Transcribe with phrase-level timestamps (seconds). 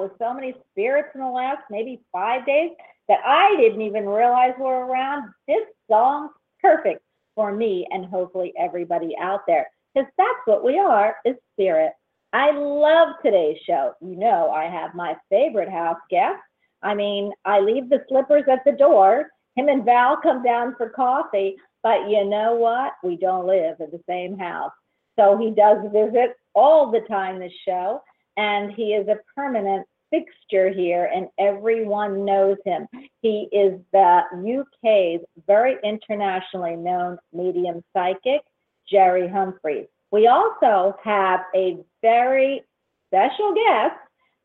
[0.00, 2.70] With so many spirits in the last maybe five days
[3.08, 5.30] that I didn't even realize were around.
[5.46, 6.30] This song's
[6.60, 7.02] perfect
[7.34, 11.92] for me and hopefully everybody out there because that's what we are is spirit.
[12.32, 13.92] I love today's show.
[14.00, 16.38] You know, I have my favorite house guest.
[16.82, 19.28] I mean, I leave the slippers at the door.
[19.56, 22.92] Him and Val come down for coffee, but you know what?
[23.02, 24.70] We don't live in the same house.
[25.18, 28.00] So he does visit all the time, this show,
[28.36, 32.86] and he is a permanent fixture here, and everyone knows him.
[33.22, 38.42] He is the UK's very internationally known medium psychic,
[38.90, 39.86] Jerry Humphreys.
[40.10, 42.62] We also have a very
[43.08, 43.96] special guest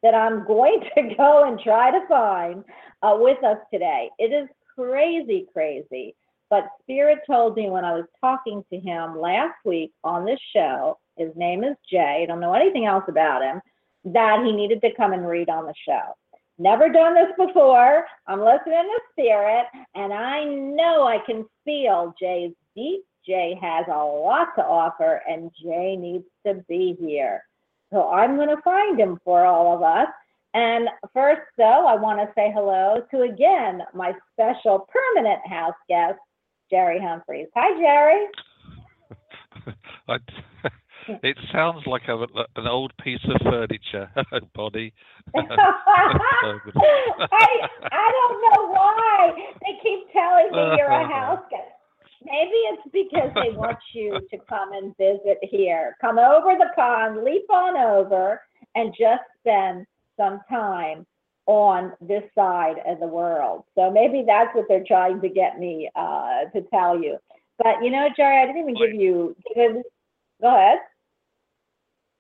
[0.04, 2.64] that I'm going to go and try to find
[3.02, 4.10] uh, with us today.
[4.20, 6.16] It is crazy, crazy.
[6.50, 11.00] But Spirit told me when I was talking to him last week on this show,
[11.18, 13.62] his name is Jay, I don't know anything else about him,
[14.06, 16.16] that he needed to come and read on the show.
[16.58, 18.06] Never done this before.
[18.28, 23.04] I'm listening to Spirit, and I know I can feel Jay's deep.
[23.28, 27.42] Jay has a lot to offer, and Jay needs to be here.
[27.92, 30.08] So I'm going to find him for all of us.
[30.54, 36.20] And first, though, I want to say hello to again my special permanent house guest,
[36.70, 37.48] Jerry Humphreys.
[37.56, 38.28] Hi, Jerry.
[41.24, 42.18] It sounds like a,
[42.56, 44.10] an old piece of furniture,
[44.56, 44.94] Bonnie.
[45.36, 45.42] I,
[47.92, 49.32] I don't know why
[49.62, 51.64] they keep telling me you're a house guest.
[52.24, 55.96] Maybe it's because they want you to come and visit here.
[56.02, 58.42] Come over the pond, leap on over,
[58.74, 59.86] and just spend
[60.18, 61.06] some time
[61.46, 63.64] on this side of the world.
[63.76, 67.18] So maybe that's what they're trying to get me uh, to tell you.
[67.60, 69.36] But you know, Jerry, I didn't even give you.
[69.54, 69.84] Give,
[70.42, 70.80] go ahead.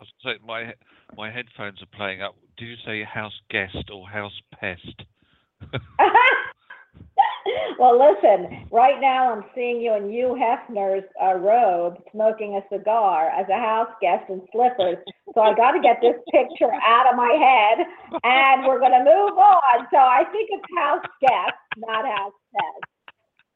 [0.06, 0.74] Was saying my
[1.18, 2.36] my headphones are playing up.
[2.58, 5.02] Did you say house guest or house pest?
[7.80, 13.30] well, listen, right now I'm seeing you in Hugh Hefner's uh, robe smoking a cigar
[13.30, 14.98] as a house guest in slippers.
[15.34, 17.88] So I got to get this picture out of my head
[18.24, 19.88] and we're going to move on.
[19.90, 22.86] So I think it's house guest, not house pest.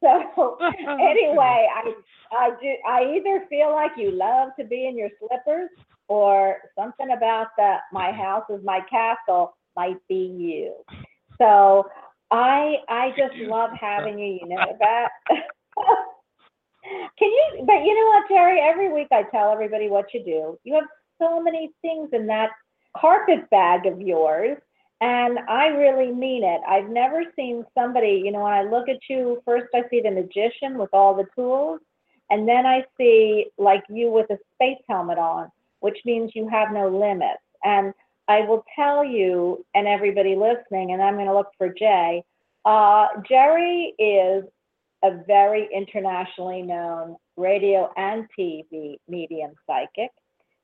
[0.02, 0.56] So
[0.98, 1.92] anyway, I
[2.32, 5.68] I do I either feel like you love to be in your slippers
[6.10, 10.74] or something about the my house is my castle might be you.
[11.38, 11.88] So
[12.32, 14.40] I I just love having you.
[14.42, 15.10] You know that.
[17.16, 17.64] Can you?
[17.64, 18.60] But you know what, Terry?
[18.60, 20.58] Every week I tell everybody what you do.
[20.64, 20.88] You have
[21.20, 22.50] so many things in that
[22.96, 24.58] carpet bag of yours,
[25.00, 26.60] and I really mean it.
[26.68, 28.20] I've never seen somebody.
[28.24, 31.26] You know, when I look at you, first I see the magician with all the
[31.36, 31.78] tools,
[32.30, 36.72] and then I see like you with a space helmet on, which means you have
[36.72, 37.42] no limits.
[37.64, 37.92] And
[38.28, 42.22] I will tell you and everybody listening, and I'm going to look for Jay.
[42.64, 44.44] Uh, Jerry is
[45.02, 50.10] a very internationally known radio and TV medium psychic.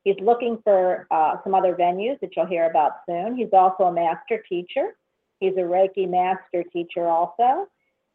[0.04, 3.36] He's looking for uh, some other venues that you'll hear about soon.
[3.36, 4.94] He's also a master teacher.
[5.40, 7.66] He's a Reiki master teacher also.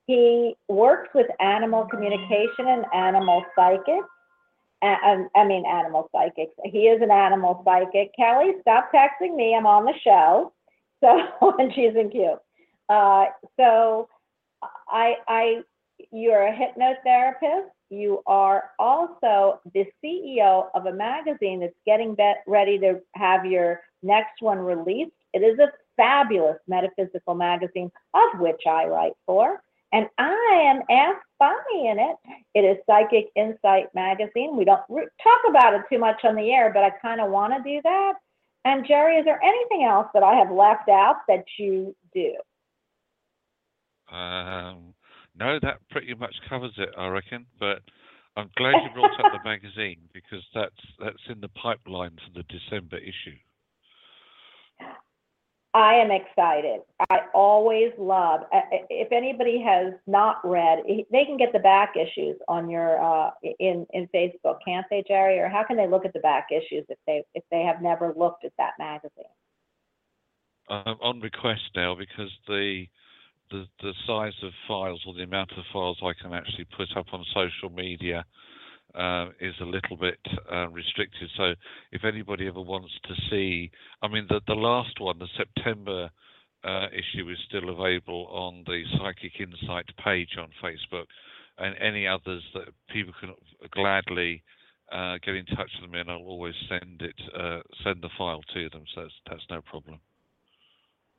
[0.07, 4.07] He works with animal communication and animal psychics.
[4.81, 6.53] I, I mean, animal psychics.
[6.65, 8.11] He is an animal psychic.
[8.15, 9.55] Kelly, stop texting me.
[9.55, 10.53] I'm on the show.
[11.01, 12.37] So, and she's in queue.
[12.89, 13.25] Uh,
[13.57, 14.09] so,
[14.87, 15.61] I, I,
[16.11, 17.69] you're a hypnotherapist.
[17.89, 22.15] You are also the CEO of a magazine that's getting
[22.47, 25.11] ready to have your next one released.
[25.33, 29.61] It is a fabulous metaphysical magazine, of which I write for.
[29.93, 32.15] And I am asked Bonnie in it.
[32.55, 34.55] It is Psychic Insight Magazine.
[34.55, 37.53] We don't talk about it too much on the air, but I kind of want
[37.53, 38.13] to do that.
[38.63, 42.35] And Jerry, is there anything else that I have left out that you do?
[44.15, 44.93] Um,
[45.35, 47.45] no, that pretty much covers it, I reckon.
[47.59, 47.81] But
[48.37, 52.43] I'm glad you brought up the magazine because that's that's in the pipeline for the
[52.43, 53.37] December issue.
[55.73, 56.81] I am excited.
[57.09, 58.41] I always love.
[58.89, 63.85] If anybody has not read, they can get the back issues on your uh, in
[63.93, 65.39] in Facebook, can't they, Jerry?
[65.39, 68.13] Or how can they look at the back issues if they if they have never
[68.17, 69.23] looked at that magazine?
[70.69, 72.85] Um, on request now because the
[73.49, 77.07] the the size of files or the amount of files I can actually put up
[77.13, 78.25] on social media
[78.95, 80.19] uh, is a little bit
[80.51, 81.29] uh, restricted.
[81.37, 81.53] So
[81.91, 83.71] if anybody ever wants to see,
[84.01, 86.09] I mean, the the last one, the September
[86.63, 91.05] uh, issue, is still available on the Psychic Insight page on Facebook,
[91.57, 93.33] and any others that people can
[93.71, 94.43] gladly.
[94.91, 98.41] Uh, get in touch with me, and I'll always send it, uh, send the file
[98.53, 98.83] to them.
[98.93, 100.01] So that's, that's no problem.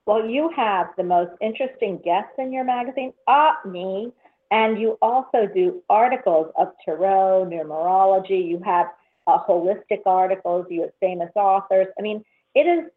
[0.05, 4.13] Well, you have the most interesting guests in your magazine, ah, me.
[4.53, 8.47] And you also do articles of tarot, numerology.
[8.47, 8.87] You have
[9.27, 10.67] uh, holistic articles.
[10.69, 11.87] You have famous authors.
[11.99, 12.23] I mean,
[12.55, 12.91] it is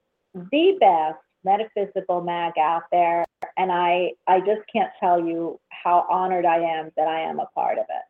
[0.51, 3.23] the best metaphysical mag out there.
[3.57, 7.45] And I, I just can't tell you how honored I am that I am a
[7.55, 8.05] part of it.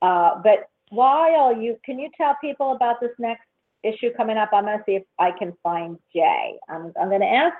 [0.00, 3.42] Uh, but while you, can you tell people about this next
[3.82, 4.50] issue coming up?
[4.52, 6.54] I'm going to see if I can find Jay.
[6.68, 7.56] I'm, I'm going to ask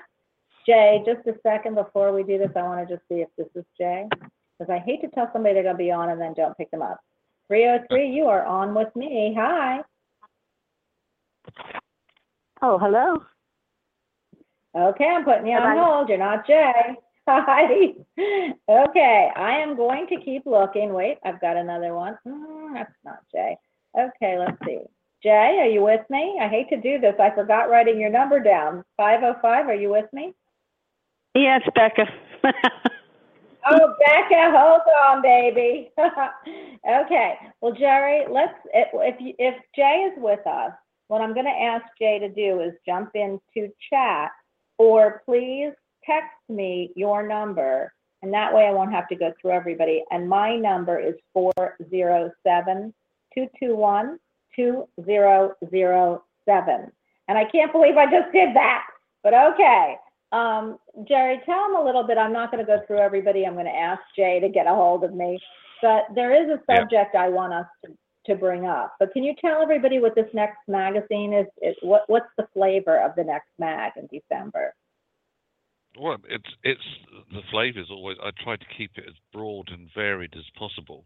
[0.65, 3.47] Jay, just a second before we do this, I want to just see if this
[3.53, 4.07] is Jay,
[4.57, 6.71] because I hate to tell somebody they're going to be on and then don't pick
[6.71, 6.99] them up.
[7.47, 9.35] 303, you are on with me.
[9.37, 9.79] Hi.
[12.61, 13.23] Oh, hello.
[14.75, 16.09] Okay, I'm putting you on hold.
[16.09, 16.73] You're not Jay.
[17.27, 17.93] Hi.
[18.69, 20.93] Okay, I am going to keep looking.
[20.93, 22.17] Wait, I've got another one.
[22.27, 23.57] Mm, that's not Jay.
[23.97, 24.79] Okay, let's see.
[25.23, 26.39] Jay, are you with me?
[26.41, 27.15] I hate to do this.
[27.19, 28.83] I forgot writing your number down.
[28.97, 30.33] 505, are you with me?
[31.33, 32.05] Yes, Becca.
[33.67, 35.91] Oh, Becca, hold on, baby.
[35.97, 37.35] okay.
[37.61, 40.71] Well, Jerry, let's if if, you, if Jay is with us,
[41.07, 44.31] what I'm going to ask Jay to do is jump into chat,
[44.77, 45.71] or please
[46.05, 47.91] text me your number,
[48.21, 50.03] and that way I won't have to go through everybody.
[50.11, 51.53] And my number is four
[51.89, 52.93] zero seven
[53.33, 54.19] two two one
[54.55, 56.91] two zero zero seven.
[57.27, 58.83] And I can't believe I just did that,
[59.23, 59.95] but okay.
[60.31, 60.77] Um,
[61.07, 62.17] Jerry, tell them a little bit.
[62.17, 63.45] I'm not going to go through everybody.
[63.45, 65.39] I'm going to ask Jay to get a hold of me.
[65.81, 66.79] But there is a Yeah.
[66.79, 67.91] subject I want us to,
[68.27, 68.95] to bring up.
[68.99, 71.45] But can you tell everybody what this next magazine is?
[71.61, 74.73] is what, what's the flavor of the next mag in December?
[75.97, 76.81] Well, it's it's
[77.31, 78.17] the flavours always.
[78.21, 81.05] I try to keep it as broad and varied as possible.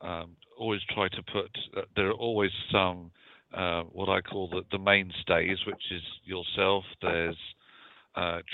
[0.00, 1.50] Um, always try to put.
[1.76, 3.10] Uh, there are always some
[3.52, 6.84] uh, what I call the, the mainstays, which is yourself.
[7.00, 7.36] There's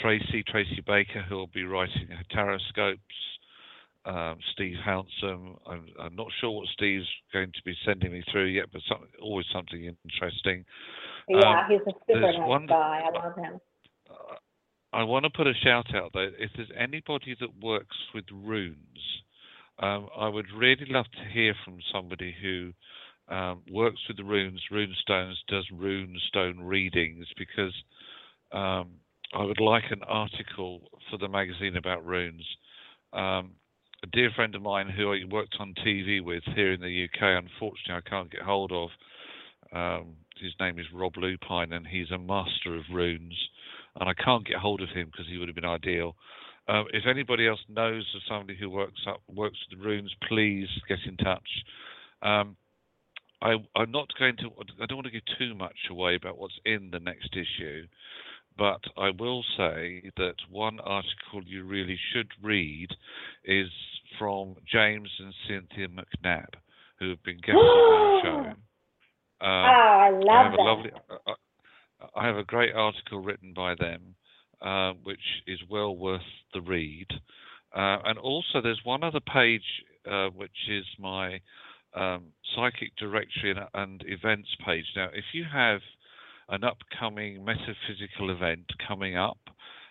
[0.00, 2.99] Tracy Tracy Baker, who will be writing Taroscopes.
[4.05, 5.57] Um, Steve Hounsome.
[5.67, 9.00] I'm, I'm not sure what Steve's going to be sending me through yet, but some,
[9.21, 10.65] always something interesting.
[11.29, 13.03] Yeah, Um, he's a super nice one- guy.
[13.05, 13.59] I love him.
[14.09, 14.37] Uh,
[14.95, 16.31] I want to put a shout out though.
[16.38, 18.77] If there's anybody that works with runes,
[19.81, 22.73] um, I would really love to hear from somebody who
[23.29, 27.75] um, works with the runes, rune stones, does rune stone readings, because
[28.53, 28.93] um,
[29.35, 30.80] I would like an article
[31.11, 32.47] for the magazine about runes.
[33.12, 33.52] Um,
[34.02, 37.42] a dear friend of mine who I worked on TV with here in the UK,
[37.42, 38.90] unfortunately, I can't get hold of.
[39.73, 43.35] Um, his name is Rob Lupine, and he's a master of runes
[44.00, 46.14] and I can't get hold of him because he would have been ideal.
[46.68, 50.99] Um, if anybody else knows of somebody who works up works with runes, please get
[51.06, 51.49] in touch.
[52.23, 52.56] Um,
[53.40, 54.50] I, I'm not going to.
[54.82, 57.87] I don't want to give too much away about what's in the next issue,
[58.59, 62.88] but I will say that one article you really should read
[63.45, 63.69] is
[64.19, 66.49] from James and Cynthia McNabb,
[66.99, 68.53] who have been guests on our show.
[69.41, 70.59] oh, Um, I I love have that.
[70.61, 70.91] a lovely.
[71.11, 71.35] I- I
[72.15, 74.15] I have a great article written by them,
[74.62, 76.23] uh, which is well worth
[76.55, 77.09] the read.
[77.75, 79.65] Uh, and also, there's one other page
[80.09, 81.41] uh, which is my
[81.95, 84.87] um, psychic directory and, and events page.
[84.95, 85.81] Now, if you have
[86.49, 89.38] an upcoming metaphysical event coming up,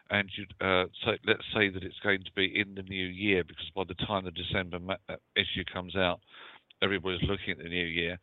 [0.09, 3.43] and you uh, so let's say that it's going to be in the new year,
[3.43, 6.19] because by the time the December uh, issue comes out,
[6.81, 8.17] everybody's looking at the new year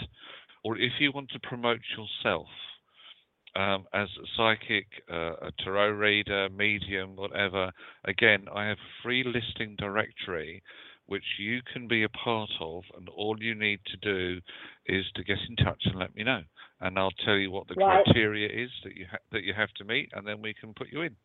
[0.63, 2.47] or if you want to promote yourself
[3.55, 7.71] um, as a psychic, uh, a tarot reader, medium, whatever,
[8.05, 10.63] again, I have a free listing directory
[11.05, 14.39] which you can be a part of, and all you need to do
[14.85, 16.41] is to get in touch and let me know,
[16.79, 18.05] and I'll tell you what the Right.
[18.05, 20.91] criteria is that you ha- that you have to meet, and then we can put
[20.91, 21.15] you in.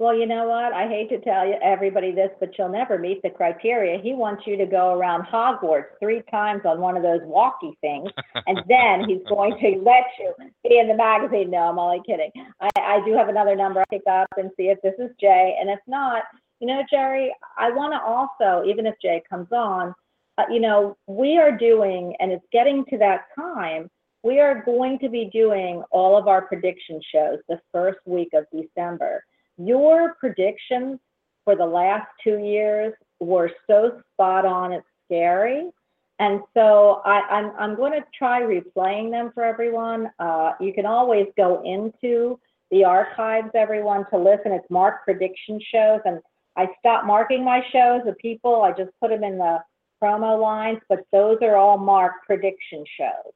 [0.00, 0.72] Well, you know what?
[0.72, 4.00] I hate to tell you everybody this, but you'll never meet the criteria.
[4.02, 8.08] He wants you to go around Hogwarts three times on one of those walkie things,
[8.46, 10.32] and then he's going to let you
[10.66, 11.50] be in the magazine.
[11.50, 12.30] No, I'm only kidding.
[12.62, 15.58] I, I do have another number I pick up and see if this is Jay,
[15.60, 16.22] and if not,
[16.60, 19.94] you know, Jerry, I want to also, even if Jay comes on,
[20.38, 23.90] uh, you know, we are doing, and it's getting to that time.
[24.22, 28.46] We are going to be doing all of our prediction shows the first week of
[28.50, 29.24] December
[29.66, 30.98] your predictions
[31.44, 35.70] for the last two years were so spot on, it's scary.
[36.18, 40.10] And so I, I'm, I'm going to try replaying them for everyone.
[40.18, 42.38] Uh, you can always go into
[42.70, 44.52] the archives, everyone, to listen.
[44.52, 46.00] It's marked prediction shows.
[46.04, 46.20] And
[46.56, 49.58] I stopped marking my shows, the people, I just put them in the
[50.02, 53.32] promo lines, but those are all marked prediction shows.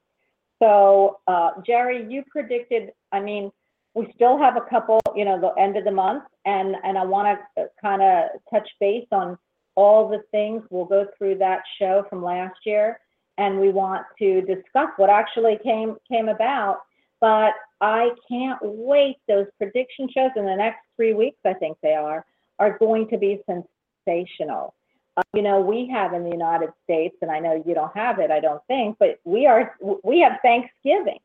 [0.62, 3.50] So, uh, Jerry, you predicted, I mean,
[3.94, 7.04] we still have a couple, you know, the end of the month, and, and I
[7.04, 9.38] want to kind of touch base on
[9.76, 10.62] all the things.
[10.70, 12.98] We'll go through that show from last year,
[13.38, 16.78] and we want to discuss what actually came, came about.
[17.20, 19.16] But I can't wait.
[19.28, 22.26] Those prediction shows in the next three weeks, I think they are,
[22.58, 24.74] are going to be sensational.
[25.16, 28.18] uh, you know, we have in the United States, and I know you don't have
[28.18, 31.18] it, I don't think, but we are we have Thanksgiving,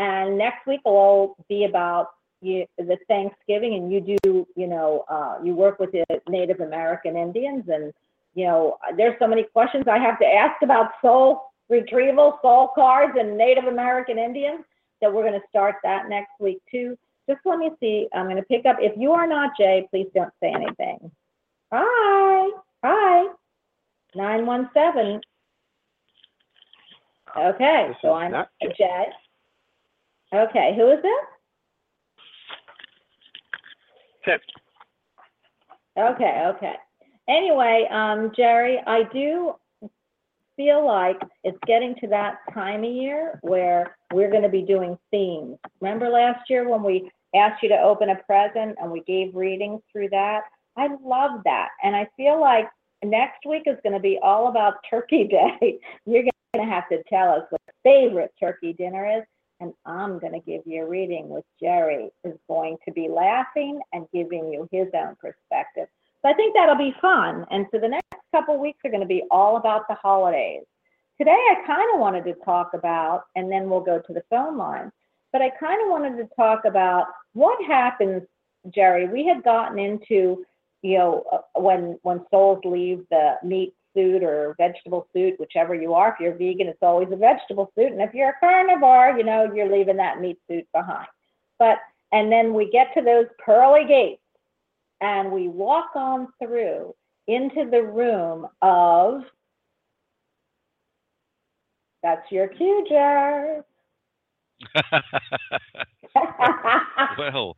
[0.00, 2.08] and next week will all be about
[2.40, 7.16] you, the Thanksgiving, and you do, you know, uh, you work with the Native American
[7.16, 7.92] Indians, and
[8.34, 13.12] you know, there's so many questions I have to ask about soul retrieval, soul cards,
[13.18, 14.64] and Native American Indians
[15.02, 16.96] that we're going to start that next week too.
[17.28, 18.08] Just let me see.
[18.14, 18.78] I'm going to pick up.
[18.80, 21.10] If you are not Jay, please don't say anything.
[21.72, 22.50] Hi.
[22.82, 23.26] Hi.
[24.14, 25.20] 917.
[27.36, 28.32] Okay, This so I'm
[28.76, 29.06] Jay.
[30.34, 31.26] Okay, who is this?
[35.98, 36.74] Okay, okay.
[37.28, 39.54] Anyway, um, Jerry, I do
[40.56, 44.98] feel like it's getting to that time of year where we're going to be doing
[45.10, 45.56] themes.
[45.80, 49.80] Remember last year when we asked you to open a present and we gave readings
[49.90, 50.42] through that?
[50.76, 51.68] I love that.
[51.82, 52.66] And I feel like
[53.04, 55.78] next week is going to be all about Turkey Day.
[56.06, 59.24] You're going to have to tell us what your favorite turkey dinner is.
[59.60, 63.80] And I'm going to give you a reading with Jerry is going to be laughing
[63.92, 65.86] and giving you his own perspective.
[66.22, 67.46] So I think that'll be fun.
[67.50, 70.62] And so the next couple weeks are going to be all about the holidays.
[71.18, 74.56] Today I kind of wanted to talk about, and then we'll go to the phone
[74.56, 74.90] line,
[75.32, 78.22] but I kind of wanted to talk about what happens,
[78.74, 79.06] Jerry.
[79.06, 80.44] We had gotten into,
[80.82, 85.94] you know, uh, when when souls leave the meat suit or vegetable suit, whichever you
[85.94, 86.12] are.
[86.12, 89.52] If you're vegan, it's always a vegetable suit, and if you're a carnivore, you know,
[89.52, 91.08] you're leaving that meat suit behind.
[91.58, 91.78] But
[92.12, 94.22] and then we get to those pearly gates
[95.00, 96.94] and we walk on through
[97.28, 99.22] into the room of
[102.02, 103.64] that's your cue jar.
[107.18, 107.56] well,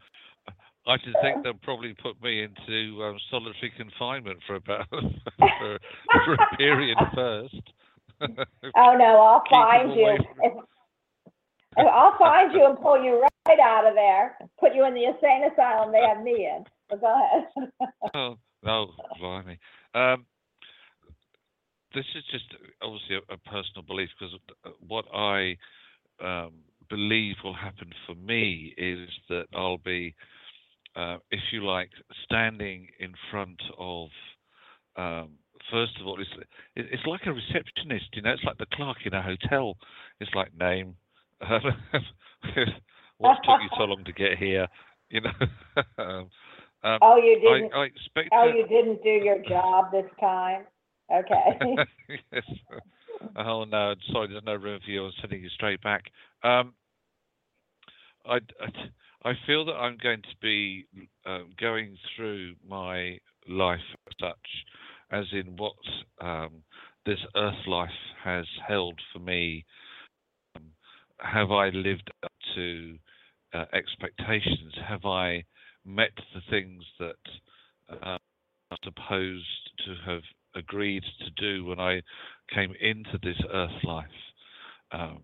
[0.87, 5.79] I should think they'll probably put me into um, solitary confinement for about for,
[6.25, 7.63] for a period first.
[8.21, 10.19] oh no, I'll find you.
[10.43, 10.53] If-
[11.77, 14.37] if I'll find you and pull you right out of there.
[14.61, 16.65] Put you in the insane asylum they have me in.
[16.91, 17.71] But go ahead.
[18.15, 19.59] oh, no, blimey.
[19.95, 20.27] Um,
[21.95, 22.45] this is just
[22.83, 24.35] obviously a, a personal belief because
[24.87, 25.57] what I
[26.23, 26.53] um,
[26.89, 30.15] believe will happen for me is that I'll be,
[30.97, 31.91] uh, if you like,
[32.25, 34.09] standing in front of.
[34.97, 35.31] Um,
[35.71, 36.31] first of all, it's
[36.77, 38.07] it's like a receptionist.
[38.13, 39.77] You know, it's like the clerk in a hotel.
[40.21, 40.97] It's like name.
[43.19, 44.69] what took you so long to get here?
[45.11, 45.33] You know.
[45.99, 46.31] um,
[46.85, 47.73] um, oh, you didn't.
[47.73, 50.65] I, I oh, to- you didn't do your job this time.
[51.13, 51.77] Okay.
[52.33, 52.45] yes.
[53.37, 55.05] Oh no, sorry, there's no room for you.
[55.05, 56.05] I'm sending you straight back.
[56.43, 56.75] Um,
[58.27, 58.69] I, I,
[59.25, 60.85] I feel that I'm going to be
[61.27, 64.49] um, going through my life as such,
[65.11, 65.77] as in what
[66.21, 66.63] um,
[67.07, 67.91] this earth life
[68.25, 69.65] has held for me.
[70.57, 70.65] Um,
[71.21, 72.97] have I lived up to
[73.55, 74.75] uh, expectations?
[74.89, 75.45] Have I
[75.85, 77.15] met the things that
[77.91, 78.19] uh,
[78.71, 80.23] I'm supposed to have
[80.55, 82.03] agreed to do when I
[82.53, 84.07] came into this earth life.
[84.93, 85.21] Um,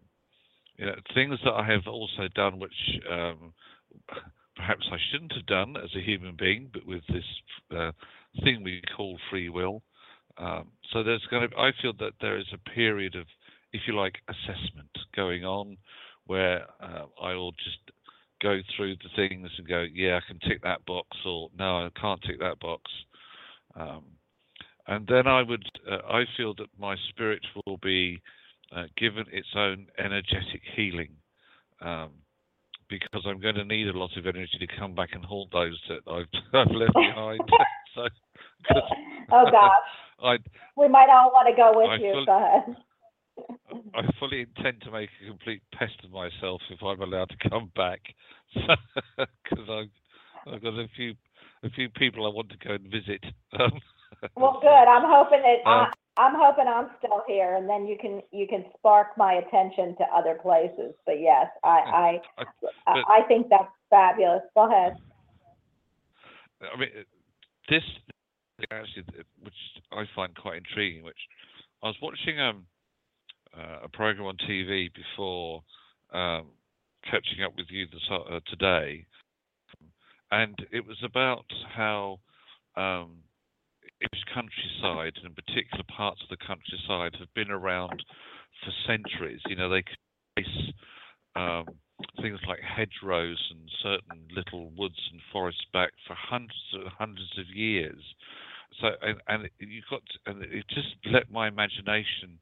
[0.77, 2.73] you know, things that I have also done which
[3.11, 3.53] um,
[4.57, 7.25] perhaps I shouldn't have done as a human being, but with this
[7.77, 7.93] uh,
[8.43, 9.83] thing we call free will.
[10.37, 13.27] Um, so there's going to, I feel that there is a period of,
[13.73, 15.77] if you like, assessment going on,
[16.27, 17.79] where uh, I will just
[18.41, 21.91] go through the things and go, yeah, I can tick that box, or no, I
[22.01, 22.83] can't tick that box.
[23.75, 24.05] Um,
[24.87, 28.21] and then I would, uh, I feel that my spirit will be
[28.75, 31.11] uh, given its own energetic healing,
[31.81, 32.11] um,
[32.89, 35.79] because I'm going to need a lot of energy to come back and haunt those
[35.89, 37.41] that I've, I've left behind.
[37.95, 38.09] so,
[39.33, 39.71] oh gosh,
[40.23, 40.37] I,
[40.77, 42.13] we might all want to go with I you.
[42.13, 42.77] fully- ahead.
[43.95, 47.71] I fully intend to make a complete pest of myself if I'm allowed to come
[47.77, 48.01] back,
[48.55, 51.15] because I've, I've got a few,
[51.63, 53.23] a few people I want to go and visit.
[53.59, 53.81] Um,
[54.37, 54.69] Well, good.
[54.69, 58.47] I'm hoping that Uh, I, I'm hoping I'm still here, and then you can you
[58.49, 60.95] can spark my attention to other places.
[61.07, 62.45] But yes, I I
[62.87, 64.43] I- I, think that's fabulous.
[64.55, 64.97] Go ahead.
[66.61, 67.03] I mean, uh,
[67.69, 67.83] this
[68.73, 69.05] actually,
[69.43, 69.55] which
[69.93, 71.05] I find quite intriguing.
[71.05, 71.23] Which
[71.85, 72.67] I was watching um,
[73.57, 75.63] uh, a program on TV before
[76.13, 76.47] um,
[77.05, 79.07] catching up with you this, uh, today,
[80.33, 81.45] and it was about
[81.77, 82.19] how
[82.77, 83.19] um,
[84.33, 88.03] countryside, and particular parts of the countryside, have been around
[88.65, 89.41] for centuries.
[89.47, 89.97] You know, they can
[90.37, 90.73] trace
[91.37, 91.65] um,
[92.21, 97.47] things like hedgerows and certain little woods and forests back for hundreds and hundreds of
[97.55, 98.03] years.
[98.81, 102.39] so and, and you got and it just let my imagination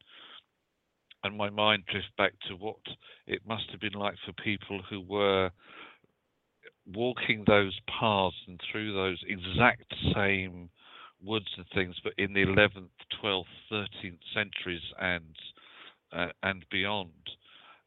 [1.24, 2.76] and my mind drift back to what
[3.26, 5.50] it must have been like for people who were
[6.94, 10.68] walking those paths and through those exact same
[11.24, 12.88] woods and things, but in the 11th,
[13.22, 15.24] 12th, 13th centuries and
[16.12, 17.10] uh, and beyond.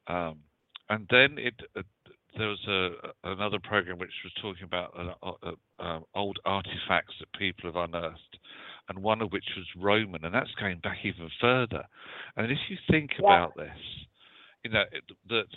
[0.07, 0.39] Um,
[0.89, 1.81] and then it uh,
[2.37, 2.89] there was a
[3.23, 8.39] another program which was talking about uh, uh, uh, old artifacts that people have unearthed,
[8.89, 11.83] and one of which was Roman, and that's going back even further.
[12.35, 13.25] And if you think Yeah.
[13.25, 13.77] about this,
[14.63, 15.47] you know it, that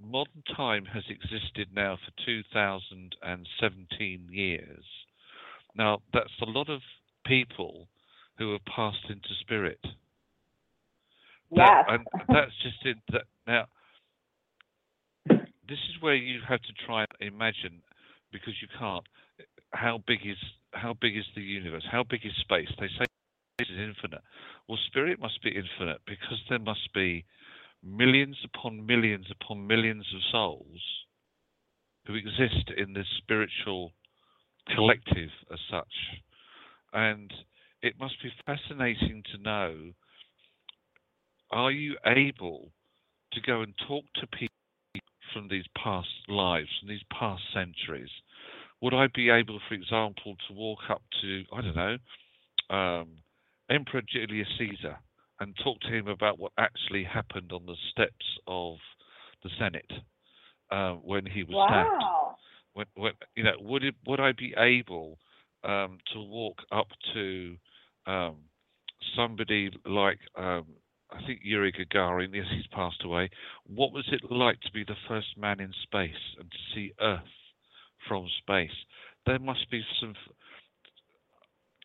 [0.00, 4.84] modern time has existed now for 2017 years.
[5.74, 6.82] Now that's a lot of
[7.24, 7.88] people
[8.38, 9.80] who have passed into spirit.
[9.82, 9.94] That-
[11.54, 11.84] Yes.
[11.88, 12.98] and that's just it.
[13.08, 13.66] That now,
[15.68, 17.82] this is where you have to try and imagine,
[18.30, 19.06] because you can't.
[19.72, 20.38] How big is
[20.72, 21.84] how big is the universe?
[21.90, 22.68] How big is space?
[22.78, 23.04] They say
[23.58, 24.22] it is infinite.
[24.66, 27.24] Well, spirit must be infinite because there must be
[27.82, 30.80] millions upon millions upon millions of souls
[32.06, 33.92] who exist in this spiritual
[34.74, 35.92] collective as such,
[36.92, 37.32] and
[37.82, 39.92] it must be fascinating to know
[41.50, 42.70] are you able
[43.32, 44.48] to go and talk to people
[45.32, 48.10] from these past lives, from these past centuries?
[48.80, 51.98] Would I be able, for example, to walk up to, I don't know,
[52.74, 53.08] um,
[53.70, 54.98] Emperor Julius Caesar
[55.40, 58.76] and talk to him about what actually happened on the steps of
[59.42, 59.90] the Senate
[60.70, 62.02] uh, when he was stabbed?
[62.02, 62.36] Wow.
[62.74, 65.18] when, when you know would it would I be able
[65.64, 67.56] um, to walk up to
[68.06, 68.36] um,
[69.16, 70.66] somebody like um,
[71.10, 72.34] I think Yuri Gagarin?
[72.34, 73.30] Yes, he's passed away.
[73.66, 77.20] What was it like to be the first man in space and to see Earth
[78.08, 78.70] from space?
[79.26, 80.14] There must be some.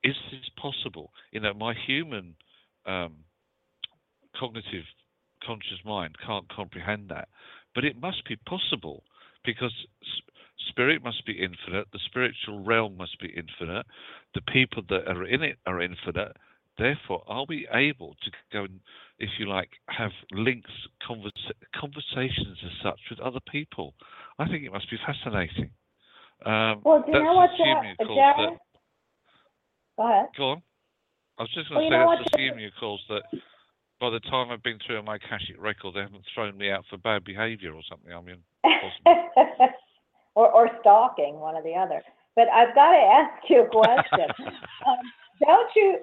[0.04, 1.12] Is this possible?
[1.32, 2.36] You know, my human
[2.86, 3.16] um,
[4.40, 4.86] cognitive
[5.44, 7.28] conscious mind can't comprehend that,
[7.76, 9.04] but it must be possible
[9.44, 9.74] because
[10.70, 13.86] spirit must be infinite, the spiritual realm must be infinite,
[14.34, 16.36] the people that are in it are infinite.
[16.78, 18.80] Therefore, are we able to go and,
[19.18, 20.70] if you like, have links,
[21.08, 23.94] conversa- conversations as such with other people?
[24.38, 25.72] I think it must be fascinating.
[26.46, 28.50] Um, Well, do you know what, assuming, Jer- of course, Jerry?
[28.52, 28.60] that.
[29.98, 30.26] Go ahead.
[30.38, 30.62] Go on.
[31.40, 33.24] I was just going to know say, that's assuming, of course, that
[34.00, 36.98] by the time I've been through my Akashic record, they haven't thrown me out for
[36.98, 38.14] bad behaviour or something.
[38.14, 38.38] I mean,
[40.38, 42.04] or, or stalking, one or the other.
[42.36, 44.30] But I've got to ask you a question.
[44.86, 44.98] um,
[45.44, 45.98] don't you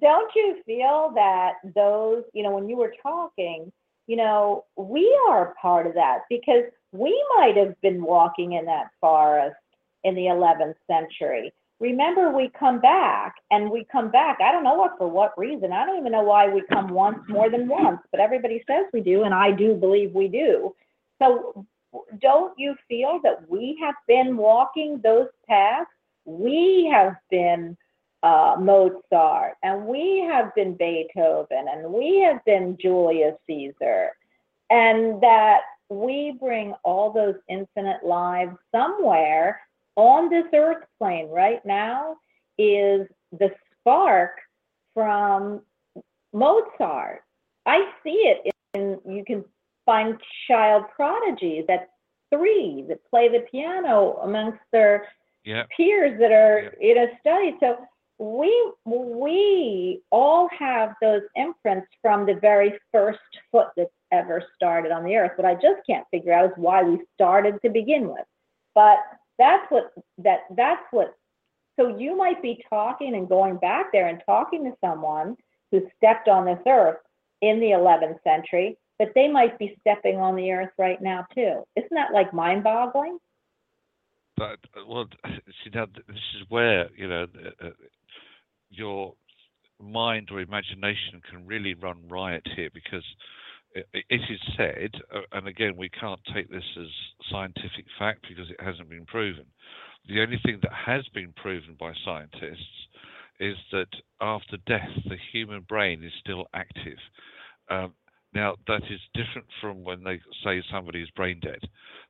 [0.00, 3.72] don't you feel that those, you know, when you were talking,
[4.06, 8.90] you know, we are part of that because we might have been walking in that
[9.00, 9.56] forest
[10.04, 11.52] in the 11th century.
[11.80, 14.38] Remember, we come back and we come back.
[14.40, 15.72] I don't know what for what reason.
[15.72, 19.00] I don't even know why we come once more than once, but everybody says we
[19.00, 20.74] do, and I do believe we do.
[21.20, 21.66] So,
[22.20, 25.90] don't you feel that we have been walking those paths?
[26.24, 27.76] We have been
[28.22, 34.10] uh, Mozart, and we have been Beethoven, and we have been Julius Caesar,
[34.68, 39.60] and that we bring all those infinite lives somewhere
[39.96, 42.16] on this earth plane right now
[42.58, 43.50] is the
[43.80, 44.32] spark
[44.94, 45.62] from
[46.32, 47.22] Mozart.
[47.66, 49.44] I see it in, you can
[49.86, 51.88] find child prodigies at
[52.32, 55.08] three that play the piano amongst their
[55.44, 55.64] yeah.
[55.76, 57.56] peers that are in a study.
[57.60, 57.78] So
[58.18, 63.18] we we all have those imprints from the very first
[63.50, 65.32] foot that ever started on the earth.
[65.36, 68.26] What I just can't figure out is why we started to begin with.
[68.74, 68.98] But
[69.38, 71.16] that's what that that's what
[71.80, 75.36] so you might be talking and going back there and talking to someone
[75.72, 76.98] who stepped on this earth
[77.40, 81.64] in the 11th century, but they might be stepping on the earth right now too.
[81.74, 83.18] Isn't that like mind-boggling?
[84.36, 87.26] But well, see now this is where you know
[87.64, 87.70] uh,
[88.68, 89.14] your
[89.82, 93.04] mind or imagination can really run riot here because
[93.74, 96.88] it, it is said, uh, and again we can't take this as
[97.30, 99.46] scientific fact because it hasn't been proven.
[100.08, 102.86] The only thing that has been proven by scientists
[103.38, 103.88] is that
[104.20, 106.98] after death the human brain is still active.
[107.70, 107.94] Um,
[108.34, 111.60] now that is different from when they say somebody is brain dead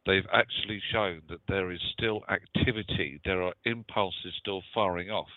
[0.06, 5.28] they've actually shown that there is still activity, there are impulses still firing off.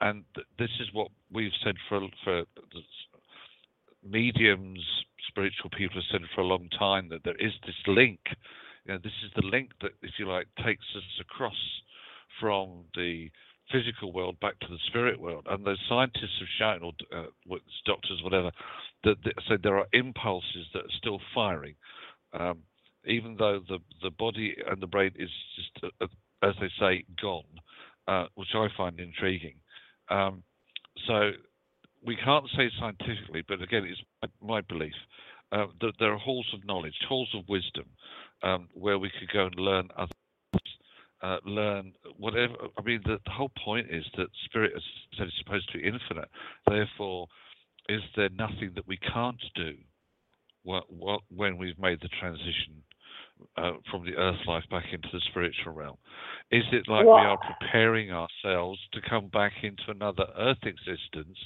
[0.00, 0.24] And
[0.58, 2.42] this is what we've said for, for
[4.06, 4.84] mediums,
[5.28, 8.18] spiritual people have said for a long time that there is this link.
[8.84, 11.56] You know, this is the link that, if you like, takes us across
[12.40, 13.30] from the
[13.70, 15.46] physical world back to the spirit world.
[15.48, 17.56] And those scientists have shown, or uh,
[17.86, 18.50] doctors, whatever,
[19.04, 21.74] that, that so there are impulses that are still firing,
[22.38, 22.58] um,
[23.06, 27.04] even though the the body and the brain is just, uh, uh as they say,
[27.20, 27.44] gone,
[28.06, 29.56] uh, which I find intriguing.
[30.08, 30.42] Um,
[31.06, 31.30] so
[32.04, 34.00] we can't say scientifically, but again, it's
[34.40, 34.94] my belief
[35.52, 37.86] uh, that there are halls of knowledge, halls of wisdom,
[38.42, 40.12] um, where we could go and learn other
[41.22, 42.54] uh, learn whatever.
[42.78, 46.28] I mean, the, the, whole point is that spirit, is supposed to be infinite.
[46.66, 47.26] Therefore,
[47.88, 49.74] is there nothing that we can't do
[50.64, 52.82] when we've made the transition
[53.56, 55.96] uh, from the earth life back into the spiritual realm?
[56.50, 61.38] Is it like we are preparing ourselves to come back into another earth existence?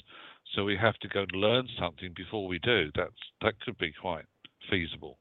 [0.54, 2.90] So we have to go and learn something before we do.
[2.96, 4.24] That's that could be quite
[4.70, 5.18] feasible.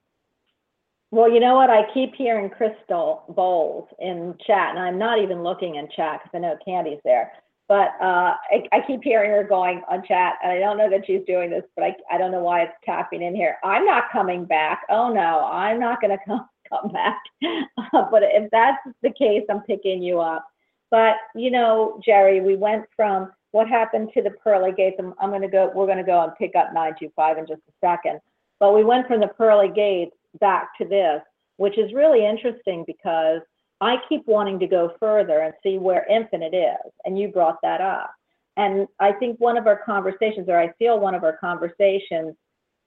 [1.12, 1.69] Well, you know what?
[1.69, 6.31] I keep hearing Crystal Bowles in chat, and I'm not even looking in chat because
[6.34, 7.31] I know Candy's there.
[7.71, 11.07] But uh, I, I, keep hearing her going on chat, and I don't know that
[11.07, 13.55] she's doing this, but I, I don't know why it's tapping in here.
[13.63, 14.81] I'm not coming back.
[14.89, 17.17] Oh no, I'm not going to come come back.
[18.12, 20.45] but if that's the case, I'm picking you up.
[20.89, 24.97] But you know, Jerry, we went from what happened to the pearly gates.
[24.99, 25.71] I'm, I'm going to go.
[25.73, 28.19] We're going to go and pick up 925 in just a second.
[28.60, 31.21] But we went from the pearly gates back to this,
[31.55, 33.39] which is really interesting because
[33.81, 36.91] I keep wanting to go further and see where infinite is.
[37.05, 38.13] And you brought that up.
[38.57, 42.35] And I think one of our conversations, or I feel one of our conversations,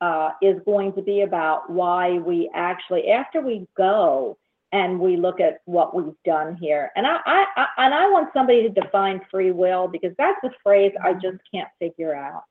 [0.01, 4.37] uh, is going to be about why we actually, after we go
[4.73, 8.31] and we look at what we've done here, and I, I, I and I want
[8.35, 12.43] somebody to define free will because that's a phrase I just can't figure out.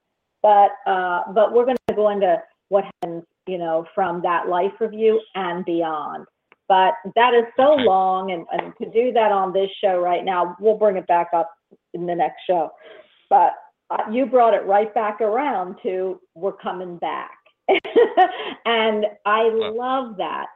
[0.41, 4.71] But uh, but we're going to go into what happens you know, from that life
[4.79, 6.25] review and beyond.
[6.73, 10.57] But that is so long, and, and to do that on this show right now,
[10.59, 11.51] we'll bring it back up
[11.93, 12.71] in the next show.
[13.29, 13.51] But
[13.91, 17.37] uh, you brought it right back around to we're coming back.
[18.65, 20.47] and I love that.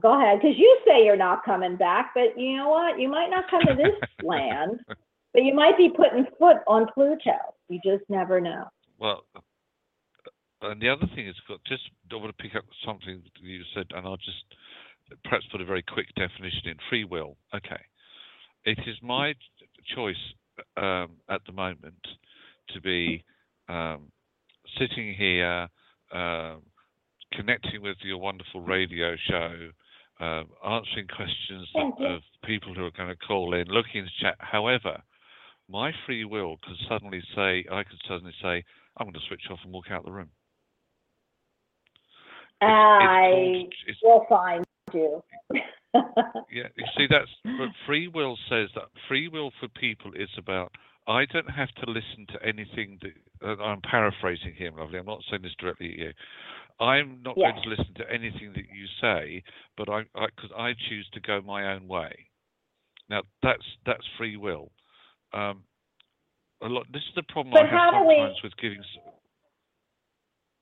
[0.00, 2.98] Go ahead, because you say you're not coming back, but you know what?
[2.98, 7.36] You might not come to this land, but you might be putting foot on Pluto.
[7.68, 8.64] You just never know.
[8.98, 9.24] Well,
[10.62, 11.36] and the other thing is,
[11.66, 14.42] just I want to pick up something you said, and I'll just
[15.24, 17.36] perhaps put a very quick definition in free will.
[17.54, 17.80] Okay,
[18.64, 19.34] it is my
[19.94, 20.16] choice
[20.76, 22.06] um, at the moment
[22.70, 23.24] to be
[23.68, 24.10] um,
[24.78, 25.68] sitting here,
[26.12, 26.62] um,
[27.32, 29.70] connecting with your wonderful radio show,
[30.20, 34.36] um, answering questions of people who are going to call in, looking in the chat.
[34.38, 35.00] However,
[35.70, 38.64] my free will could suddenly say, I could suddenly say,
[38.96, 40.30] I'm going to switch off and walk out the room.
[42.60, 45.22] I it's, will find you.
[45.94, 50.72] yeah, you see, that's but free will says that free will for people is about.
[51.06, 54.98] I don't have to listen to anything that uh, I'm paraphrasing here, lovely.
[54.98, 56.12] I'm not saying this directly at you.
[56.80, 59.42] I'm not going to listen to anything that you say,
[59.76, 62.26] but I because I, I, choose to go my own way.
[63.08, 64.70] Now that's that's free will.
[65.32, 65.62] Um,
[66.62, 66.86] a lot.
[66.92, 68.48] This is the problem but I have sometimes we...
[68.48, 68.82] with giving.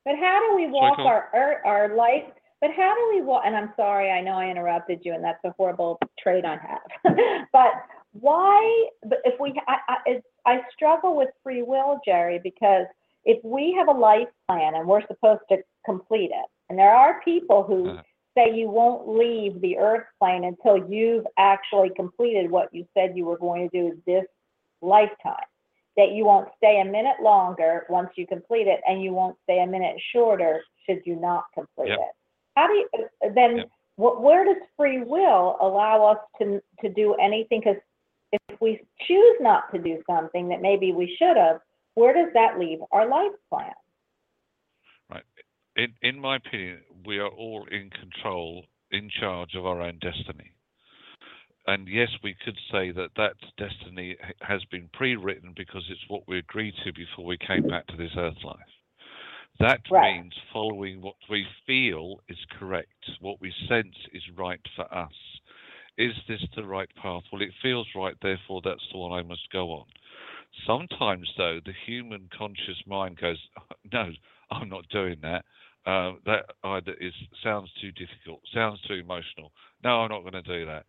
[0.04, 2.32] But how do we walk our, our our life?
[2.60, 3.42] But how do we walk?
[3.44, 7.16] And I'm sorry, I know I interrupted you, and that's a horrible trait I have.
[7.52, 7.72] but
[8.12, 8.88] why?
[9.02, 12.86] But if we, I, I, I struggle with free will, Jerry, because
[13.24, 17.20] if we have a life plan and we're supposed to complete it, and there are
[17.24, 18.02] people who uh-huh.
[18.36, 23.24] say you won't leave the earth plane until you've actually completed what you said you
[23.24, 24.24] were going to do this
[24.80, 25.34] lifetime
[25.96, 29.60] that you won't stay a minute longer once you complete it, and you won't stay
[29.62, 31.98] a minute shorter should you not complete yep.
[31.98, 32.14] it.
[32.56, 32.88] How do you
[33.34, 33.58] then?
[33.58, 33.70] Yep.
[33.96, 37.60] Wh- where does free will allow us to to do anything?
[37.64, 37.80] Because
[38.32, 41.60] if we choose not to do something that maybe we should have,
[41.94, 43.72] where does that leave our life plan?
[45.10, 45.24] Right.
[45.76, 50.52] In in my opinion, we are all in control, in charge of our own destiny
[51.66, 56.38] and yes, we could say that that destiny has been pre-written because it's what we
[56.38, 58.56] agreed to before we came back to this earth life.
[59.60, 60.20] That right.
[60.20, 65.12] means following what we feel is correct, what we sense is right for us.
[65.98, 67.22] Is this the right path?
[67.32, 69.86] Well, it feels right, therefore that's the one I must go on.
[70.66, 73.38] Sometimes, though, the human conscious mind goes,
[73.92, 74.10] "No,
[74.50, 75.44] I'm not doing that.
[75.86, 79.52] Uh, that either is sounds too difficult, sounds too emotional.
[79.82, 80.84] No, I'm not going to do that."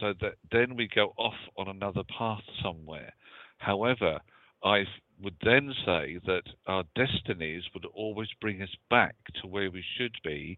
[0.00, 3.12] so that then we go off on another path somewhere.
[3.58, 4.18] However,
[4.64, 4.84] I
[5.22, 10.14] would then say that our destinies would always bring us back to where we should
[10.24, 10.56] be,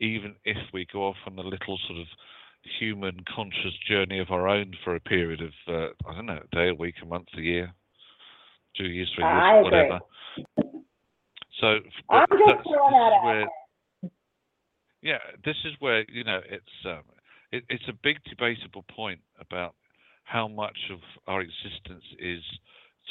[0.00, 2.06] even if we go off on a little sort of
[2.78, 6.56] human conscious journey of our own for a period of uh, I don't know, a
[6.56, 7.72] day, a week, a month, a year,
[8.76, 9.64] two years, three years, I agree.
[9.64, 10.00] whatever.
[11.60, 11.78] So
[12.10, 13.48] I'm just throwing this that is out where-
[15.02, 17.02] yeah, this is where you know it's um,
[17.52, 19.74] it, it's a big debatable point about
[20.24, 22.42] how much of our existence is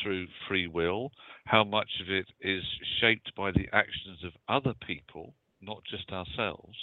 [0.02, 1.12] through free will,
[1.46, 2.64] how much of it is
[3.00, 6.78] shaped by the actions of other people, not just ourselves.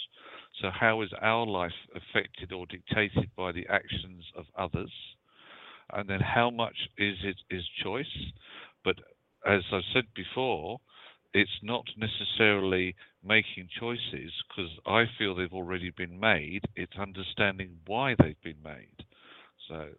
[0.61, 4.91] So how is our life affected or dictated by the actions of others?
[5.93, 8.31] And then how much is it is choice?
[8.83, 8.97] But
[9.45, 10.79] as I said before,
[11.33, 16.61] it's not necessarily making choices because I feel they've already been made.
[16.75, 19.05] It's understanding why they've been made.
[19.67, 19.89] So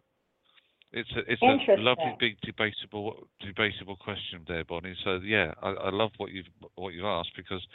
[0.92, 4.96] it's a it's a lovely big debatable debatable question there, Bonnie.
[5.04, 7.66] So yeah, I, I love what you've what you've asked because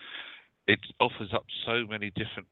[0.67, 2.47] it offers up so many different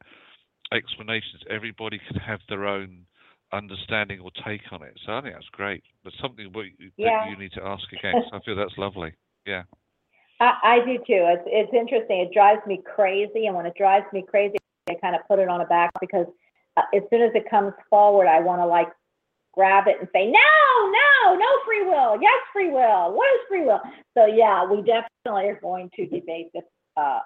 [0.71, 1.43] explanations.
[1.49, 3.05] Everybody can have their own
[3.51, 4.99] understanding or take on it.
[5.05, 5.83] So I think that's great.
[6.03, 7.29] But something what you, Yeah.
[7.29, 8.15] you need to ask again.
[8.33, 9.13] I feel that's lovely.
[9.45, 9.63] Yeah.
[10.39, 11.03] I, I do too.
[11.07, 12.19] It's, it's interesting.
[12.19, 13.45] It drives me crazy.
[13.45, 14.57] And when it drives me crazy,
[14.89, 16.27] I kind of put it on a back because
[16.77, 18.89] uh, as soon as it comes forward, I want to like
[19.55, 22.17] grab it and say, no, no, no free will.
[22.21, 23.13] Yes, free will.
[23.13, 23.81] What is free will?
[24.17, 26.63] So yeah, we definitely are going to debate this,
[26.97, 27.19] uh,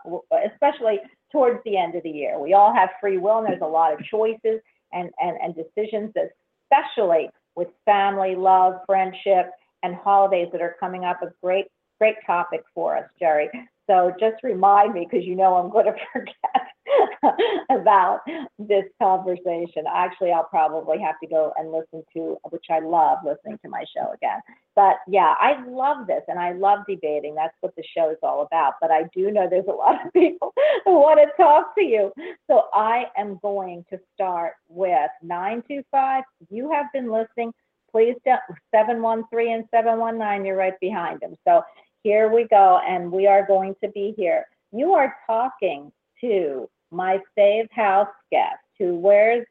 [0.52, 1.00] especially
[1.32, 2.40] towards the end of the year.
[2.40, 4.62] We all have free will and there's a lot of choices
[4.94, 9.52] and, and, and decisions, especially with family, love, friendship,
[9.84, 11.22] and holidays that are coming up.
[11.22, 11.68] A great
[12.00, 13.50] great topic for us, Jerry.
[13.88, 16.36] So just remind me, because you know I'm going to forget
[17.70, 18.22] about
[18.58, 19.86] this conversation.
[19.94, 23.84] Actually, I'll probably have to go and listen to, which I love listening to my
[23.96, 24.40] show again.
[24.76, 27.36] But yeah, I love this and I love debating.
[27.36, 28.74] That's what the show is all about.
[28.82, 30.54] But I do know there's a lot of people
[30.86, 32.12] who want to talk to you.
[32.50, 36.24] So I am going to start with 925.
[36.50, 37.54] You have been listening.
[37.92, 38.40] Please don't,
[38.72, 41.36] 713 and 719, you're right behind them.
[41.48, 41.64] So
[42.04, 44.46] here we go, and we are going to be here.
[44.72, 49.46] You are talking to my fave house guest who wears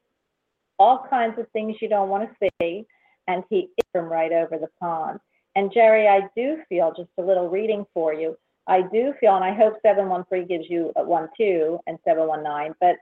[0.79, 2.87] all kinds of things you don't want to see,
[3.27, 5.19] and he is from right over the pond.
[5.57, 8.37] And Jerry, I do feel just a little reading for you.
[8.67, 12.97] I do feel, and I hope 713 gives you a 1 2 and 719, but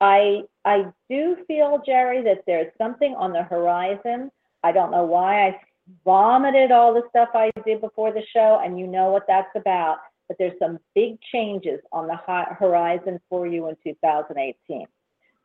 [0.00, 4.30] I I do feel, Jerry, that there's something on the horizon.
[4.62, 5.60] I don't know why I
[6.04, 9.98] vomited all the stuff I did before the show, and you know what that's about.
[10.30, 14.86] But there's some big changes on the horizon for you in 2018.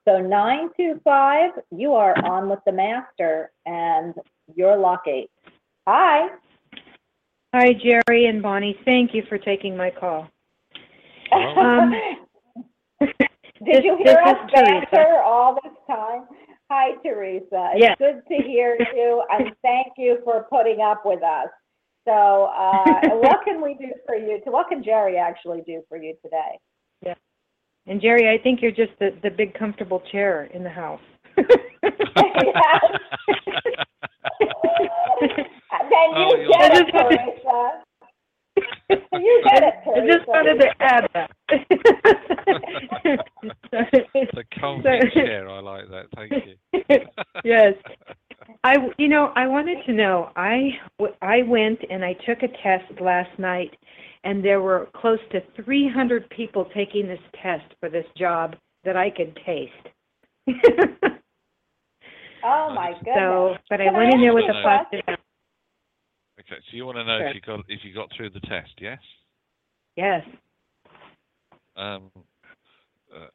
[0.08, 4.14] So 925, you are on with the master, and
[4.54, 5.32] you're eight.
[5.88, 6.28] Hi.
[7.56, 8.80] Hi, Jerry and Bonnie.
[8.86, 10.30] Thank you for taking my call.
[11.34, 11.96] Um,
[13.66, 14.86] Did you hear us Teresa.
[14.92, 16.28] banter all this time?
[16.70, 17.72] Hi, Teresa.
[17.74, 17.96] It's Yes.
[17.98, 21.50] good to hear you, and thank you for putting up with us.
[22.06, 22.84] So, uh,
[23.18, 24.40] what can we do for you?
[24.46, 26.60] To, What can Jerry actually do for you today?
[27.06, 27.16] Yeah.
[27.88, 31.02] And Jerry, I think you're just the, the big comfortable chair in the house.
[35.90, 37.82] Then Oh, you you're- get I it, just wanted- Teresa.
[39.14, 41.32] You get it, I just wanted to add that.
[44.34, 45.50] the comfy chair.
[45.50, 46.06] I like that.
[46.16, 46.56] Thank you.
[47.44, 47.74] yes.
[48.66, 50.32] I, you know, I wanted to know.
[50.36, 50.72] I,
[51.22, 53.70] I went and I took a test last night,
[54.24, 59.12] and there were close to 300 people taking this test for this job that I
[59.12, 59.72] could taste.
[62.48, 63.16] Oh, my goodness.
[63.16, 65.18] so, but I Can I went in there with a a positive.
[66.40, 67.28] Okay, so you want to know Sure.
[67.30, 68.70] if you got if you got through the test?
[68.80, 69.00] Yes.
[69.96, 70.24] Yes.
[71.76, 72.12] Um,
[73.12, 73.26] uh,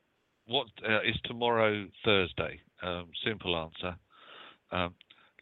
[0.46, 2.60] what uh, is tomorrow Thursday?
[2.82, 3.96] Um, simple answer.
[4.70, 4.94] Um,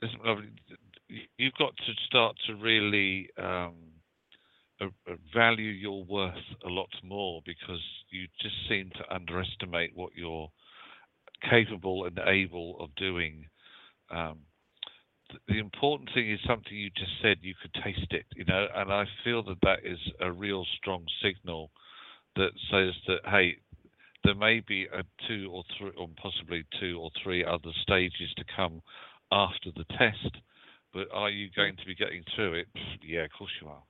[0.03, 0.49] listen, lovely,
[1.37, 3.75] you've got to start to really um,
[5.35, 6.35] value your worth
[6.65, 10.51] a lot more because you just seem to underestimate what you're
[11.49, 13.45] capable and able of doing.
[14.11, 14.39] Um,
[15.47, 18.91] the important thing is something you just said you could taste it, you know, and
[18.91, 21.71] I feel that that is a real strong signal
[22.37, 23.57] that says that hey,
[24.25, 28.45] there may be a two or three, or possibly two or three other stages to
[28.57, 28.81] come
[29.33, 30.37] after the test,
[30.93, 32.67] but are you going to be getting through it?
[33.07, 33.83] Yeah, of course you are.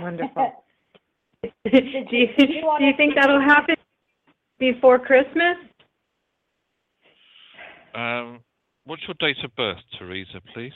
[0.00, 0.64] Wonderful.
[1.42, 3.76] do you- you, did you wanna- do you think that'll happen
[4.58, 5.56] before Christmas?
[7.94, 8.40] Um,
[8.84, 10.72] what's your date of birth, Teresa, please?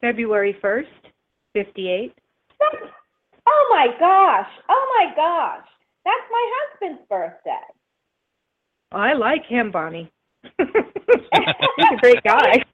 [0.00, 0.84] February 1st,
[1.54, 2.12] 58.
[3.46, 4.48] oh, my gosh.
[4.68, 5.66] Oh, my gosh.
[6.04, 7.50] That's my husband's birthday.
[8.92, 10.12] I like him, Bonnie.
[11.76, 12.64] He's a great guy.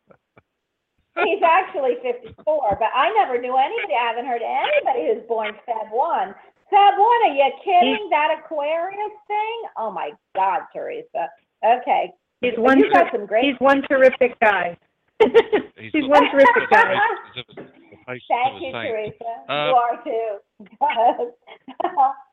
[1.24, 3.94] He's actually 54, but I never knew anybody.
[3.94, 6.34] I haven't heard anybody who's born Feb 1.
[6.72, 8.08] Feb 1, are you kidding?
[8.10, 9.62] That Aquarius thing?
[9.76, 11.28] Oh my God, Teresa.
[11.62, 12.12] Okay.
[12.40, 12.78] He's one.
[12.78, 13.44] you got ter- some great.
[13.44, 14.76] he's one terrific guy.
[15.20, 15.30] He's
[15.92, 16.94] he's one terrific guy.
[16.94, 18.72] the patience of a- the patience Thank you.
[18.72, 19.30] Teresa.
[19.48, 20.38] Uh, you are too.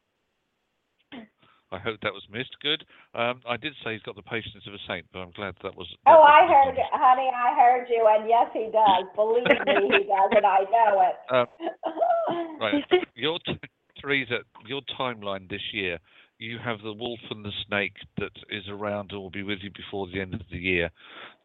[1.72, 2.55] I hope that was missed.
[2.61, 2.84] Good.
[3.13, 5.76] Um, I did say he's got the patience of a saint, but I'm glad that
[5.76, 5.88] was.
[6.07, 6.89] oh, that I heard, acknowledged.
[6.93, 9.05] honey, I heard you, and yes, he does.
[9.15, 11.17] Believe me, he does, and I know it.
[11.34, 11.47] Um,
[12.59, 12.84] Right.
[13.15, 13.57] Your t-
[14.01, 15.97] Teresa, your timeline this year.
[16.38, 19.72] You have the wolf and the snake that is around and will be with you
[19.72, 20.89] before the end of the year.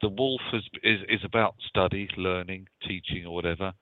[0.03, 3.73] The wolf is is, is about study, learning, teaching, or whatever.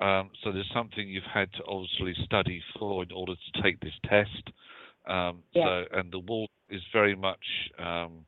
[0.00, 3.94] Um, so there's something you've had to obviously study for in order to take this
[4.08, 4.50] test.
[5.06, 5.64] Um, Yeah.
[5.64, 7.44] So and the wolf is very much
[7.78, 8.24] um,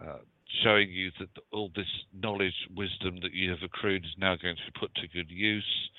[0.00, 0.18] uh,
[0.62, 4.72] showing you that all this knowledge, wisdom that you have accrued is now going to
[4.72, 5.90] be put to good use.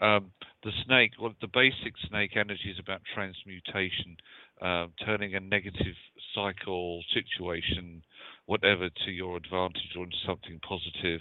[0.00, 0.30] Um,
[0.62, 4.16] the snake, well, the basic snake energy is about transmutation,
[4.62, 5.96] um, turning a negative
[6.34, 8.02] cycle situation,
[8.46, 11.20] whatever, to your advantage or into something positive.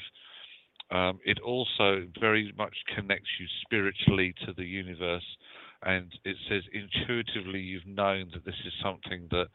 [0.91, 5.25] Um, it also very much connects you spiritually to the universe,
[5.83, 9.47] and it says intuitively you've known that this is something that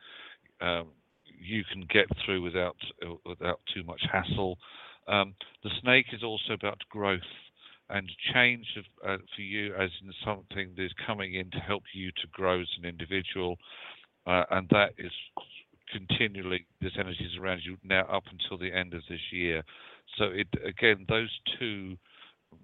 [0.64, 0.88] um,
[1.26, 2.76] you can get through without
[3.24, 4.58] without too much hassle.
[5.08, 7.20] Um, the snake is also about growth
[7.90, 11.82] and change of, uh, for you as in something that is coming in to help
[11.92, 13.56] you to grow as an individual,
[14.26, 15.10] uh, and that is
[15.90, 19.62] continually this energy is around you now up until the end of this year.
[20.16, 21.96] So it again, those two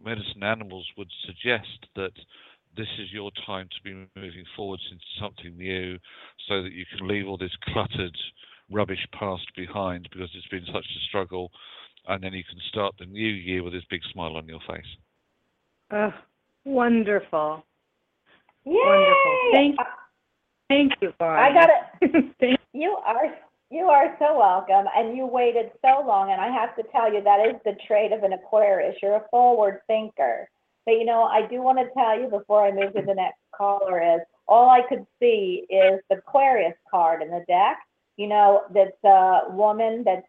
[0.02, 2.12] medicine animals would suggest that
[2.76, 5.98] this is your time to be moving forwards into something new,
[6.48, 8.16] so that you can leave all this cluttered
[8.70, 11.50] rubbish past behind because it's been such a struggle,
[12.08, 14.86] and then you can start the new year with this big smile on your face.
[15.90, 16.12] Oh,
[16.64, 17.64] wonderful.
[18.64, 18.72] Yay!
[18.74, 19.50] Wonderful.
[19.52, 19.84] Thank you.
[20.68, 21.40] Thank you, Bonnie.
[21.40, 22.34] I got it.
[22.38, 23.34] Thank- You are
[23.70, 26.30] you are so welcome, and you waited so long.
[26.30, 28.96] And I have to tell you, that is the trait of an Aquarius.
[29.02, 30.48] You're a forward thinker.
[30.88, 33.36] But you know, I do want to tell you before I move to the next
[33.54, 37.76] caller is all I could see is the Aquarius card in the deck.
[38.16, 40.26] You know, that's a woman that's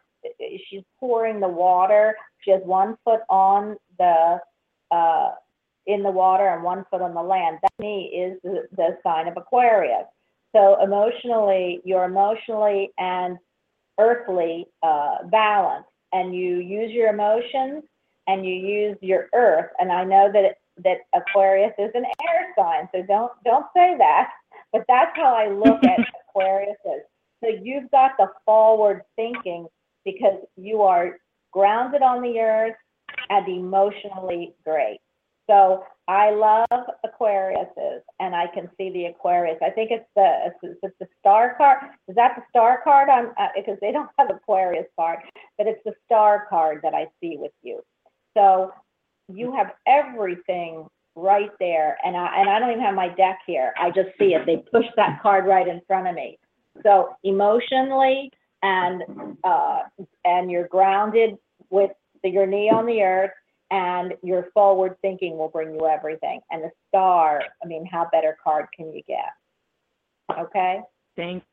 [0.70, 2.14] she's pouring the water.
[2.42, 4.42] She has one foot on the
[4.92, 5.32] uh,
[5.88, 7.60] in the water and one foot on the land.
[7.62, 10.08] That to me is the, the sign of Aquarius.
[10.54, 13.38] So emotionally, you're emotionally and
[13.98, 17.86] earthly uh, balanced, and you use your emotions
[18.30, 19.72] and you use your earth.
[19.80, 24.30] And I know that that Aquarius is an air sign, so don't don't say that.
[24.72, 26.00] But that's how I look at
[26.30, 26.78] Aquarius.
[26.86, 27.02] Is.
[27.44, 29.68] So you've got the forward thinking
[30.06, 31.18] because you are
[31.52, 32.76] grounded on the earth
[33.30, 35.00] and emotionally great.
[35.50, 36.68] So I love
[37.04, 39.58] Aquariuses, and I can see the Aquarius.
[39.64, 41.80] I think it's the is it the star card.
[42.08, 43.10] Is that the star card?
[43.10, 45.20] On uh, because they don't have Aquarius card,
[45.58, 47.82] but it's the star card that I see with you.
[48.40, 48.72] So
[49.28, 53.74] you have everything right there, and I and I don't even have my deck here.
[53.80, 54.46] I just see it.
[54.46, 56.40] They push that card right in front of me.
[56.84, 58.32] So emotionally
[58.64, 59.04] and
[59.44, 59.82] uh,
[60.24, 61.36] and you're grounded
[61.70, 61.92] with
[62.24, 63.32] your knee on the earth
[63.72, 66.40] and your forward thinking will bring you everything.
[66.52, 70.38] And the star, I mean, how better card can you get?
[70.38, 70.80] Okay?
[71.16, 71.44] Thank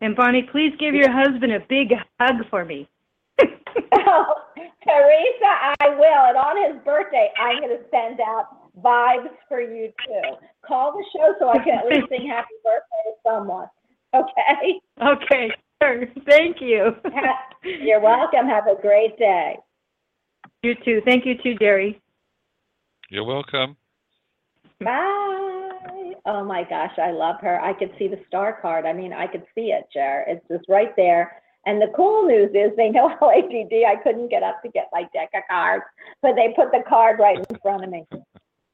[0.00, 2.88] And Bonnie, please give your husband a big hug for me.
[3.92, 4.34] Oh,
[4.84, 6.24] Teresa, I will.
[6.28, 10.36] And on his birthday, I'm going to send out vibes for you too.
[10.66, 13.66] Call the show so I can at least sing happy birthday to someone.
[14.14, 14.80] Okay?
[15.02, 15.50] okay,
[15.82, 16.06] sure.
[16.28, 16.92] Thank you.
[17.64, 18.46] You're welcome.
[18.46, 19.56] Have a great day.
[20.62, 21.00] You too.
[21.04, 22.00] Thank you too, Jerry.
[23.10, 23.76] You're welcome.
[24.80, 26.14] Bye.
[26.26, 27.60] Oh my gosh, I love her.
[27.60, 28.86] I could see the star card.
[28.86, 30.24] I mean, I could see it, Jer.
[30.26, 31.42] It's just right there.
[31.66, 34.88] And the cool news is they know how ADD I couldn't get up to get
[34.92, 35.84] my deck of cards,
[36.22, 38.04] but they put the card right in front of me.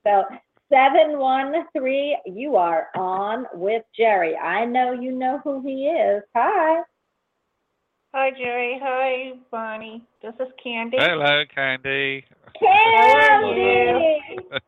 [0.07, 0.25] So
[0.71, 4.37] 713, you are on with Jerry.
[4.37, 6.23] I know you know who he is.
[6.35, 6.83] Hi.
[8.15, 8.79] Hi, Jerry.
[8.83, 10.05] Hi, Bonnie.
[10.23, 10.99] This is Candy.
[11.01, 12.25] Hello, Candy.
[12.59, 14.21] Candy.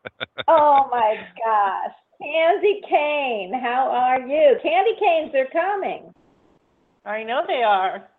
[0.49, 1.95] Oh my gosh.
[2.23, 4.57] Candy Cane, how are you?
[4.63, 6.15] Candy canes are coming.
[7.07, 8.09] I know they are.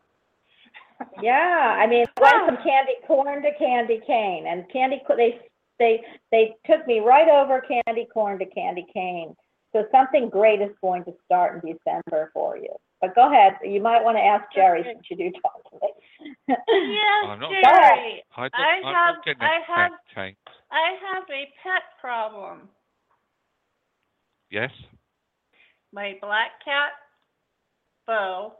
[1.21, 5.39] Yeah, I mean, it went from candy corn to candy cane, and candy they
[5.77, 9.35] they they took me right over candy corn to candy cane.
[9.73, 12.73] So something great is going to start in December for you.
[12.99, 15.93] But go ahead, you might want to ask Jerry since you do talk to me.
[16.47, 18.23] Yes, oh, I'm not- Jerry.
[18.35, 22.69] I, I have- I have- attacked, I have a pet problem.
[24.49, 24.71] Yes.
[25.93, 26.93] My black cat,
[28.07, 28.53] Bo,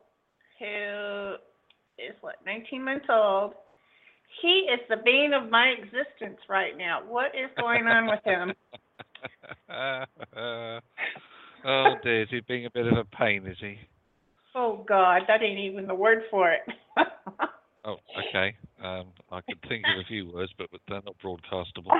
[0.59, 1.35] who
[1.97, 3.53] is what, 19 months old.
[4.41, 7.01] He is the bane of my existence right now.
[7.07, 8.53] What is going on with him?
[11.65, 13.77] oh dear, is he being a bit of a pain, is he?
[14.53, 16.61] Oh God, that ain't even the word for it.
[17.87, 18.53] Oh, okay.
[18.83, 21.95] Um, I could think of a few words, but, but they're not broadcastable.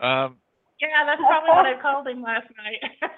[0.00, 0.38] Um,
[0.80, 3.10] yeah, that's probably what I called him last night.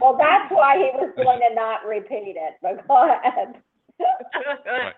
[0.00, 3.62] Well, that's why he was going to not repeat it, but go ahead.
[4.66, 4.94] right.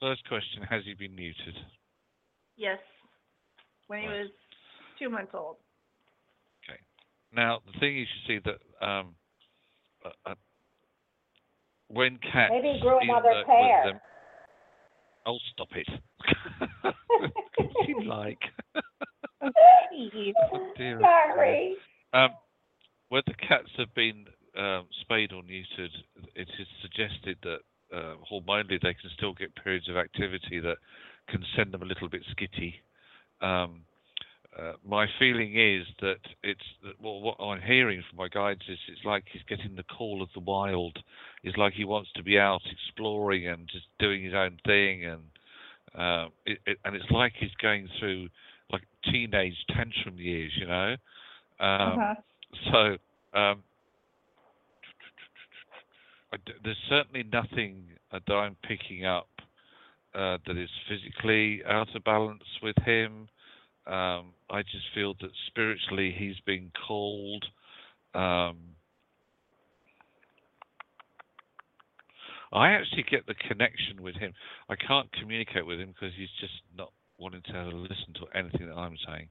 [0.00, 1.56] First question: Has he been neutered?
[2.56, 2.78] yes,
[3.88, 4.20] when he Right.
[4.20, 4.30] was
[4.98, 5.56] two months old.
[6.68, 6.78] Okay.
[7.32, 9.14] Now, the thing is, you see that um,
[10.04, 10.34] uh, uh,
[11.88, 13.82] when cats Maybe he grew either another with pair.
[13.84, 14.00] them-
[15.26, 15.88] oh, stop it!
[17.88, 18.38] you like?
[20.52, 21.00] Oh, dear.
[21.00, 21.74] Sorry.
[22.12, 22.30] Um,
[23.10, 24.24] where the cats have been
[24.56, 25.90] um, spayed or neutered,
[26.34, 27.58] it is suggested that
[27.94, 30.76] uh, hormonally they can still get periods of activity that
[31.28, 32.74] can send them a little bit skitty.
[33.44, 33.82] Um,
[34.58, 36.60] uh, my feeling is that it's
[37.00, 40.28] well, what I'm hearing from my guides is it's like he's getting the call of
[40.34, 40.98] the wild.
[41.44, 45.22] It's like he wants to be out exploring and just doing his own thing, and
[45.94, 48.28] uh, it, it, and it's like he's going through
[48.72, 50.96] like teenage tantrum years, you know.
[51.60, 52.14] Um, Uh-huh.
[52.72, 52.96] so
[53.38, 53.62] um,
[56.64, 57.82] there's certainly nothing
[58.12, 59.28] uh, that I'm picking up
[60.14, 63.28] uh, that is physically out of balance with him.
[63.86, 67.44] Um, I just feel that spiritually he's been called.
[68.14, 68.56] Um,
[72.52, 74.32] I actually get the connection with him.
[74.68, 78.74] I can't communicate with him because he's just not wanting to listen to anything that
[78.74, 79.28] I'm saying.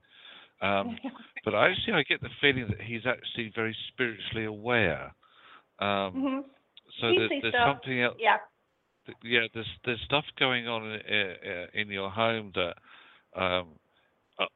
[0.60, 0.98] Um,
[1.44, 5.14] but I actually, I get the feeling that he's actually very spiritually aware.
[5.78, 6.44] Um, Mhm.
[7.00, 8.16] so He there's, something else.
[8.18, 8.38] Yeah.
[9.06, 12.76] th- Yeah, there's there's stuff going on in, in your home that
[13.34, 13.78] um,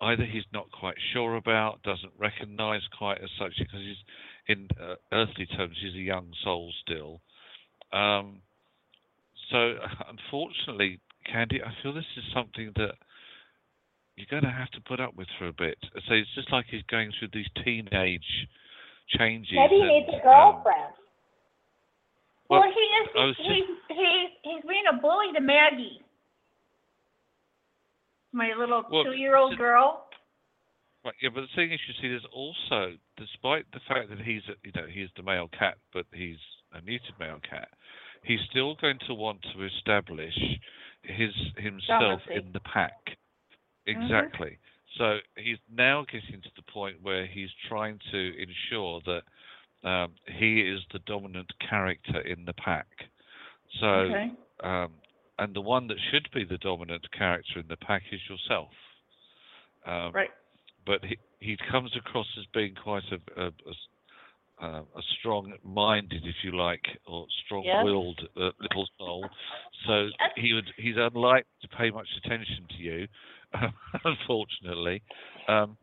[0.00, 4.02] either he's not quite sure about, doesn't recognise quite as such, because he's
[4.48, 7.20] in uh, earthly terms he's a young soul still.
[7.92, 8.42] Um,
[9.50, 9.76] so
[10.08, 11.00] unfortunately,
[11.30, 12.94] Candy, I feel this is something that
[14.16, 15.76] you're going to have to put up with for a bit.
[16.06, 18.48] So it's just like he's going through these teenage
[19.18, 19.52] changes.
[19.54, 20.94] Maybe he needs a um, girlfriend.
[22.48, 23.08] Well, Well, he is.
[23.18, 26.00] I was He's, he's he's being a bully to Maggie,
[28.32, 30.06] my little Well, two-year-old girl.
[31.04, 34.40] Right, yeah, but the thing is, you see, there's also, despite the fact that he's,
[34.48, 36.38] a, you know, he's the male cat, but he's
[36.72, 37.68] a neutered male cat,
[38.22, 40.32] he's still going to want to establish
[41.02, 42.40] his himself Dominancy.
[42.40, 43.03] in the pack.
[43.86, 44.58] Exactly.
[44.98, 50.60] So he's now getting to the point where he's trying to ensure that um, he
[50.60, 52.86] is the dominant character in the pack.
[53.80, 54.30] So, okay.
[54.62, 54.92] um,
[55.38, 58.70] and the one that should be the dominant character in the pack is yourself.
[59.86, 60.30] Um, Right.
[60.86, 63.74] but he he comes across as being quite a a, a
[64.62, 69.28] uh, a strong-minded, if you like, or strong-willed uh, little soul.
[69.84, 70.32] So Yes.
[70.36, 73.08] he would he's unlikely to pay much attention to you,
[74.04, 75.02] unfortunately.
[75.48, 75.76] Um,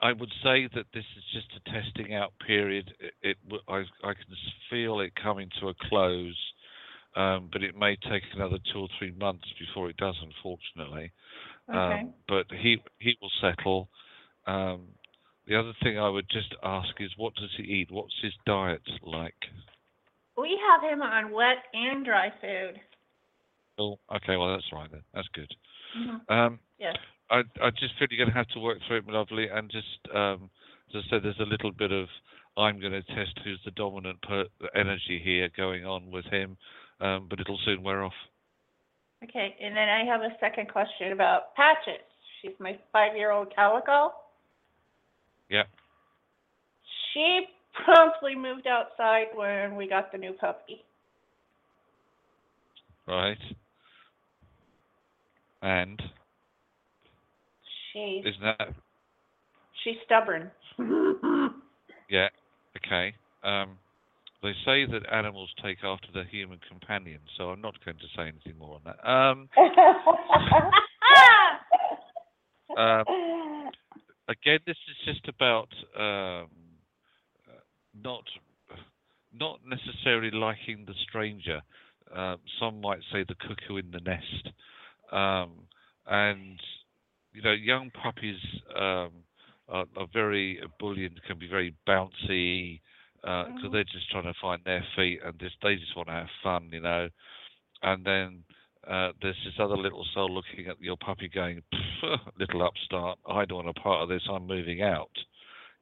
[0.00, 2.92] I would say that this is just a testing out period.
[3.00, 4.24] It, it w- I I can
[4.70, 6.36] feel it coming to a close,
[7.16, 11.12] um, but it may take another two or three months before it does, unfortunately.
[11.68, 11.78] Okay.
[11.78, 13.88] Um, but he he will settle.
[14.46, 14.88] Um,
[15.48, 17.90] the other thing I would just ask is, what does he eat?
[17.90, 19.34] What's his diet like?
[20.36, 22.80] we have him on wet and dry food.
[23.78, 25.02] Oh, okay, well that's right then.
[25.14, 25.54] That's good.
[25.96, 26.30] Mhm.
[26.30, 26.96] Um, Yes.
[27.30, 29.98] I I just feel you're going to have to work through it, lovely, and just
[30.14, 30.50] um,
[30.94, 32.08] as I said, there's a little bit of
[32.56, 36.56] I'm going to test who's the dominant per- energy here going on with him,
[37.00, 38.14] um, but it'll soon wear off.
[39.24, 42.00] Okay, and then I have a second question about Patches.
[42.40, 44.12] She's my five-year-old calico.
[45.50, 45.64] Yeah.
[47.12, 47.46] She
[47.84, 50.84] promptly moved outside when we got the new puppy.
[53.06, 53.38] Right.
[55.66, 56.00] And
[57.92, 58.68] She's isn't that
[59.82, 60.50] she's stubborn.
[62.08, 62.28] Yeah.
[62.76, 63.14] Okay.
[63.42, 63.78] Um,
[64.42, 68.28] they say that animals take after their human companions, so I'm not going to say
[68.28, 69.08] anything more on that.
[69.08, 69.48] Um,
[72.78, 73.04] um,
[74.28, 76.48] again, this is just about um,
[78.04, 78.24] not
[79.34, 81.60] not necessarily liking the stranger.
[82.14, 84.50] Uh, some might say the cuckoo in the nest,
[85.12, 85.50] um,
[86.06, 86.60] and
[87.32, 88.38] you know, young puppies
[88.76, 89.10] um,
[89.68, 92.80] are, are very ebullient, can be very bouncy
[93.22, 93.72] because Mhm.
[93.72, 96.68] they're just trying to find their feet and just they just want to have fun,
[96.72, 97.08] you know.
[97.82, 98.44] And then
[98.86, 101.62] uh, there's this other little soul looking at your puppy going,
[102.38, 104.22] little upstart, I don't want a part of this.
[104.30, 105.10] I'm moving out.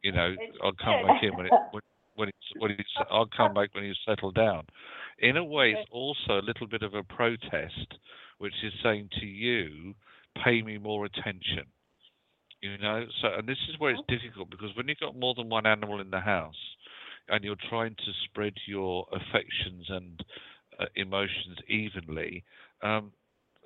[0.03, 1.83] You know, I'll come back in when it when,
[2.15, 4.65] when it's when it's I'll come back when you settle down.
[5.19, 7.99] In a way, it's also a little bit of a protest,
[8.39, 9.95] which is saying to you,
[10.45, 11.67] pay me more attention.
[12.61, 15.49] You know, so and this is where it's difficult because when you've got more than
[15.51, 16.57] one animal in the house,
[17.29, 20.25] and you're trying to spread your affections and
[20.79, 22.43] uh, emotions evenly,
[22.83, 23.13] um,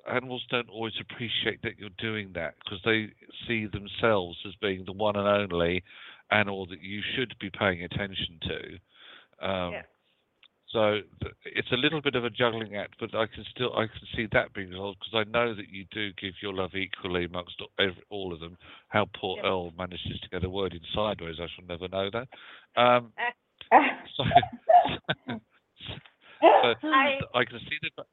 [0.09, 3.07] animals don't always appreciate that you're doing that because they
[3.47, 5.83] see themselves as being the one and only
[6.31, 9.45] animal that you should be paying attention to.
[9.47, 9.83] Um, Yeah.
[10.71, 10.99] So
[11.45, 14.27] it's a little bit of a juggling act, but I can still I can see
[14.33, 17.71] that being resolved because I know that you do give your love equally amongst all-
[17.79, 18.55] every, all of them.
[18.89, 19.45] How poor Yep.
[19.45, 22.27] Earl manages to get a word in sideways, I shall never know that.
[22.79, 23.11] Um,
[24.15, 24.23] so,
[26.39, 28.03] but I- I can see the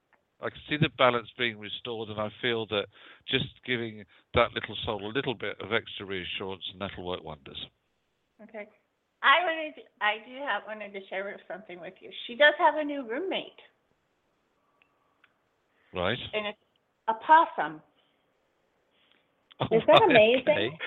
[0.43, 2.87] I can see the balance being restored, and I feel that
[3.27, 4.05] just giving
[4.35, 7.57] that little soul a little bit of extra reassurance, and that'll work wonders.
[8.43, 8.67] Okay.
[9.27, 12.11] I wanted, to, I do have wanted to share something with you.
[12.27, 13.59] She does have a new roommate,
[15.93, 16.19] Right?
[16.33, 16.59] and it's
[17.09, 17.83] a possum.
[19.73, 20.47] Is that Right, amazing?
[20.47, 20.79] okay.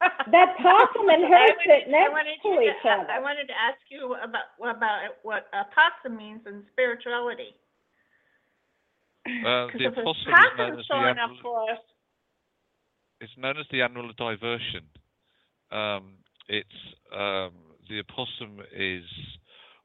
[0.30, 3.10] That possum and her I wanted- sit next wanted to each to, other.
[3.12, 7.54] I wanted to ask you about about what a possum means in spirituality.
[9.24, 11.80] 'Cause the if a opossum is known as the showing up animal- for us,
[13.20, 14.86] it's known as the annual diversion.
[15.72, 16.18] Um,
[16.48, 16.68] it's
[17.12, 17.52] um,
[17.88, 19.04] the opossum is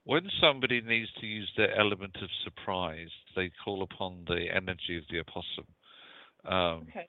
[0.03, 5.03] when somebody needs to use their element of surprise, they call upon the energy of
[5.09, 5.65] the opossum.
[6.45, 7.07] Um, Okay.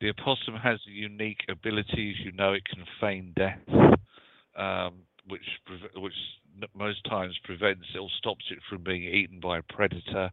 [0.00, 2.16] The opossum has unique abilities.
[2.24, 3.60] You know, it can feign death,
[4.56, 4.94] um,
[5.28, 5.46] which
[5.94, 6.12] which
[6.74, 10.30] most times prevents it or stops it from being eaten by a predator.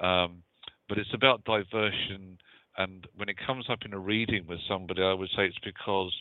[0.00, 0.42] Um,
[0.88, 2.38] but it's about diversion,
[2.78, 6.12] and when it comes up in a reading with somebody, I would say it's because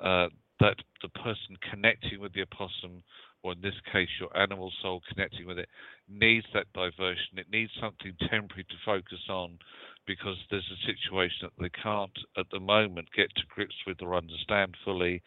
[0.00, 0.28] uh,
[0.60, 3.02] that the person connecting with the opossum,
[3.42, 5.68] or in this case, your animal soul connecting with it,
[6.08, 7.38] needs that diversion.
[7.38, 9.58] It needs something temporary to focus on
[10.06, 14.16] because there's a situation that they can't at the moment get to grips with or
[14.16, 15.22] understand fully.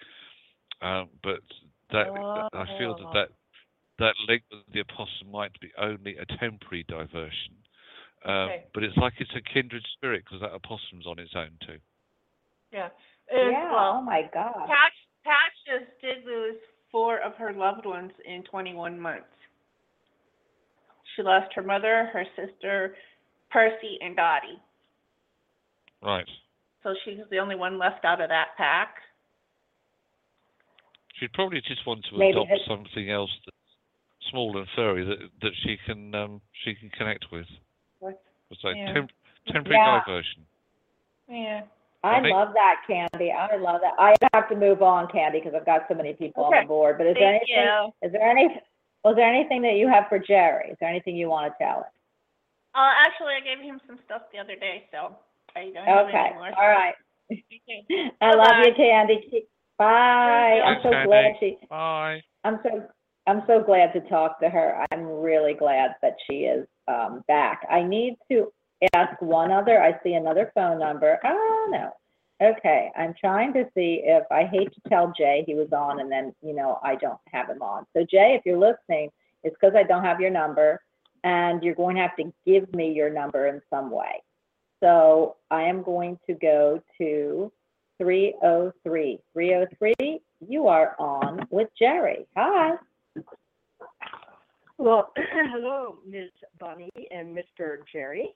[0.81, 1.39] Um, but
[1.91, 2.07] that
[2.53, 3.13] I feel that, Oh.
[3.13, 3.29] that
[3.99, 7.55] that link with the opossum might be only a temporary diversion.
[8.25, 8.63] Um, Okay.
[8.73, 11.79] But it's like it's a kindred spirit because that opossum's on its own too.
[12.71, 12.89] Yeah.
[13.29, 14.67] And, Yeah, well, oh my God.
[14.67, 14.93] Patch,
[15.23, 16.55] Patch just did lose
[16.91, 19.25] four of her loved ones in 21 months.
[21.15, 22.95] She lost her mother, her sister,
[23.51, 24.59] Percy, and Dottie.
[26.01, 26.25] Right.
[26.83, 28.95] So she's the only one left out of that pack.
[31.19, 33.57] She'd probably just want to Maybe adopt it- something else that's
[34.31, 37.45] small and furry that that she can um, she can connect with.
[37.99, 38.19] What?
[38.61, 38.93] So Yeah.
[38.93, 39.11] temp-
[39.47, 40.01] temporary Yeah.
[40.05, 40.47] diversion.
[41.27, 41.61] Yeah.
[42.03, 42.33] I Bonnie?
[42.33, 43.31] love that, Candy.
[43.31, 43.93] I love that.
[43.99, 46.61] I have to move on, Candy, because I've got so many people on Okay.
[46.63, 46.97] the board.
[46.97, 47.69] But is there Thank anything?
[48.01, 48.07] you.
[48.07, 48.49] Is there any?
[49.03, 50.69] Was there anything that you have for Jerry?
[50.71, 51.91] Is there anything you want to tell him?
[52.73, 55.15] Uh, actually, I gave him some stuff the other day, so
[55.55, 56.17] I don't have Okay.
[56.17, 56.51] any more.
[56.57, 56.93] All right.
[57.31, 57.85] Okay.
[58.21, 58.65] I love Bye-bye.
[58.67, 59.47] you, Candy.
[59.77, 60.61] Bye.
[60.63, 61.07] I'm Thanks, so Candy.
[61.07, 61.57] glad she.
[61.69, 62.21] Bye.
[62.43, 62.87] I'm so
[63.27, 64.83] I'm so glad to talk to her.
[64.91, 67.65] I'm really glad that she is um, back.
[67.69, 68.51] I need to
[68.93, 69.81] ask one other.
[69.81, 71.19] I see another phone number.
[71.23, 71.91] Oh no.
[72.41, 76.11] Okay, I'm trying to see if I hate to tell Jay he was on, and
[76.11, 77.85] then you know I don't have him on.
[77.95, 79.09] So Jay, if you're listening,
[79.43, 80.81] it's because I don't have your number,
[81.23, 84.23] and you're going to have to give me your number in some way.
[84.79, 87.51] So I am going to go to
[87.99, 89.19] 303.
[89.33, 92.25] 303, you are on with Jerry.
[92.35, 92.71] Hi.
[94.79, 95.13] Well,
[95.53, 96.31] hello, Ms.
[96.59, 97.77] Bonnie and Mr.
[97.91, 98.33] Jerry.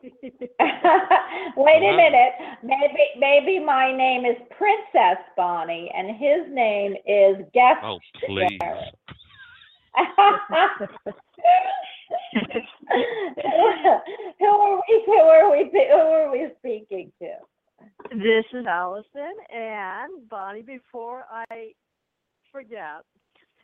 [0.02, 2.32] Wait a minute.
[2.62, 7.80] Maybe maybe my name is Princess Bonnie and his name is Guest.
[7.82, 8.58] Oh please.
[14.38, 15.02] Who are we?
[15.06, 15.70] Who are we?
[15.72, 17.32] Who are we speaking to?
[18.10, 20.62] This is Allison and Bonnie.
[20.62, 21.72] Before I
[22.52, 23.02] forget,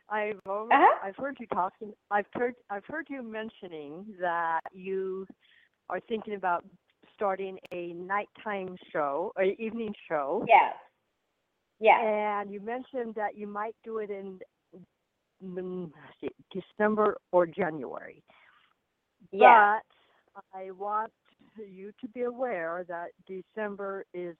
[0.09, 0.99] I've already, Uh-huh.
[1.07, 1.93] I've heard you talking.
[2.11, 5.25] I've heard I've heard you mentioning that you
[5.89, 6.63] are thinking about
[7.15, 10.45] starting a nighttime show, or evening show.
[10.47, 10.75] Yes.
[11.79, 11.99] Yes.
[12.03, 14.39] And you mentioned that you might do it in
[15.43, 18.23] mm, see, December or January.
[19.31, 19.79] Yeah.
[20.33, 21.11] But I want
[21.57, 24.35] you to be aware that December is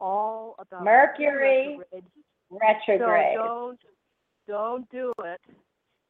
[0.00, 2.04] all about Mercury retrograde.
[2.50, 3.36] Retrograde.
[3.36, 3.78] So don't
[4.46, 5.40] don't do it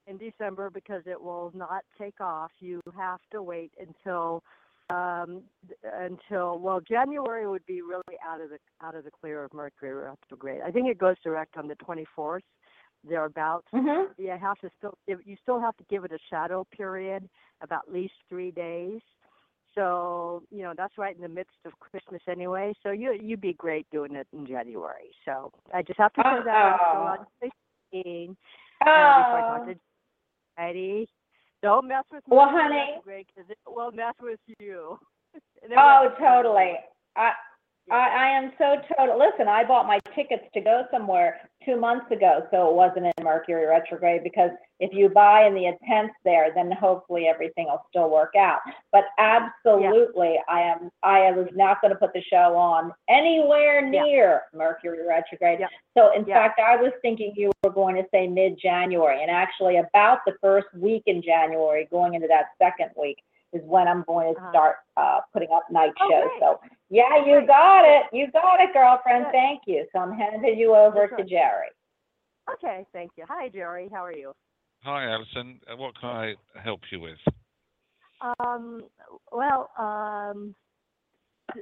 [0.06, 2.50] in December because it will not take off.
[2.60, 4.42] You have to wait until
[4.90, 5.42] um
[6.00, 9.92] until well January would be really out of the out of the clear of Mercury
[9.92, 10.62] retrograde.
[10.64, 12.40] I think it goes direct on the 24th
[13.08, 13.66] thereabouts.
[13.72, 17.28] hmm You have to still you still have to give it a shadow period
[17.60, 19.00] of at least 3 days.
[19.74, 22.72] So, you know, that's right in the midst of Christmas anyway.
[22.82, 25.10] So you you'd be great doing it in January.
[25.24, 26.92] So I just have to say that Uh-oh.
[26.92, 27.26] so on
[27.92, 28.36] 16
[28.80, 29.72] uh, before I talk Oh.
[29.72, 31.08] to.
[31.62, 32.36] Don't mess with me.
[32.36, 34.98] Well, honey- because it will mess with you.
[35.76, 36.74] Oh, totally.
[37.14, 37.32] I.
[37.90, 39.18] I, I am so total.
[39.18, 43.24] Listen, I bought my tickets to go somewhere two months ago, so it wasn't in
[43.24, 44.22] Mercury retrograde.
[44.22, 48.60] Because if you buy in the tenth there, then hopefully everything will still work out.
[48.92, 50.90] But absolutely, I am.
[51.02, 54.02] I was not going to put the show on anywhere Yeah.
[54.02, 55.60] near Mercury retrograde.
[55.60, 55.68] Yeah.
[55.96, 56.34] So in Yeah.
[56.34, 60.66] fact, I was thinking you were going to say mid-January, and actually about the first
[60.74, 63.18] week in January, going into that second week,
[63.52, 64.50] is when I'm going to Uh-huh.
[64.50, 66.28] start uh, putting up night Oh, shows.
[66.28, 66.40] great.
[66.40, 68.04] So yeah, you got it.
[68.12, 69.26] You got it, girlfriend.
[69.26, 69.32] Good.
[69.32, 69.86] Thank you.
[69.92, 71.28] So I'm handing you over That's to right.
[71.28, 71.68] Jerry.
[72.52, 73.24] Okay, thank you.
[73.28, 74.32] Hi Jerry, how are you?
[74.82, 75.60] Hi, Alison.
[75.70, 77.18] Uh, What can I help you with?
[78.40, 78.84] Um,
[79.32, 80.54] well, um,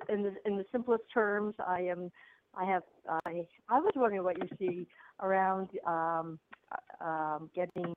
[0.09, 2.11] in the in the simplest terms, I am.
[2.55, 2.83] I have.
[3.09, 4.87] I I was wondering what you see
[5.21, 6.39] around um,
[6.73, 7.95] uh, um, getting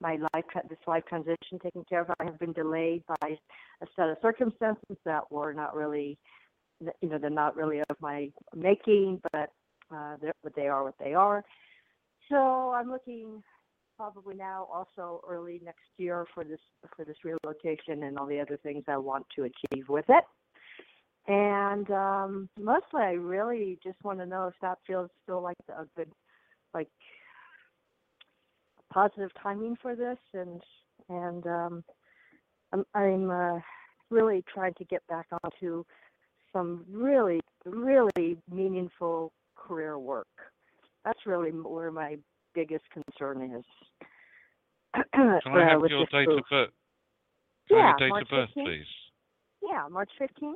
[0.00, 2.10] my life this life transition taken care of.
[2.18, 3.36] I have been delayed by
[3.82, 6.18] a set of circumstances that were not really,
[6.80, 9.50] you know, they're not really of my making, but
[9.94, 11.44] uh, but they are what they are.
[12.28, 13.42] So I'm looking
[13.96, 16.60] probably now also early next year for this
[16.96, 20.24] for this relocation and all the other things I want to achieve with it.
[21.28, 25.84] And um mostly I really just want to know if that feels still like a
[25.96, 26.10] good
[26.72, 26.88] like
[28.92, 30.60] positive timing for this and
[31.08, 31.84] and um
[32.72, 33.60] I'm I'm uh
[34.10, 35.84] really trying to get back onto
[36.52, 40.26] some really really meaningful career work.
[41.04, 42.16] That's really where my
[42.54, 43.64] biggest concern is.
[45.14, 46.70] Can I have Uh, your date of birth?
[47.68, 48.64] Can I Yeah, date March of birth, 15th.
[48.64, 48.86] please?
[49.62, 50.54] Yeah, March 15th,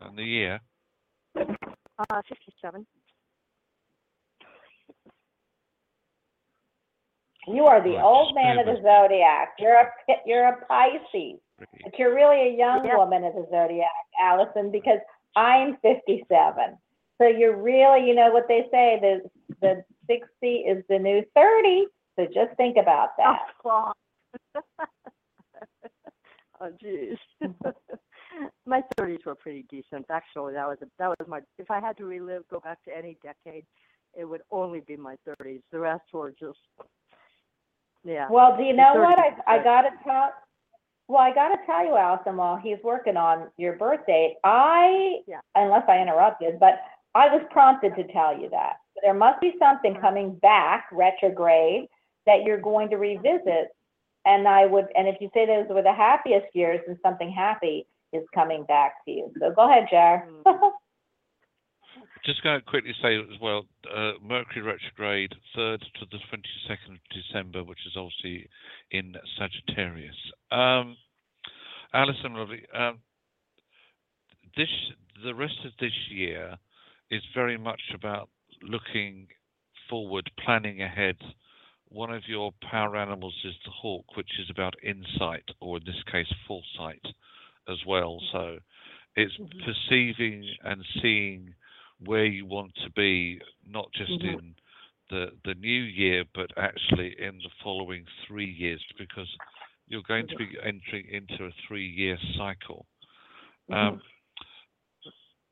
[0.00, 0.60] And the year?
[1.36, 2.86] uh, 57.
[7.46, 9.54] You are the Right, old man bear of the zodiac.
[9.58, 12.96] You're a Pi- you're a Pisces, but you're really a young Yeah.
[12.96, 15.00] woman of the zodiac, Allison, because
[15.36, 16.78] I'm 57.
[17.18, 19.30] So you're really, you know what they say, the
[19.60, 21.86] the 60 is the new 30.
[22.16, 23.94] So just think about oh, that.
[26.60, 27.18] Oh, oh jeez.
[28.66, 30.06] my 30s were pretty decent.
[30.10, 31.40] Actually, that was a, that was my.
[31.58, 33.66] If I had to relive, go back to any decade,
[34.16, 35.60] it would only be my 30s.
[35.72, 36.58] The rest were just,
[38.04, 38.28] yeah.
[38.30, 39.18] Well, do you know what?
[39.18, 40.30] I, I gotta tell,
[41.08, 45.40] well, I gotta tell you, Allison, while he's working on your birth date, I, Yeah.
[45.54, 46.80] unless I interrupted, but
[47.14, 48.76] I was prompted to tell you that.
[49.02, 51.88] There must be something coming back retrograde
[52.26, 53.68] that you're going to revisit.
[54.26, 57.86] And I would, and if you say those were the happiest years, then something happy
[58.12, 59.32] is coming back to you.
[59.38, 60.28] So go ahead, Jar.
[62.24, 67.00] Just going to quickly say as well, uh, Mercury retrograde, 3rd to the 22nd of
[67.12, 68.48] December, which is obviously
[68.90, 70.16] in Sagittarius.
[70.50, 70.96] Um,
[71.92, 73.00] Alison, lovely, um,
[74.56, 74.68] this,
[75.22, 76.56] the rest of this year
[77.10, 78.30] is very much about
[78.62, 79.26] looking
[79.90, 81.16] forward, planning ahead.
[81.88, 86.02] One of your power animals is the hawk, which is about insight, or in this
[86.10, 87.04] case, foresight
[87.68, 88.18] as well.
[88.32, 88.58] So
[89.14, 91.54] it's perceiving and seeing
[92.00, 94.34] where you want to be, not just Mhm.
[94.34, 94.54] in
[95.10, 99.28] the the new year, but actually in the following three years, because
[99.88, 102.86] you're going to be entering into a three-year cycle.
[103.70, 104.00] Um,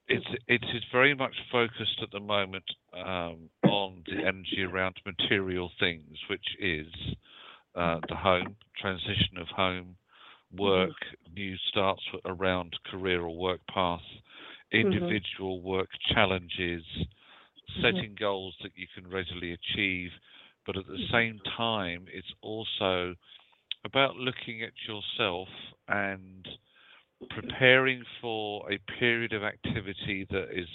[0.08, 2.64] it's it is very much focused at the moment
[2.94, 6.88] um, on the energy around material things, which is
[7.74, 9.96] uh, the home transition of home,
[10.56, 10.94] work,
[11.34, 14.02] new starts around career or work path,
[14.74, 14.92] Mm-hmm.
[14.92, 17.82] individual work challenges, mm-hmm.
[17.82, 20.10] setting goals that you can readily achieve,
[20.66, 21.14] but at the mm-hmm.
[21.14, 23.14] same time, it's also
[23.84, 25.48] about looking at yourself
[25.88, 26.46] and
[27.30, 30.68] preparing for a period of activity that is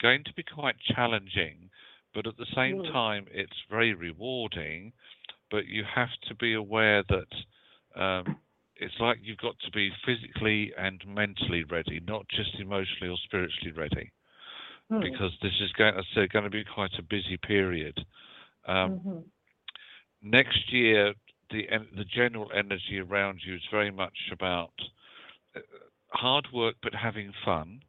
[0.00, 1.70] going to be quite challenging,
[2.14, 4.92] but at the same time, it's very rewarding.
[5.50, 8.36] But you have to be aware that um,
[8.78, 13.72] it's like you've got to be physically and mentally ready, not just emotionally or spiritually
[13.72, 14.12] ready,
[14.90, 15.00] Hmm.
[15.00, 18.04] because this is going, as I said, going to be quite a busy period.
[18.66, 19.24] Um, Mhm.
[20.22, 21.14] next year,
[21.50, 24.74] the the general energy around you is very much about
[25.54, 25.60] uh,
[26.08, 27.82] hard work but having fun.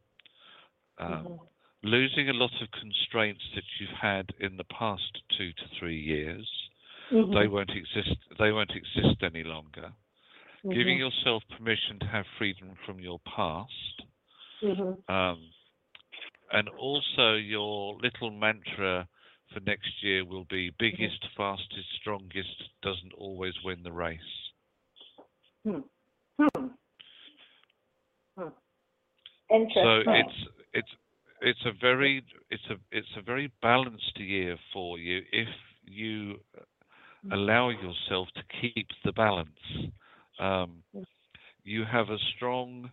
[0.98, 1.48] Um, Mhm.
[1.84, 6.70] Losing a lot of constraints that you've had in the past two to three years,
[7.12, 7.32] Mhm.
[7.32, 8.18] they won't exist.
[8.36, 9.92] They won't exist any longer.
[10.62, 10.98] Giving Mhm.
[10.98, 14.02] yourself permission to have freedom from your past,
[14.62, 15.02] Mhm.
[15.08, 15.52] um,
[16.52, 19.08] and also your little mantra
[19.52, 24.20] for next year will be biggest, fastest, strongest doesn't always win the race.
[25.64, 25.80] Hmm.
[26.38, 26.68] Hmm.
[29.74, 30.88] So it's it's
[31.40, 35.48] it's a very it's a it's a very balanced year for you if
[35.84, 36.40] you
[37.32, 39.48] allow yourself to keep the balance.
[40.38, 40.82] Um,
[41.64, 42.90] you have a strong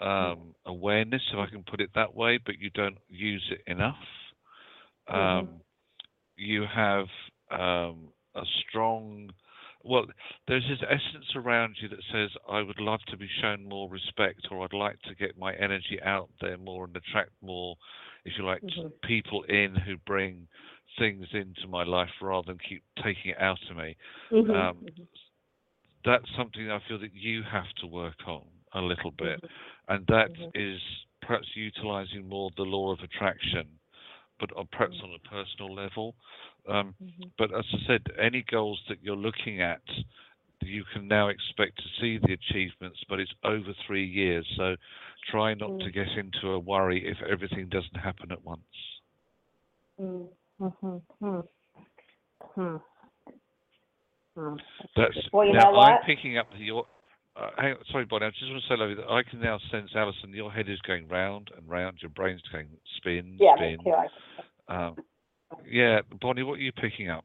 [0.00, 3.94] um, awareness, if I can put it that way, but you don't use it enough.
[5.08, 5.60] Um,
[6.36, 7.06] You have
[7.50, 9.30] um, a strong
[9.84, 10.06] well,
[10.46, 14.46] there's this essence around you that says, I would love to be shown more respect,
[14.50, 17.76] or I'd like to get my energy out there more and attract more,
[18.24, 18.92] if you like, Mhm.
[19.02, 20.46] people in who bring
[20.98, 23.96] things into my life rather than keep taking it out of me.
[24.30, 24.54] Mhm.
[24.54, 24.86] Um,
[26.04, 28.42] That's something I feel that you have to work on
[28.74, 29.42] a little bit,
[29.88, 31.06] and that is Mhm.
[31.20, 33.68] perhaps utilizing more the law of attraction,
[34.40, 36.14] but on, perhaps on a personal level.
[36.68, 37.30] Um, Mhm.
[37.38, 39.82] but as I said, any goals that you're looking at,
[40.60, 44.46] you can now expect to see the achievements, but it's over three years.
[44.56, 44.76] So
[45.30, 45.92] try not to Mm.
[45.92, 48.62] get into a worry if everything doesn't happen at once.
[54.36, 54.58] Mm.
[54.96, 55.88] That's Well, you now know what?
[55.88, 56.86] I'm picking up the your.
[57.34, 58.26] Uh, hang on, sorry, Bonnie.
[58.26, 60.78] I just want to say, Lovey, that I can now sense, Alison, your head is
[60.80, 61.98] going round and round.
[62.02, 62.68] Your brain's going
[62.98, 63.78] spin, Yeah, spin.
[63.84, 63.92] too.
[63.92, 64.08] I,
[64.68, 64.96] Um,
[65.66, 67.24] yeah, Bonnie, what are you picking up?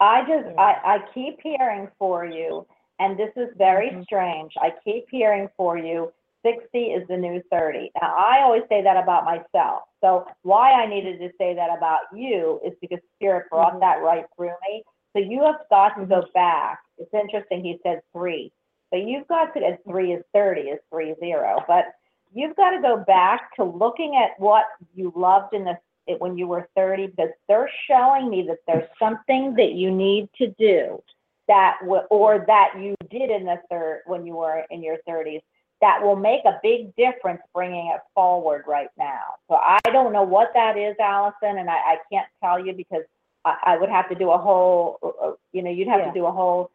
[0.00, 2.66] I just, I, I keep hearing for you,
[2.98, 4.04] and this is very Mhm.
[4.04, 4.52] strange.
[4.56, 7.92] I keep hearing for you, 60 is the new 30.
[8.00, 9.82] Now, I always say that about myself.
[10.00, 13.80] So why I needed to say that about you is because Spirit brought Mhm.
[13.80, 14.82] that right through me.
[15.14, 16.80] So you have got to go back.
[16.98, 18.52] It's interesting, he said three.
[18.92, 21.64] So you've got to, and three is 30, is three zero.
[21.66, 21.86] But
[22.32, 25.76] you've got to go back to looking at what you loved in the
[26.18, 30.48] when you were 30 because they're showing me that there's something that you need to
[30.58, 31.00] do
[31.46, 35.40] that w- or that you did in the third when you were in your 30s
[35.80, 39.36] that will make a big difference bringing it forward right now.
[39.48, 43.02] So I don't know what that is, Allison, and I, I can't tell you because
[43.44, 46.08] I, I would have to do a whole, uh, uh, you know, you'd have Yeah.
[46.08, 46.70] to do a whole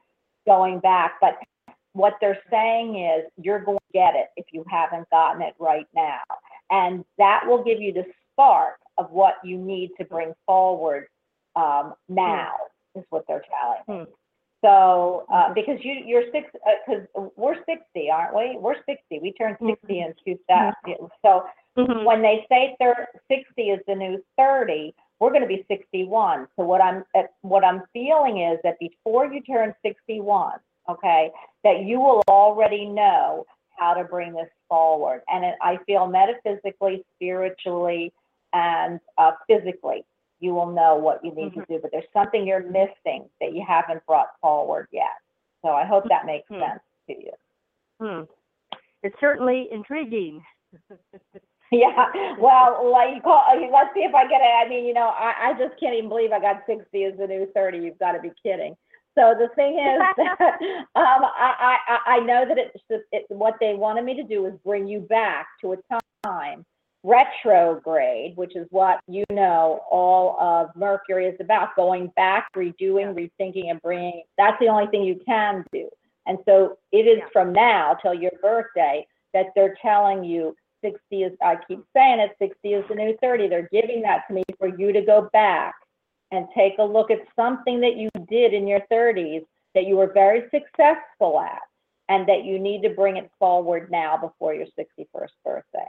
[0.46, 1.16] going back.
[1.22, 1.40] But
[1.94, 5.88] what they're saying is you're going to get it if you haven't gotten it right
[5.94, 6.22] now.
[6.70, 11.08] And that will give you the spark of what you need to bring forward
[11.56, 12.52] um, now,
[12.96, 14.06] is what they're telling me.
[14.06, 14.12] Hmm.
[14.64, 16.50] So, uh, because you, you're six,
[16.88, 17.06] because
[17.36, 18.58] we're 60, aren't we?
[18.60, 19.20] We're 60.
[19.22, 20.74] We turned 60 in 2000.
[21.24, 21.46] So
[21.78, 22.06] Mhm.
[22.06, 26.48] when they say thir 60 is the new 30, we're going to be 61.
[26.56, 30.60] So what I'm uh, what I'm feeling is that before you turn 61,
[30.90, 31.32] okay,
[31.64, 33.46] that you will already know
[33.78, 35.22] how to bring this forward.
[35.28, 38.14] And it, I feel metaphysically, spiritually,
[38.54, 40.04] and uh, physically,
[40.40, 41.80] you will know what you need to do.
[41.82, 45.16] But there's something you're missing that you haven't brought forward yet.
[45.62, 46.60] So I hope that makes Mhm.
[46.60, 47.32] sense to you.
[48.00, 48.24] Hmm.
[49.04, 50.44] It's certainly intriguing.
[51.80, 54.66] Yeah, well, like, call, let's see if I get it.
[54.66, 57.28] I mean, you know, I, I just can't even believe I got 60 as the
[57.28, 57.80] new 30.
[57.80, 58.76] You've got to be kidding.
[59.18, 60.40] So the thing is, that,
[60.96, 64.46] um, I, I, I know that it's just, it, what they wanted me to do
[64.46, 65.78] is bring you back to a
[66.26, 66.66] time
[67.04, 73.70] retrograde, which is what you know all of Mercury is about, going back, redoing, rethinking,
[73.70, 74.24] and bringing.
[74.38, 75.88] That's the only thing you can do.
[76.26, 77.28] And so it is Yeah.
[77.32, 80.56] from now till your birthday that they're telling you
[80.86, 83.48] 60 is, I keep saying it, 60 is the new 30.
[83.48, 85.76] They're giving that to me for you to go back
[86.32, 90.12] and take a look at something that you did in your 30s that you were
[90.12, 91.62] very successful at
[92.10, 95.88] and that you need to bring it forward now before your 61st birthday.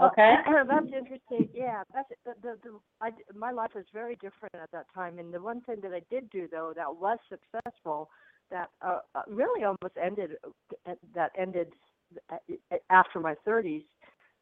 [0.00, 0.34] Okay?
[0.46, 1.48] Oh, that's interesting.
[1.54, 5.18] Yeah, that's the, the, the I, my life was very different at that time.
[5.18, 8.10] And the one thing that I did do though that was successful,
[8.50, 10.32] that uh, uh, really almost ended,
[10.86, 11.68] uh, that ended
[12.30, 13.84] uh, after my 30s,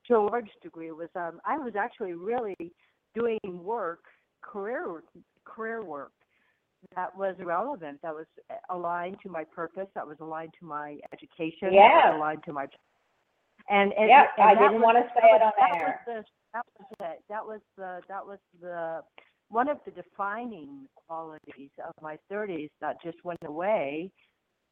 [0.08, 2.56] to a large degree, was um, I was actually really
[3.14, 4.00] doing work,
[4.42, 5.02] career
[5.44, 6.12] career work
[6.94, 8.26] that was relevant, that was
[8.70, 12.10] aligned to my purpose, that was aligned to my education, that Yeah.
[12.10, 12.66] was aligned to my
[13.68, 16.04] and and, Yep, and I didn't was- want to say it on that air.
[16.06, 17.24] Was the, that was it.
[17.28, 19.02] That was the that was the
[19.48, 24.10] one of the defining qualities of my 30s that just went away.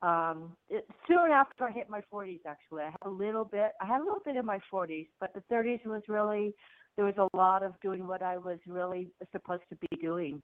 [0.05, 3.73] Um, it, soon after I hit my 40s, actually, I had a little bit.
[3.81, 6.55] I had a little bit in my 40s, but the 30s was really
[6.97, 10.43] there was a lot of doing what I was really supposed to be doing,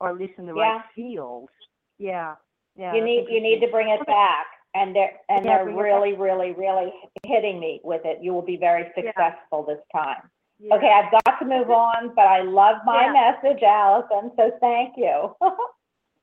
[0.00, 1.50] or at least in the right field.
[1.98, 2.36] Yeah,
[2.74, 2.94] yeah.
[2.94, 5.78] you need you need to bring it back, and they're and Yeah, they're bring it
[5.78, 5.84] back.
[5.84, 6.90] really, really, really
[7.26, 8.22] hitting me with it.
[8.22, 9.10] You will be very Yeah.
[9.12, 10.30] successful this time.
[10.58, 10.74] Yeah.
[10.76, 13.12] Okay, I've got to move on, but I love my Yeah.
[13.12, 14.32] message, Allison.
[14.36, 15.36] So thank you.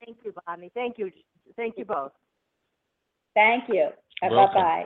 [0.04, 0.70] Thank you, Bonnie.
[0.74, 1.12] Thank you.
[1.56, 2.12] Thank you both.
[3.36, 3.90] Thank you.
[4.22, 4.62] Bye Welcome.
[4.62, 4.86] bye.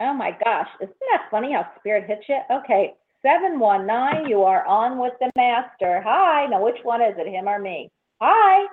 [0.00, 2.38] Oh my gosh, isn't that funny how spirit hits you?
[2.50, 4.26] Okay, seven one nine.
[4.26, 6.02] You are on with the master.
[6.04, 6.46] Hi.
[6.46, 7.90] Now, which one is it, him or me?
[8.20, 8.66] Hi.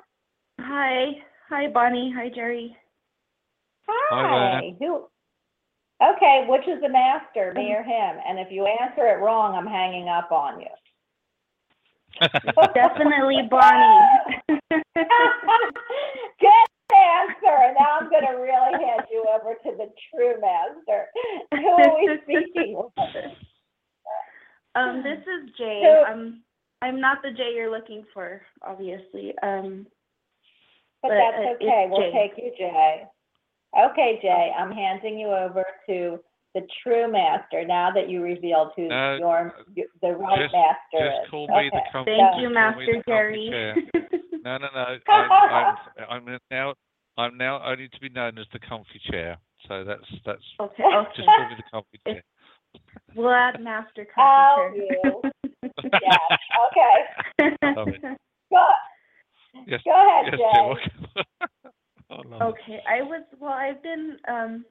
[0.62, 1.12] Hi.
[1.50, 2.14] Hi, Bonnie.
[2.16, 2.76] Hi, Jerry.
[3.90, 4.62] Hi.
[4.62, 4.72] there.
[4.80, 5.08] Who?
[6.02, 8.18] Okay, which is the master, me or him?
[8.28, 10.68] And if you answer it wrong, I'm hanging up on you.
[12.76, 14.00] Definitely Bonnie.
[17.48, 17.74] Good answer.
[17.80, 21.06] Now I'm going to really hand you over to the true master.
[21.52, 23.26] Who are we speaking with?
[24.76, 25.82] um, this is Jay.
[25.84, 26.42] Who- I'm
[26.82, 29.34] I'm not the Jay you're looking for, obviously.
[29.42, 29.88] Um,
[31.02, 31.88] But But, that's uh, okay.
[31.88, 32.30] it's We'll Jay.
[32.30, 33.04] take you, Jay.
[33.78, 36.20] Okay, Jay, I'm handing you over to
[36.54, 39.54] the true master now that you revealed who No, your,
[40.02, 41.30] the right just- master Just is.
[41.32, 42.18] call me the company.
[42.18, 43.50] thank you, Master the Jerry.
[44.46, 44.98] No, no, no.
[45.10, 45.76] I'm, I'm,
[46.28, 46.74] I'm now,
[47.18, 49.38] I'm now only to be known as the comfy chair.
[49.68, 50.84] So that's that's okay.
[51.16, 51.36] just Okay.
[51.36, 52.24] call me the comfy chair.
[53.16, 54.76] We'll add Master Oh, chair.
[54.76, 55.22] you.
[55.84, 56.20] Yes,
[56.70, 57.58] okay.
[57.76, 58.02] Love it.
[58.52, 58.66] Go,
[59.66, 59.82] Yes.
[59.86, 60.52] go ahead, yes, Jay.
[60.54, 61.08] Jay, welcome.
[62.10, 62.44] It.
[62.44, 63.52] Okay, I was well.
[63.52, 64.66] I've been um,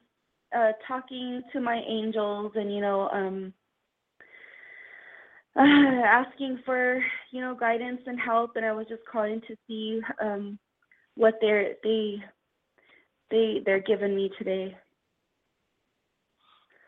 [0.57, 3.53] uh, talking to my angels, and you know, um,
[5.55, 5.61] uh,
[6.05, 10.57] asking for you know guidance and help, and I was just calling to see um,
[11.15, 12.23] what they're they
[13.31, 14.75] they they're giving me today.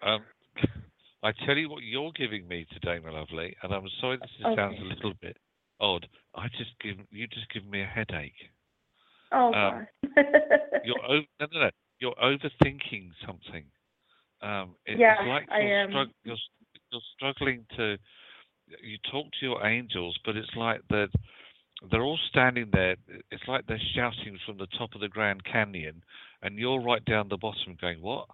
[0.03, 0.21] Um,
[1.23, 4.55] I tell you what you're giving me today, my lovely, and I'm sorry this is-
[4.55, 5.37] sounds a little bit
[5.79, 6.07] odd.
[6.35, 8.33] I just give you just give me a headache.
[9.31, 10.25] Oh Um, God.
[10.83, 11.69] You're over, no, no, no.
[11.99, 13.65] You're overthinking something.
[14.41, 15.89] Um, it, Yeah, it's like I you're, am.
[15.91, 16.37] strugg- you're
[16.91, 17.97] you're struggling to.
[18.81, 21.09] You talk to your angels, but it's like that.
[21.89, 22.97] They're all standing there.
[23.31, 26.03] It's like they're shouting from the top of the Grand Canyon,
[26.41, 28.27] and you're right down the bottom, going, "What?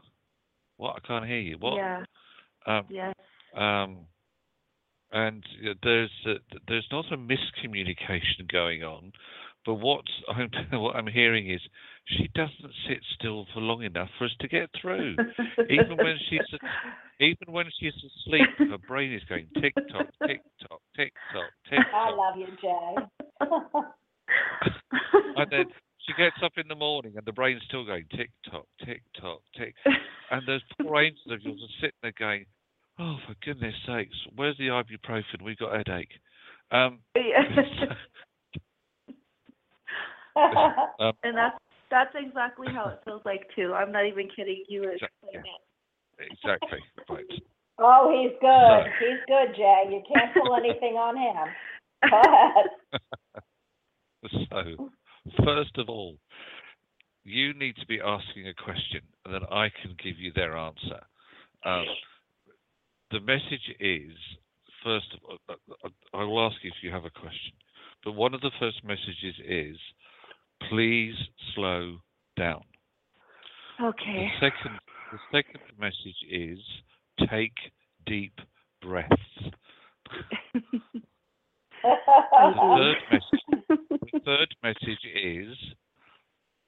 [0.78, 0.96] What?
[0.96, 1.58] I can't hear you.
[1.60, 2.04] What?" Yeah.
[2.66, 3.14] Um, Yes.
[3.56, 3.98] um,
[5.12, 6.34] and uh, there's uh,
[6.68, 9.12] there's not a miscommunication going on,
[9.66, 11.62] but what I'm what I'm hearing is
[12.06, 15.16] she doesn't sit still for long enough for us to get through.
[15.70, 16.60] even when she's
[17.20, 21.80] even when she's asleep, her brain is going tick tock, tick tock, tick tock, tick
[21.94, 23.06] I love you, Jay.
[25.36, 25.66] and then
[26.06, 29.42] she gets up in the morning and the brain's still going tick tock, tick tock,
[29.58, 29.76] tick.
[30.32, 32.46] And those poor angels of yours are sitting there going,
[33.00, 35.42] "Oh, for goodness sakes, where's the ibuprofen?
[35.44, 36.12] We've got a headache."
[36.72, 37.00] Um,
[40.36, 41.58] um, and that's
[41.92, 43.74] that's exactly how it feels like too.
[43.74, 44.64] I'm not even kidding.
[44.68, 45.10] You were Exactly.
[45.24, 45.52] explaining
[46.20, 46.32] it.
[46.32, 46.80] exactly
[47.10, 47.26] right.
[47.78, 48.92] Oh, he's good.
[49.00, 49.84] He's good, Jay.
[49.90, 51.54] You can't pull anything on him.
[54.50, 54.90] So,
[55.46, 56.18] first of all,
[57.24, 61.00] you need to be asking a question, and then I can give you their answer.
[61.64, 61.86] Um,
[63.12, 64.14] the message is
[64.86, 67.54] first of all, uh, uh, I will ask you if you have a question,
[68.04, 69.78] but one of the first messages is
[70.70, 71.16] please
[71.54, 71.98] slow
[72.38, 72.62] down.
[73.82, 74.30] Okay.
[74.40, 74.80] The second,
[75.12, 76.60] the second message is
[77.30, 77.56] take
[78.06, 78.40] deep
[78.82, 79.14] breaths.
[81.86, 85.58] The third message, the third message is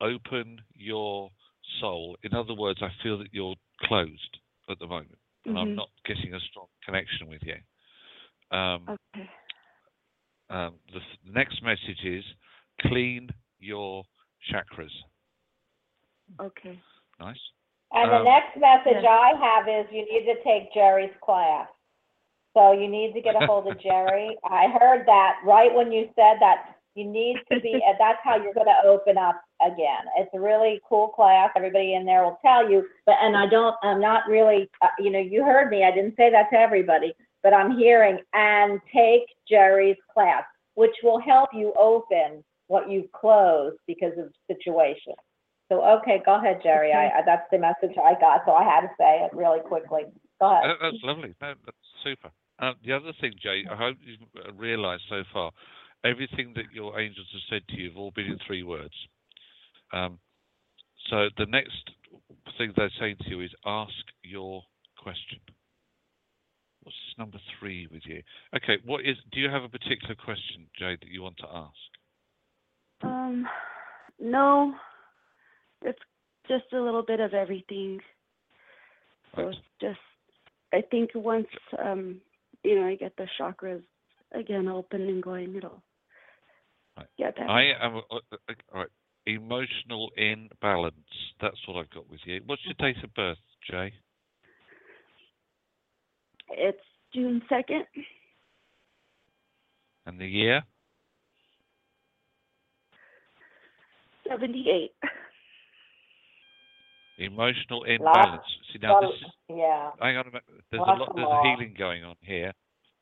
[0.02, 1.30] open your
[1.80, 2.18] soul.
[2.24, 4.38] In other words, I feel that you're closed
[4.70, 5.76] at the moment, and I'm Mhm.
[5.76, 7.58] not getting a strong connection with you.
[8.52, 9.30] Um, Okay.
[10.50, 12.24] um, the th- next message is
[12.82, 14.04] clean your
[14.50, 14.94] chakras.
[16.40, 16.80] Okay.
[17.20, 17.52] Nice.
[17.92, 19.06] And the Um, next message yes.
[19.06, 21.68] I have is you need to take Jerry's class.
[22.58, 24.36] So you need to get a hold of Jerry.
[24.44, 28.36] I heard that right when you said that you need to be, and that's how
[28.36, 30.06] you're going to open up again.
[30.18, 31.52] It's a really cool class.
[31.56, 35.12] Everybody in there will tell you, but, and I don't, I'm not really, uh, you
[35.12, 35.84] know, you heard me.
[35.84, 40.42] I didn't say that to everybody, but I'm hearing and take Jerry's class,
[40.74, 45.14] which will help you open what you've closed because of situation.
[45.72, 46.92] So, okay, go ahead, Jerry.
[46.94, 50.02] I, I, that's the message I got, so I had to say it really quickly.
[50.42, 50.72] Go ahead.
[50.72, 51.36] That- That's lovely.
[51.42, 52.32] No, that's super.
[52.60, 55.52] Uh, the other thing, Jay, I hope you've realised so far,
[56.04, 58.94] everything that your angels have said to you have all been in three words.
[59.94, 60.20] Um,
[61.10, 61.92] so the next
[62.58, 63.94] thing they're saying to you is ask
[64.24, 64.64] your
[65.02, 65.40] question.
[66.84, 68.22] What's number three with you?
[68.56, 69.18] Okay, what is?
[69.32, 71.74] Do you have a particular question, Jay, that you want to ask?
[73.04, 73.46] Um,
[74.20, 74.74] no,
[75.82, 76.00] it's
[76.48, 78.00] just a little bit of everything.
[79.36, 79.58] So Right.
[79.82, 80.00] just,
[80.74, 81.48] I think once,
[81.78, 82.22] um,
[82.68, 83.82] you know, I get the chakras
[84.34, 85.82] again open and going, it'll
[86.98, 87.08] Right.
[87.18, 87.50] get better.
[87.50, 88.90] I am uh, uh, uh, all right.
[89.26, 90.96] Emotional imbalance.
[91.40, 92.42] That's what I've got with you.
[92.46, 93.38] What's your date of birth,
[93.70, 93.94] Jay?
[96.50, 96.82] It's
[97.14, 97.86] June second,
[100.06, 100.64] And the year?
[104.28, 104.94] seventy-eight.
[107.18, 108.46] Emotional Lots- imbalance.
[108.72, 109.92] See now, Well, this is yeah.
[110.00, 110.44] hang on a minute.
[110.72, 111.16] There's a lot.
[111.16, 112.54] There's a healing going on here.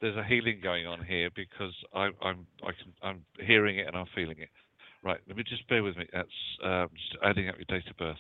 [0.02, 3.96] There's a healing going on here because I, I'm I can I'm hearing it and
[3.98, 4.50] I'm feeling it.
[5.04, 5.20] Right.
[5.28, 6.06] Let me just bear with me.
[6.14, 6.30] That's
[6.64, 8.18] um, just adding up your date of birth.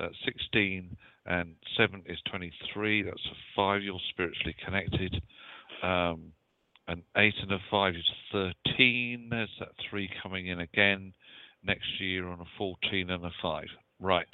[0.00, 3.02] Uh, 16 and 7 is 23.
[3.02, 3.82] That's a 5.
[3.82, 5.20] You're spiritually connected.
[5.82, 6.32] Um,
[6.86, 9.28] an 8 and a 5 is 13.
[9.30, 11.12] There's that 3 coming in again
[11.64, 13.64] next year on a 14 and a 5.
[13.98, 14.26] Right.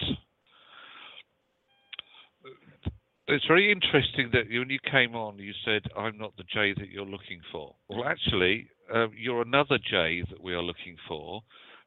[3.28, 6.90] It's very interesting that when you came on, you said, I'm not the Jay that
[6.90, 7.74] you're looking for.
[7.88, 11.42] Well, actually, um, you're another Jay that we are looking for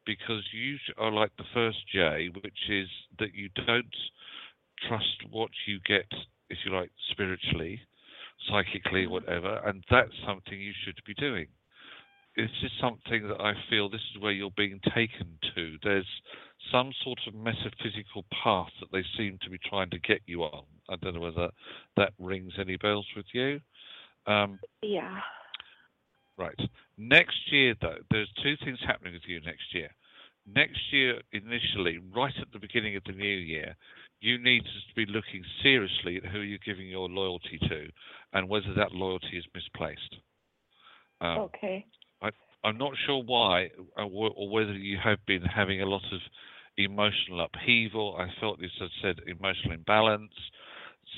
[0.06, 3.96] because you are like the first Jay, which is that you don't
[4.88, 6.12] trust what you get,
[6.50, 7.80] if you like, spiritually,
[8.50, 11.48] psychically, whatever, and that's something you should be doing.
[12.36, 15.78] This is something that I feel this is where you're being taken to.
[15.84, 16.08] There's
[16.72, 20.64] some sort of metaphysical path that they seem to be trying to get you on.
[20.90, 21.50] I don't know whether
[21.98, 23.60] that rings any bells with you.
[24.28, 25.22] Um, Yeah.
[26.38, 26.60] Right.
[26.98, 29.90] Next year, though, there's two things happening with you next year.
[30.56, 33.76] Next year, initially, right at the beginning of the new year,
[34.22, 37.90] you need to be looking seriously at who you're giving your loyalty to
[38.34, 40.16] and whether that loyalty is misplaced.
[41.22, 41.86] Um, Okay.
[42.64, 46.20] I'm not sure why uh, or whether you have been having a lot of
[46.78, 48.18] emotional upheaval.
[48.20, 50.34] I felt this had said emotional imbalance.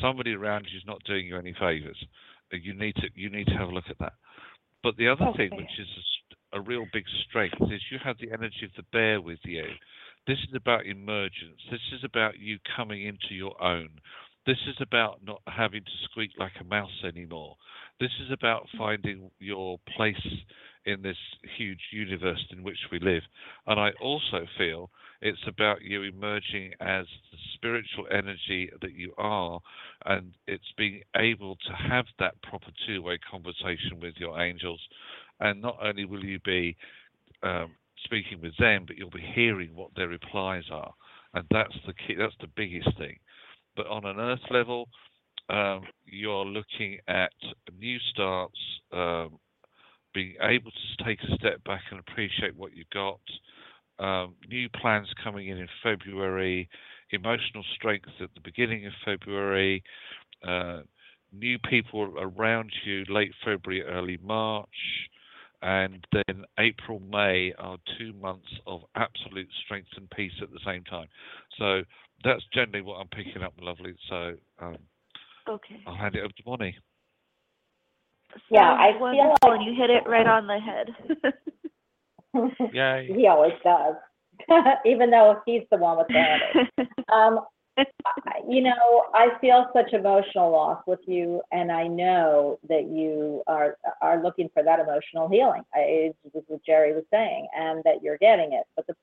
[0.01, 1.97] Somebody around you is not doing you any favors.
[2.53, 4.13] Uh, You need to you need to have a look at that.
[4.83, 5.87] But the other thing, which is
[6.53, 9.65] a, a real big strength, is you have the energy of the bear with you.
[10.27, 11.61] This is about emergence.
[11.69, 13.89] This is about you coming into your own.
[14.45, 17.57] This is about not having to squeak like a mouse anymore.
[18.01, 20.15] This is about finding your place
[20.85, 21.17] in this
[21.55, 23.21] huge universe in which we live.
[23.67, 24.89] And I also feel
[25.21, 29.59] it's about you emerging as the spiritual energy that you are,
[30.07, 34.81] and it's being able to have that proper two way conversation with your angels.
[35.39, 36.75] And not only will you be
[37.43, 37.69] um,
[38.03, 40.95] speaking with them, but you'll be hearing what their replies are.
[41.35, 43.19] And that's the key, that's the biggest thing.
[43.75, 44.89] But on an earth level,
[45.49, 47.31] um, you're looking at
[47.77, 48.57] new starts,
[48.91, 49.39] um,
[50.13, 53.19] being able to take a step back and appreciate what you've got,
[53.99, 56.69] um, new plans coming in in February,
[57.11, 59.83] emotional strength at the beginning of February,
[60.47, 60.81] uh,
[61.31, 64.67] new people around you late February, early March,
[65.61, 70.83] and then April, May are two months of absolute strength and peace at the same
[70.85, 71.07] time.
[71.59, 71.83] So
[72.23, 73.93] that's generally what I'm picking up, lovely.
[74.09, 74.77] So um,
[75.49, 75.81] Okay.
[75.87, 76.77] I'll hand it over to Bonnie.
[78.49, 81.33] Yeah, I Sounds feel wonderful, like- and you hit it right on the head.
[82.73, 83.11] Yay.
[83.13, 83.95] he always does,
[84.85, 86.89] even though he's the one with the headache.
[87.11, 87.41] Um,
[87.77, 87.85] I-
[88.47, 93.77] you know, I feel such emotional loss with you, and I know that you are
[94.01, 95.63] are looking for that emotional healing.
[95.73, 98.63] I, it's just what Jerry was saying, and that you're getting it.
[98.75, 98.93] But the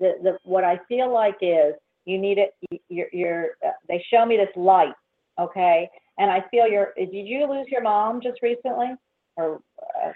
[0.00, 1.74] the, the what I feel like is
[2.04, 2.54] you need it.
[2.88, 4.94] You're, you're uh, they show me this light,
[5.40, 5.88] okay,
[6.18, 6.92] and I feel you're.
[6.96, 8.94] Did you lose your mom just recently,
[9.36, 9.60] or
[10.04, 10.12] uh,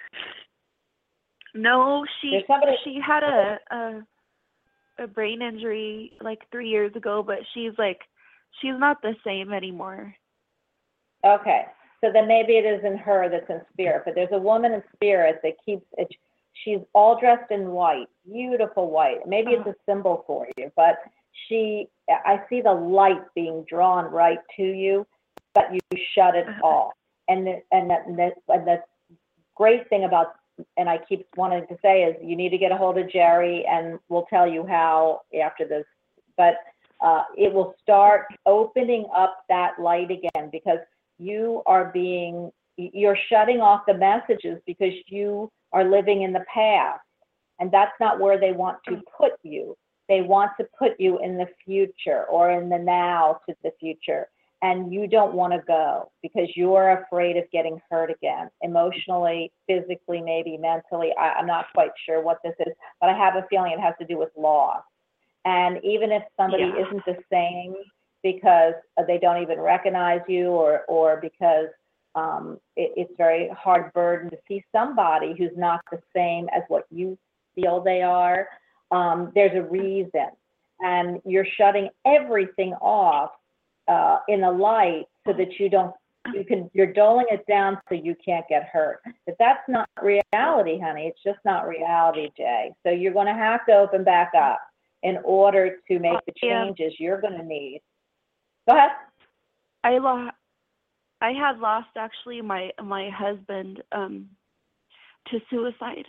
[1.54, 2.76] no, she somebody?
[2.84, 4.06] she had a, a
[4.98, 8.00] a brain injury like three years ago, but she's like
[8.60, 10.14] she's not the same anymore.
[11.24, 11.64] Okay,
[12.02, 15.40] so then maybe it isn't her that's in spirit, but there's a woman in spirit
[15.42, 16.08] that keeps it.
[16.64, 19.26] She's all dressed in white, beautiful white.
[19.26, 20.96] Maybe it's a symbol for you, but
[21.48, 25.06] she, I see the light being drawn right to you,
[25.54, 25.80] but you
[26.14, 26.66] shut it Uh-huh.
[26.66, 26.92] off.
[27.28, 28.82] and the, and the, and the, and the
[29.56, 30.34] great thing about,
[30.76, 33.64] and I keep wanting to say is you need to get a hold of Jerry
[33.66, 35.84] and we'll tell you how after this.
[36.36, 36.54] But
[37.00, 40.78] uh, it will start opening up that light again because
[41.18, 47.00] you are being, you're shutting off the messages because you are living in the past.
[47.58, 49.76] And that's not where they want to put you.
[50.08, 54.28] They want to put you in the future or in the now to the future.
[54.62, 60.20] And you don't want to go because you're afraid of getting hurt again, emotionally, physically,
[60.22, 61.12] maybe mentally.
[61.18, 63.94] I, I'm not quite sure what this is, but I have a feeling it has
[64.00, 64.82] to do with loss.
[65.44, 66.86] And even if somebody Yeah.
[66.86, 67.74] isn't the same
[68.22, 68.74] because
[69.06, 71.68] they don't even recognize you or, or because
[72.14, 76.86] um, it, it's very hard burden to see somebody who's not the same as what
[76.90, 77.16] you
[77.54, 78.48] feel they are,
[78.90, 80.28] um, there's a reason.
[80.80, 83.30] And you're shutting everything off
[83.88, 85.94] uh, in the light so that you don't,
[86.34, 89.00] you can, you're doling it down so you can't get hurt.
[89.24, 91.06] But that's not reality, honey.
[91.06, 92.72] It's just not reality, Jay.
[92.84, 94.60] So you're going to have to open back up
[95.02, 97.80] in order to make the changes you're going to need.
[98.68, 98.90] Go ahead.
[99.84, 100.30] I lo-
[101.20, 104.28] I had lost actually my my husband um
[105.28, 106.06] to suicide.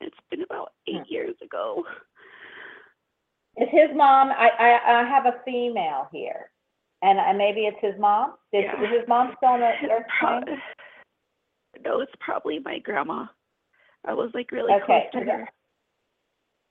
[0.00, 1.12] It's been about eight Hmm.
[1.12, 1.84] years ago.
[3.56, 6.50] Is his mom, I, I, I have a female here.
[7.02, 8.32] And, maybe it's his mom?
[8.52, 8.82] Is, Yeah.
[8.82, 10.40] is his mom still in the pro-
[11.84, 13.26] no, it's probably my grandma.
[14.04, 15.48] I was like really Okay, close to her.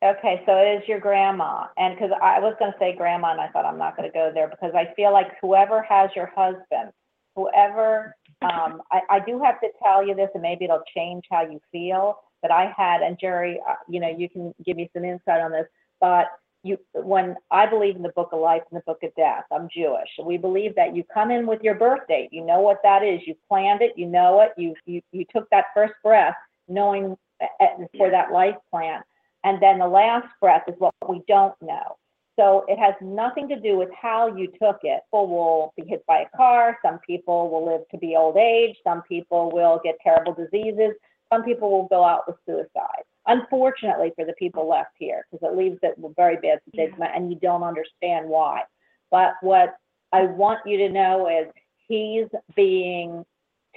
[0.03, 3.47] Okay, so it is your grandma, and, because I was gonna say grandma, and I
[3.47, 6.91] thought I'm not gonna go there, because I feel like whoever has your husband,
[7.35, 11.43] whoever, um, I, I do have to tell you this, and maybe it'll change how
[11.43, 15.03] you feel, but I had, and Jerry, uh, you know, you can give me some
[15.03, 15.65] insight on this,
[15.99, 16.27] but
[16.61, 19.67] you, when, I believe in the book of life and the book of death, I'm
[19.75, 23.01] Jewish, we believe that you come in with your birth date, you know what that
[23.01, 26.35] is, you planned it, you know it, you, you, you took that first breath,
[26.67, 29.01] knowing, uh, uh, for that life plan.
[29.43, 31.97] And then the last breath is what we don't know.
[32.37, 35.01] So it has nothing to do with how you took it.
[35.07, 36.77] People will be hit by a car.
[36.85, 38.75] Some people will live to be old age.
[38.83, 40.91] Some people will get terrible diseases.
[41.31, 43.03] Some people will go out with suicide.
[43.27, 47.31] Unfortunately for the people left here, because it leaves it with very bad stigma and
[47.31, 48.61] you don't understand why.
[49.09, 49.75] But what
[50.13, 51.47] I want you to know is
[51.87, 53.25] he's being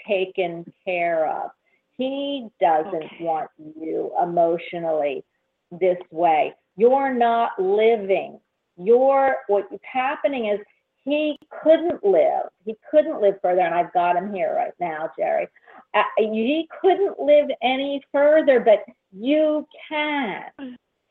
[0.06, 1.50] taken care of.
[1.96, 3.24] He doesn't Okay.
[3.24, 5.24] want you emotionally
[5.72, 6.54] this way.
[6.76, 8.40] You're not living.
[8.76, 10.60] You're what's happening is
[11.04, 12.48] he couldn't live.
[12.64, 15.48] He couldn't live further, and I've got him here right now, Jerry.
[15.94, 20.44] Uh, he couldn't live any further, but you can.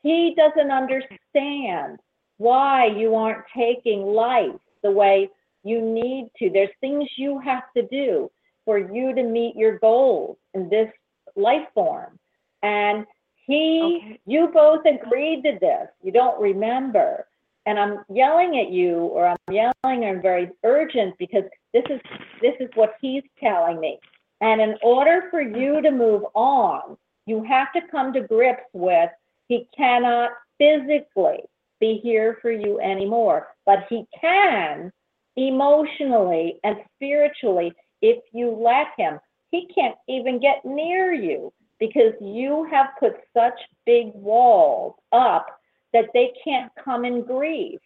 [0.02, 1.98] He doesn't understand
[2.38, 5.28] why you aren't taking life the way
[5.64, 6.50] you need to.
[6.50, 8.30] There's things you have to do
[8.64, 10.88] for you to meet your goals in this
[11.34, 12.18] life form.
[12.62, 13.04] And
[13.46, 14.20] he, Okay.
[14.26, 15.88] you both agreed to this.
[16.02, 17.26] You don't remember.
[17.66, 21.44] And I'm yelling at you, or I'm yelling and very urgent because
[21.74, 22.00] this is
[22.40, 23.98] this is what he's telling me.
[24.40, 26.96] And in order for you to move on,
[27.26, 29.10] you have to come to grips with
[29.48, 31.40] he cannot physically
[31.80, 34.92] be here for you anymore, but he can
[35.36, 39.18] emotionally and spiritually if you let him.
[39.50, 45.46] He can't even get near you because you have put such big walls up
[45.92, 47.78] that they can't come and grieve.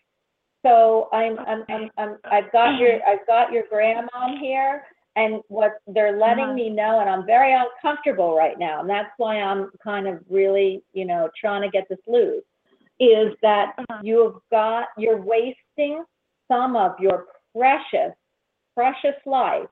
[0.64, 4.84] So I'm, I'm, I'm, I'm, I've got your, I've got your grandmom here,
[5.16, 6.54] and what they're letting Uh-huh.
[6.54, 10.82] me know, and I'm very uncomfortable right now, and that's why I'm kind of really,
[10.92, 12.44] you know, trying to get this loose,
[12.98, 14.00] is that Uh-huh.
[14.02, 16.04] you've got, you're wasting
[16.48, 18.14] some of your precious,
[18.74, 19.68] precious life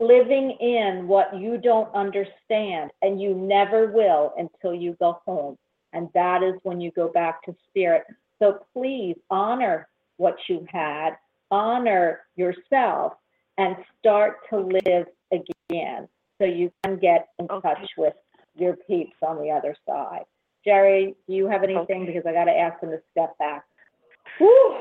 [0.00, 5.56] living in what you don't understand, and you never will until you go home.
[5.92, 8.04] And that is when you go back to spirit.
[8.38, 9.88] So please honor
[10.18, 11.16] what you had,
[11.50, 13.14] honor yourself,
[13.58, 16.08] and start to live again
[16.40, 17.68] so you can get in Okay.
[17.68, 18.14] touch with
[18.54, 20.24] your peeps on the other side.
[20.64, 22.02] Jerry, do you have anything?
[22.02, 22.06] Okay.
[22.06, 23.64] Because I got to ask him to step back.
[24.38, 24.76] Whew.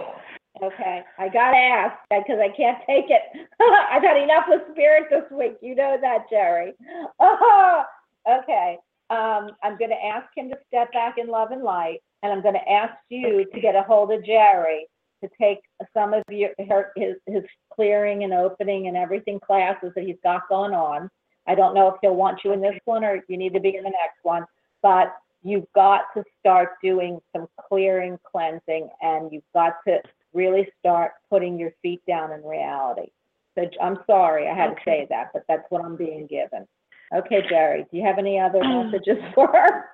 [0.64, 3.22] Okay, I got to ask because I can't take it.
[3.92, 5.58] I've had enough with spirit this week.
[5.62, 6.74] You know that, Jerry.
[7.20, 7.84] Oh,
[8.30, 8.78] okay.
[9.12, 12.42] Um, I'm going to ask him to step back in love and light, and I'm
[12.42, 14.88] going to ask you to get a hold of Jerry
[15.24, 15.60] to take
[15.94, 20.48] some of your her, his his clearing and opening and everything classes that he's got
[20.50, 21.10] going on.
[21.48, 23.76] I don't know if he'll want you in this one or you need to be
[23.76, 24.46] in the next one,
[24.82, 30.00] but you've got to start doing some clearing, cleansing, and you've got to
[30.34, 33.10] really start putting your feet down in reality.
[33.56, 36.68] So I'm sorry, I had to say that, but that's what I'm being given.
[37.16, 39.86] Okay, Jerry, do you have any other messages for her?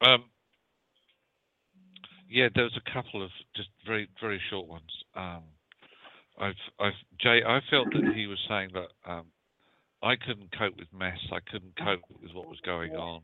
[0.00, 0.24] Um,
[2.34, 4.90] yeah, there was a couple of just very very short ones.
[5.14, 5.44] Um,
[6.38, 9.26] I've I've Jay, I felt that he was saying that um,
[10.02, 11.18] I couldn't cope with mess.
[11.32, 13.22] I couldn't cope with what was going on.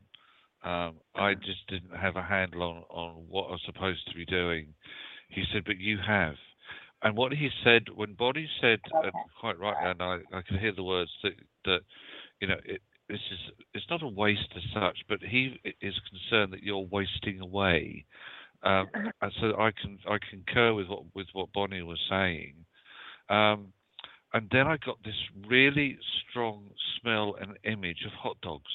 [0.63, 4.25] Um, I just didn't have a handle on on what I was supposed to be
[4.25, 4.75] doing.
[5.29, 6.37] He said, but you have.
[7.03, 8.79] And what he said when Bonnie said,
[9.41, 11.33] quite rightly, and I, I could hear the words that
[11.65, 11.81] that
[12.41, 13.39] you know it, this is
[13.75, 18.05] it's not a waste as such, but he is concerned that you're wasting away.
[18.63, 18.89] Um,
[19.23, 22.55] and so I can I concur with what with what Bonnie was saying.
[23.29, 23.73] Um,
[24.33, 25.15] and then I got this
[25.49, 26.71] really strong
[27.01, 28.71] smell and image of hot dogs.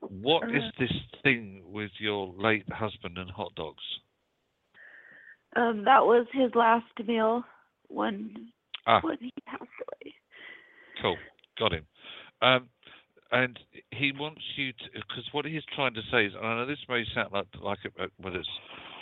[0.00, 0.70] What is Uh.
[0.78, 0.92] this
[1.22, 3.82] thing with your late husband and hot dogs?
[5.54, 7.44] Um, that was his last meal
[7.88, 8.52] when
[8.86, 10.14] Ah, when he passed away.
[11.00, 11.16] Cool,
[11.58, 11.86] got him.
[12.40, 12.68] Um,
[13.30, 13.58] and
[13.92, 16.84] he wants you to, because what he's trying to say is, and I know this
[16.88, 18.48] may sound like like a, whether it's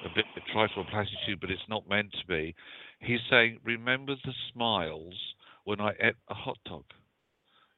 [0.04, 2.54] a bit of trifle platitude, but it's not meant to be.
[3.00, 5.14] He's saying, remember the smiles
[5.64, 6.84] when I ate a hot dog,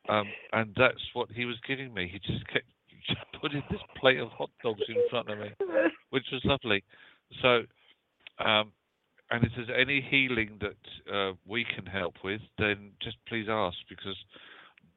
[0.09, 2.11] um, and that's what he was giving me.
[2.13, 2.67] He just kept
[3.41, 5.51] putting this plate of hot dogs in front of me,
[6.11, 6.83] which was lovely.
[7.41, 7.63] So,
[8.45, 8.73] um,
[9.31, 13.77] and if there's any healing that uh, we can help with, then just please ask
[13.89, 14.17] because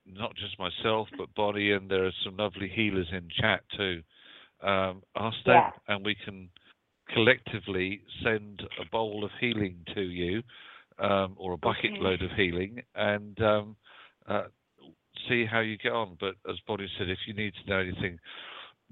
[0.06, 4.02] not just myself, but Bonnie and there are some lovely healers in chat too.
[4.62, 5.72] Um, ask them, Yeah.
[5.88, 6.50] and we can
[7.14, 10.42] collectively send a bowl of healing to you,
[11.00, 12.02] um, or a bucket Okay.
[12.02, 13.76] load of healing, and um,
[14.28, 14.44] uh,
[15.28, 16.18] see how you get on.
[16.20, 18.20] But as Bonnie said, if you need to know anything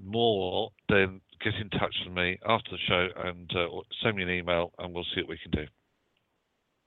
[0.01, 3.67] more, then get in touch with me after the show and uh,
[4.01, 5.65] send me an email, and we'll see what we can do.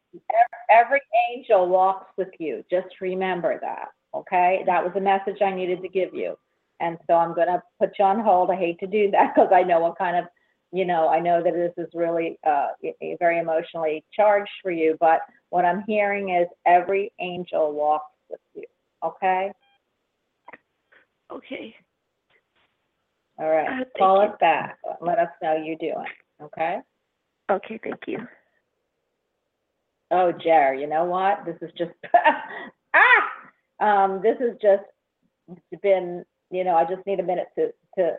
[0.68, 2.64] every angel walks with you.
[2.70, 4.62] Just remember that, okay?
[4.66, 6.36] That was a message I needed to give you.
[6.82, 8.50] And so I'm gonna put you on hold.
[8.50, 10.24] I hate to do that because I know what kind of,
[10.72, 12.68] you know, I know that this is really, uh,
[13.18, 18.64] very emotionally charged for you, but what I'm hearing is every angel walks with you,
[19.04, 19.52] okay?
[21.30, 21.74] Okay.
[23.38, 24.28] All right, Uh, call you.
[24.30, 24.78] us back.
[25.00, 26.06] Let us know you're doing,
[26.42, 26.80] okay?
[27.50, 27.78] Okay.
[27.82, 28.26] Thank you.
[30.10, 31.44] Oh, Jerry, you know what?
[31.44, 31.92] This is just,
[32.94, 33.28] ah!
[33.80, 34.84] Um, this has just
[35.82, 38.16] been, you know, I just need a minute to, to,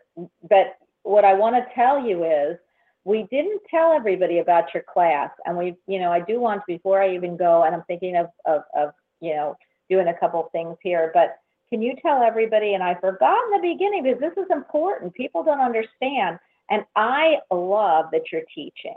[0.50, 2.58] but what I want to tell you is,
[3.06, 7.02] we didn't tell everybody about your class, and we, you know, I do want, before
[7.02, 9.58] I even go, and I'm thinking of, of, of, you know,
[9.90, 11.38] doing a couple things here, but
[11.70, 15.44] can you tell everybody, and I forgot in the beginning, because this is important, people
[15.44, 16.40] don't understand,
[16.70, 18.96] and I love that you're teaching.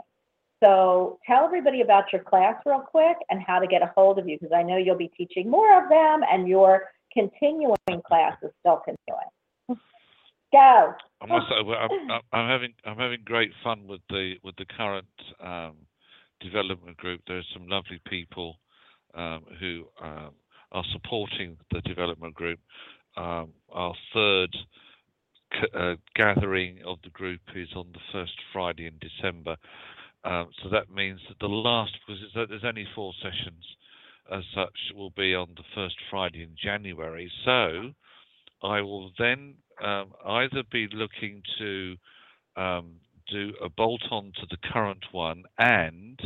[0.63, 4.27] So tell everybody about your class real quick and how to get a hold of
[4.27, 6.83] you, because I know you'll be teaching more of them and your
[7.17, 9.31] continuing class is still continuing.
[10.51, 10.93] Go.
[11.21, 14.65] I must say, I'm, I'm- I'm having I'm having great fun with the with the
[14.65, 15.07] current
[15.43, 15.73] um,
[16.39, 17.21] development group.
[17.27, 18.57] There are some lovely people
[19.15, 20.31] um, who um,
[20.71, 22.59] are supporting the development group.
[23.17, 24.55] Um, our third
[25.53, 29.55] c- uh, gathering of the group is on the first Friday in December.
[30.23, 33.63] Um, so that means that the last, because it's, there's only four sessions
[34.31, 37.31] as such, will be on the first Friday in January.
[37.45, 37.91] So
[38.63, 41.95] I will then um, either be looking to
[42.55, 42.95] um,
[43.29, 46.19] do a bolt on to the current one, and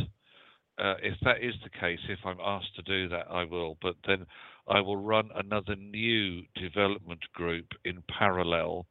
[0.78, 3.76] uh, if that is the case, if I'm asked to do that, I will.
[3.82, 4.26] But then
[4.68, 8.86] I will run another new development group in parallel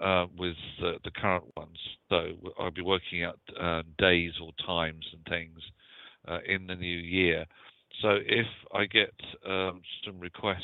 [0.00, 1.78] uh, with uh, the current ones.
[2.08, 5.58] So I'll be working out uh, days or times and things
[6.26, 7.44] uh, in the new year.
[8.02, 9.14] So if I get
[9.46, 10.62] um, some requests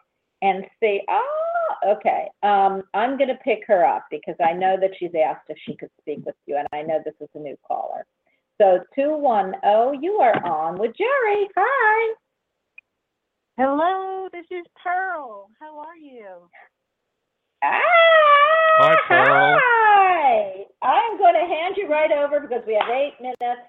[0.41, 1.01] and see.
[1.09, 1.50] Ah,
[1.87, 2.27] okay.
[2.43, 5.75] Um, I'm going to pick her up because I know that she's asked if she
[5.75, 8.05] could speak with you, and I know this is a new caller.
[8.59, 11.47] So 210, you are on with Jerry.
[11.57, 12.13] Hi.
[13.57, 15.49] Hello, this is Pearl.
[15.59, 16.25] How are you?
[17.63, 17.79] Ah,
[18.79, 19.59] Hi, Pearl.
[19.59, 20.65] Hi.
[20.81, 23.67] I'm going to hand you right over because we have eight minutes,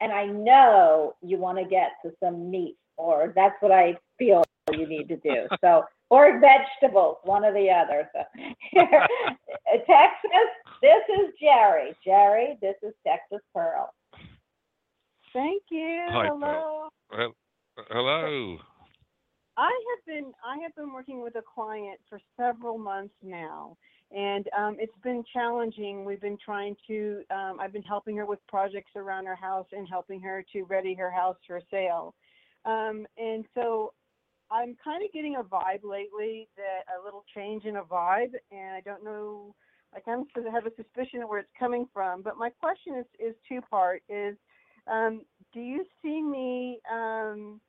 [0.00, 4.44] and I know you want to get to some meat, or that's what I feel
[4.72, 5.46] you need to do.
[5.60, 8.06] So, or vegetables, one or the other.
[8.12, 8.20] So,
[9.86, 10.50] Texas,
[10.82, 11.96] this is Jerry.
[12.04, 13.94] Jerry, this is Texas Pearl.
[15.32, 16.02] Thank you.
[16.10, 16.88] Hi, Hello.
[17.10, 17.34] Well,
[17.90, 18.58] hello.
[19.56, 23.78] I have been I have been working with a client for several months now,
[24.14, 26.04] and um, it's been challenging.
[26.04, 27.22] We've been trying to.
[27.30, 30.92] Um, I've been helping her with projects around her house and helping her to ready
[30.94, 32.14] her house for sale.
[32.66, 33.94] Um, and so
[34.52, 38.74] I'm kind of getting a vibe lately that a little change in a vibe, and
[38.74, 39.54] I don't know.
[39.94, 42.22] I kind of have a suspicion of where it's coming from.
[42.22, 44.02] But my question is is two part.
[44.08, 44.36] Is
[44.86, 45.22] um,
[45.54, 46.80] do you see me?
[46.92, 47.60] Um,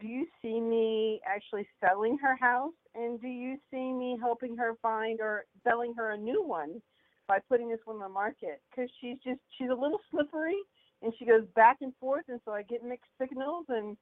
[0.00, 4.74] do you see me actually selling her house and do you see me helping her
[4.82, 6.80] find or selling her a new one
[7.28, 10.56] by putting this one on the market because she's just she's a little slippery
[11.02, 13.96] and she goes back and forth and so i get mixed signals and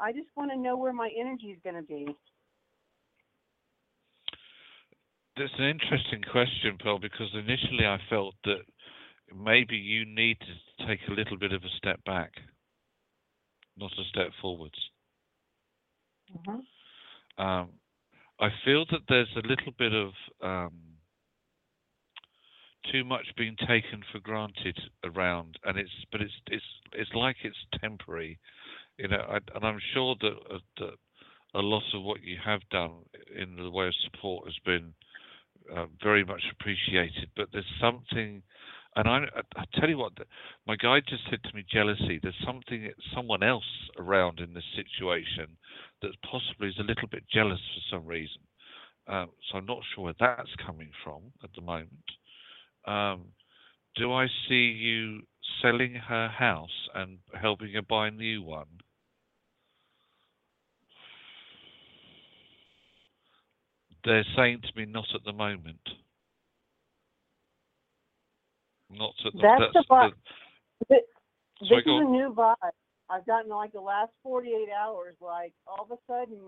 [0.00, 2.06] i just want to know where my energy is going to be.
[5.36, 8.62] That's an interesting question, Pearl, because initially I felt that
[9.36, 12.32] maybe you need to take a little bit of a step back,
[13.76, 14.74] not a step forwards.
[17.38, 17.68] Um,
[18.40, 20.10] I feel that there's a little bit of
[20.42, 20.72] um,
[22.90, 27.56] too much being taken for granted around, and it's but it's it's it's like it's
[27.80, 28.38] temporary,
[28.98, 29.24] you know.
[29.28, 30.94] I, and I'm sure that, uh, that
[31.54, 32.92] a lot of what you have done
[33.36, 34.92] in the way of support has been
[35.74, 37.30] uh, very much appreciated.
[37.36, 38.42] But there's something,
[38.96, 39.24] and I,
[39.56, 40.12] I, tell you what,
[40.66, 42.20] my guide just said to me, jealousy.
[42.22, 43.64] There's something, someone else
[43.98, 45.56] around in this situation
[46.02, 48.40] that possibly is a little bit jealous for some reason.
[49.06, 51.92] Um, so I'm not sure where that's coming from at the moment.
[52.86, 53.26] Um,
[53.96, 55.22] do I see you
[55.62, 58.66] selling her house and helping her buy a new one?
[64.08, 65.76] They're saying to me, not at the moment.
[68.90, 69.40] Not at the.
[69.42, 70.12] That's the vibe.
[70.88, 71.00] This
[71.60, 72.72] is a new vibe
[73.10, 76.38] i've gotten like the last 48 hours like all of a sudden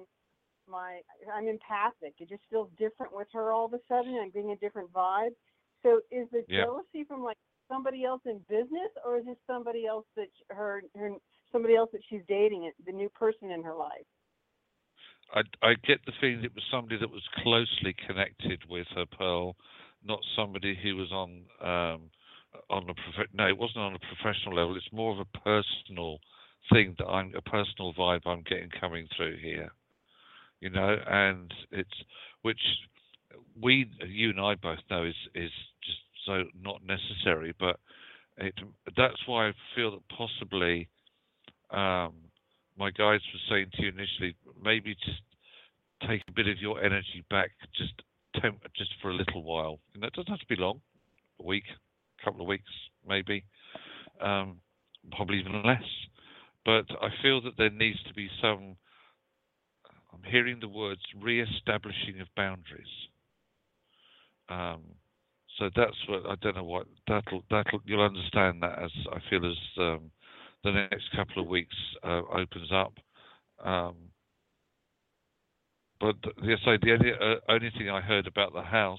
[0.68, 1.00] my
[1.34, 4.56] i'm empathic it just feels different with her all of a sudden i'm getting a
[4.56, 5.34] different vibe
[5.82, 6.64] so is the Yeah.
[6.64, 7.38] jealousy from like
[7.68, 11.12] somebody else in business or is this somebody else that her her
[11.52, 14.06] somebody else that she's dating it the new person in her life
[15.34, 19.56] I, I get the feeling it was somebody that was closely connected with her Pearl,
[20.04, 22.10] not somebody who was on um,
[22.68, 24.76] on a prof- no, it wasn't on a professional level.
[24.76, 26.18] It's more of a personal
[26.72, 29.70] thing that I'm a personal vibe I'm getting coming through here,
[30.60, 32.04] you know, and it's
[32.42, 32.60] which
[33.60, 35.52] we you and I both know is is
[35.84, 37.78] just so not necessary, but
[38.36, 38.54] it
[38.96, 40.88] that's why I feel that possibly
[41.70, 42.14] um,
[42.80, 45.20] my guides were saying to you initially, maybe just
[46.08, 47.92] take a bit of your energy back, just
[48.40, 49.78] temp- just for a little while.
[49.94, 50.80] And that doesn't have to be long,
[51.38, 51.64] a week,
[52.20, 52.72] a couple of weeks,
[53.06, 53.44] maybe.
[54.20, 54.56] Um,
[55.12, 55.84] probably even less.
[56.64, 58.76] But I feel that there needs to be some.
[60.12, 62.88] I'm hearing the words re-establishing of boundaries.
[64.48, 64.80] Um,
[65.58, 69.46] so that's what I don't know what that'll that'll you'll understand that as I feel
[69.46, 70.10] as um,
[70.64, 72.92] the next couple of weeks uh, opens up.
[73.64, 73.94] Um,
[76.00, 78.98] but yes, I, the only, uh, only thing I heard about the house,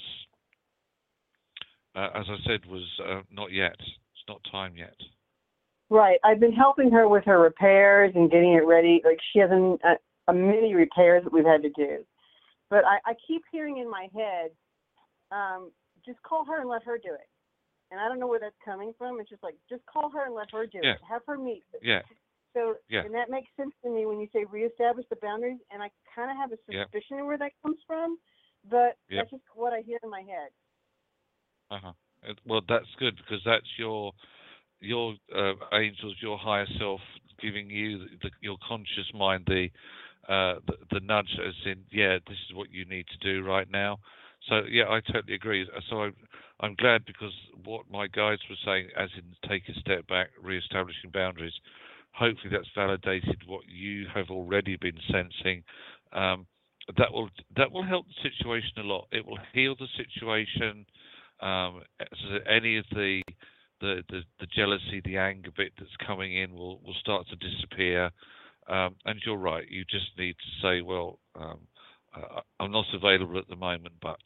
[1.95, 3.75] uh, as I said, was uh, not yet.
[3.79, 4.95] It's not time yet.
[5.89, 6.19] Right.
[6.23, 9.01] I've been helping her with her repairs and getting it ready.
[9.03, 9.77] Like she has a,
[10.27, 12.05] a many repairs that we've had to do.
[12.69, 14.51] But I, I keep hearing in my head,
[15.31, 15.71] um,
[16.05, 17.27] just call her and let her do it.
[17.91, 19.19] And I don't know where that's coming from.
[19.19, 20.93] It's just like, just call her and let her do Yeah.
[20.93, 21.01] it.
[21.07, 21.65] Have her meet.
[21.81, 22.01] Yeah.
[22.53, 23.03] So, Yeah.
[23.03, 25.59] and that makes sense to me when you say reestablish the boundaries.
[25.71, 28.17] And I kind of have a suspicion of where that comes from,
[28.63, 29.23] but Yep.
[29.23, 30.51] that's just what I hear in my head.
[31.69, 31.93] Uh-huh.
[32.27, 34.13] Uh, Well, that's good because that's your
[34.79, 37.01] your uh, angels, your higher self,
[37.39, 39.69] giving you the, the, your conscious mind the,
[40.27, 43.69] uh, the the nudge, as in, yeah, this is what you need to do right
[43.69, 43.99] now.
[44.49, 45.63] So yeah, I totally agree.
[45.63, 46.15] Uh, So I'm
[46.59, 51.11] I'm glad because what my guides were saying, as in take a step back, re-establishing
[51.11, 51.53] boundaries.
[52.13, 55.63] Hopefully, that's validated what you have already been sensing.
[56.11, 56.45] Um,
[56.97, 59.07] that will that will help the situation a lot.
[59.11, 60.85] It will heal the situation.
[61.39, 63.23] Um, so any of the,
[63.79, 68.11] the the the jealousy, the anger bit that's coming in will will start to disappear.
[68.67, 69.65] Um, and you're right.
[69.69, 71.59] You just need to say, well, um,
[72.13, 74.19] uh, I'm not available at the moment, but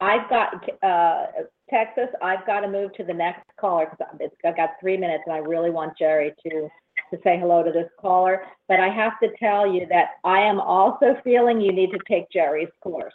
[0.00, 1.26] I've got, uh,
[1.70, 5.34] Texas, I've got to move to the next caller because I've got three minutes and
[5.34, 8.42] I really want Jerry to, to say hello to this caller.
[8.68, 12.30] But I have to tell you that I am also feeling you need to take
[12.30, 13.14] Jerry's course.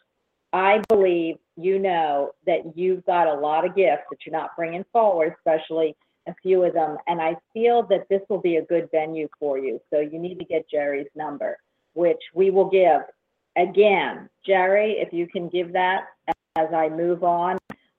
[0.52, 4.86] I believe you know that you've got a lot of gifts that you're not bringing
[4.92, 5.96] forward, especially
[6.28, 6.98] a few of them.
[7.08, 9.80] And I feel that this will be a good venue for you.
[9.92, 11.58] So you need to get Jerry's number,
[11.94, 13.02] which we will give.
[13.58, 16.06] Again, Jerry, if you can give that
[16.56, 17.58] as I move on.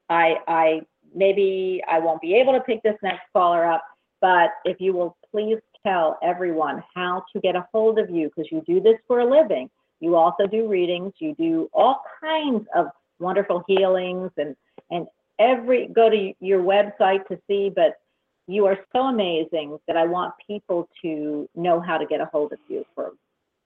[0.09, 0.81] I, I,
[1.15, 3.83] maybe I won't be able to pick this next caller up,
[4.21, 8.51] but if you will please tell everyone how to get a hold of you, because
[8.51, 9.71] you do this for a living.
[10.01, 12.87] You also do readings, you do all kinds of
[13.19, 14.57] wonderful healings and,
[14.91, 15.07] and
[15.39, 17.99] every, go to your website to see, but
[18.47, 22.53] you are so amazing that I want people to know how to get a hold
[22.53, 23.13] of you for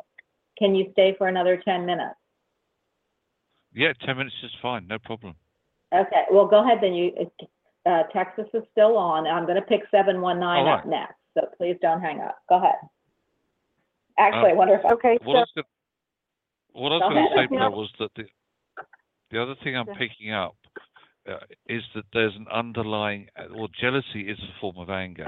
[0.58, 2.16] Can you stay for another ten minutes?
[3.72, 5.34] Yeah, ten minutes is fine, no problem.
[5.94, 7.30] Okay, well, go ahead then, you,
[7.86, 11.46] uh, Texas is still on, I'm gonna pick seven one nine All up next, so
[11.56, 12.74] please don't hang up, go ahead.
[14.18, 15.66] Actually, I wonder if, I- Okay, What so was gonna,
[16.78, 18.24] what I was going to say, Pearl, was that the
[19.30, 20.56] the other thing I'm picking up
[21.28, 21.36] uh,
[21.68, 25.26] is that there's an underlying, well, jealousy is a form of anger,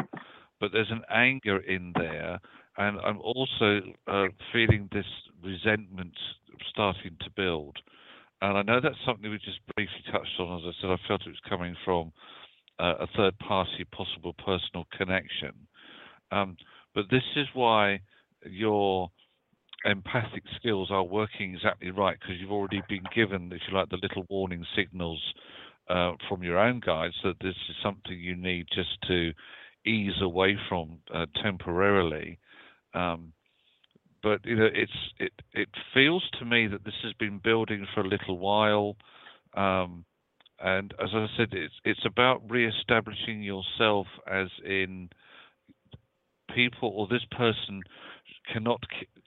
[0.59, 2.40] but there's an anger in there,
[2.78, 5.05] and I'm also uh, feeling this
[5.43, 6.14] resentment
[6.70, 7.77] starting to build.
[8.43, 10.60] And I know that's something we just briefly touched on.
[10.60, 12.12] As I said, I felt it was coming from
[12.78, 15.52] uh, a third party, possible personal connection.
[16.32, 16.56] Um,
[16.94, 18.01] but this is why
[18.47, 19.10] your
[19.85, 23.98] empathic skills are working exactly right because you've already been given, if you like, the
[24.02, 25.23] little warning signals
[25.89, 29.32] uh, from your own guides that this is something you need just to
[29.86, 32.39] ease away from uh, temporarily.
[32.94, 33.32] Um,
[34.23, 38.01] but you know, it's it it feels to me that this has been building for
[38.02, 38.97] a little while.
[39.55, 40.05] Um,
[40.62, 45.09] and as I said, it's it's about re-establishing yourself as in
[46.55, 47.82] people or this person
[48.52, 48.80] cannot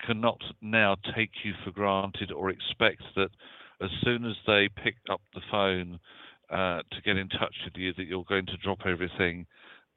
[0.05, 3.29] cannot now take you for granted or expect that
[3.81, 5.99] as soon as they pick up the phone
[6.49, 9.45] uh, to get in touch with you that you're going to drop everything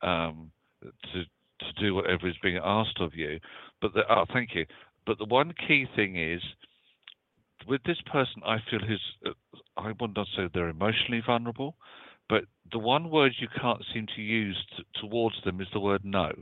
[0.03, 0.51] um,
[0.83, 1.25] to
[1.59, 3.41] to do whatever is being asked of you.
[3.81, 4.67] But the, oh, thank you.
[5.07, 6.43] But the one key thing is
[7.67, 9.31] with this person, I feel who's uh,
[9.77, 11.77] I would not say they're emotionally vulnerable,
[12.29, 16.05] but the one word you can't seem to use t- towards them is the word
[16.05, 16.33] no.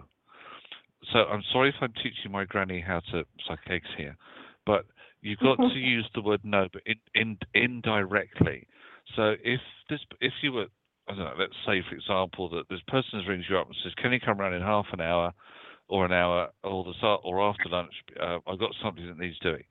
[1.12, 4.16] So I'm sorry if I'm teaching my granny how to suck eggs here,
[4.66, 4.84] but
[5.22, 8.66] you've got to use the word no, but in, in, indirectly.
[9.16, 10.66] So if this, if you were,
[11.08, 13.92] I don't know, let's say for example that this person rings you up and says,
[13.96, 15.32] "Can you come around in half an hour,
[15.88, 17.92] or an hour, or the start, or after lunch?
[18.20, 19.64] Uh, I've got something that needs doing."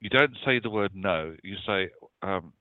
[0.00, 1.34] You don't say the word no.
[1.42, 1.88] You say,
[2.22, 2.52] um,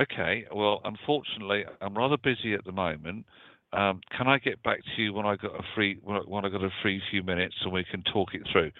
[0.00, 3.26] "Okay, well, unfortunately, I'm rather busy at the moment."
[3.72, 6.44] Um, can I get back to you when I got a free when I, when
[6.44, 8.70] I got a free few minutes and we can talk it through?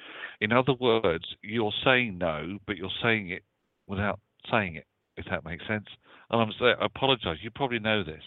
[0.40, 3.43] In other words, you're saying no, but you're saying it
[3.86, 4.20] without
[4.51, 4.86] saying it.
[5.16, 5.86] If that makes sense.
[6.31, 7.39] And I'm saying, I apologise.
[7.43, 8.23] You probably know this,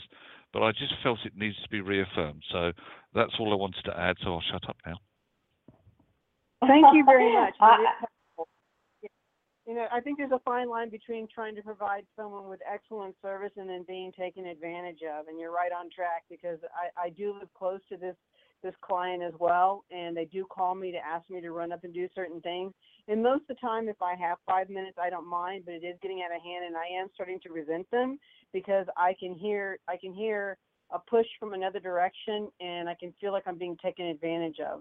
[0.53, 2.43] but I just felt it needs to be reaffirmed.
[2.51, 2.71] So
[3.13, 4.17] that's all I wanted to add.
[4.23, 4.97] So I'll shut up now.
[6.67, 7.55] Thank you very much.
[7.59, 8.47] I- It is helpful.
[9.65, 13.15] You know, I think there's a fine line between trying to provide someone with excellent
[13.21, 15.27] service and then being taken advantage of.
[15.27, 18.15] And you're right on track because I, I do live close to this
[18.63, 21.83] this client as well, and they do call me to ask me to run up
[21.83, 22.73] and do certain things.
[23.07, 25.83] And most of the time, if I have five minutes, I don't mind, but it
[25.83, 28.17] is getting out of hand, and I am starting to resent them
[28.53, 30.57] because I can hear I can hear
[30.91, 34.79] a push from another direction, and I can feel like I'm being taken advantage of.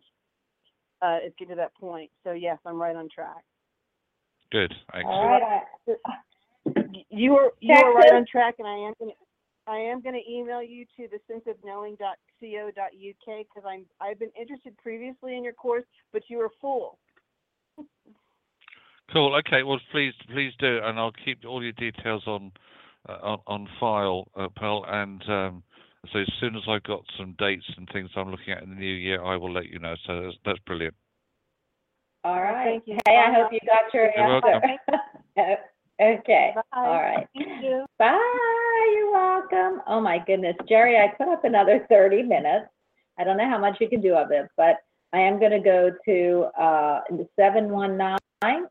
[1.03, 2.11] Uh, it's getting to that point.
[2.23, 3.45] So yes, I'm right on track.
[4.51, 4.73] Good.
[4.93, 5.43] All Excellent.
[5.43, 5.43] right.
[5.89, 5.95] I-
[6.67, 9.13] Y- You are you are right on track, and I am gonna
[9.67, 15.45] I am gonna email you to the senseofknowing.co.uk because I'm I've been interested previously in
[15.45, 16.99] your course, but you were full.
[19.13, 19.35] Cool.
[19.37, 19.63] Okay.
[19.63, 22.51] Well, please, please do, and I'll keep all your details on
[23.09, 24.85] uh, on, on file, uh, Pearl.
[24.89, 25.63] And um,
[26.13, 28.77] so as soon as I've got some dates and things I'm looking at in the
[28.77, 29.95] new year, I will let you know.
[30.07, 30.95] So that's, that's brilliant.
[32.25, 32.65] All right.
[32.65, 32.99] Thank you.
[33.07, 34.61] Hey, I hope you got your You're answer.
[36.01, 36.53] okay.
[36.55, 36.63] Bye.
[36.73, 37.29] All right.
[37.37, 37.85] Thank you.
[37.99, 38.93] Bye.
[38.95, 39.83] You're welcome.
[39.87, 42.67] Oh my goodness, Jerry, I put up another 30 minutes.
[43.19, 44.77] I don't know how much you can do of it, but
[45.13, 47.01] I am going to go to uh,
[47.39, 48.19] 719.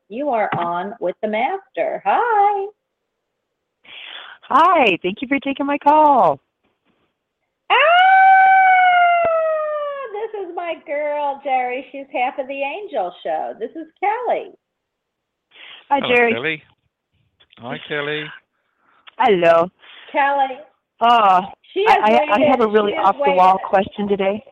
[0.09, 2.01] You are on with the master.
[2.03, 2.67] Hi.
[4.49, 6.39] Hi, thank you for taking my call.
[7.69, 7.75] Ah,
[10.11, 11.85] this is my girl, Jerry.
[11.91, 13.53] She's half of the Angel Show.
[13.59, 14.51] This is Kelly.
[15.89, 16.33] Hi, Hello, Jerry.
[16.33, 16.63] Kelly.
[17.59, 18.23] Hi, Kelly.
[19.17, 19.69] Hello.
[20.11, 20.57] Kelly.
[21.01, 21.39] Oh,
[21.73, 24.07] She I, has I, I waited- have a really she has off the wall question
[24.07, 24.43] today.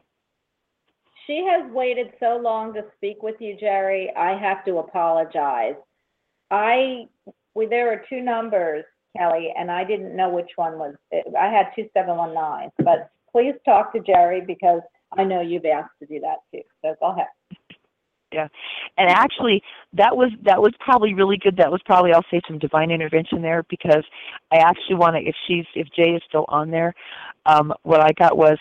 [1.28, 4.12] She has waited so long to speak with you, Jerry.
[4.18, 5.76] I have to apologize.
[6.50, 7.06] I,
[7.54, 8.84] well, there are two numbers,
[9.16, 10.96] Kelly, and I didn't know which one was,
[11.40, 14.82] I had two seven one nine, but please talk to Jerry because
[15.18, 16.62] I know you've asked to do that too.
[16.82, 17.28] So go ahead.
[18.32, 18.48] Yeah,
[18.98, 19.62] and actually,
[19.94, 21.58] that was that was probably really good.
[21.58, 24.06] That was probably I'll say some divine intervention there because
[24.54, 26.94] I actually want to if she's if Jay is still on there,
[27.46, 28.58] um, what I got was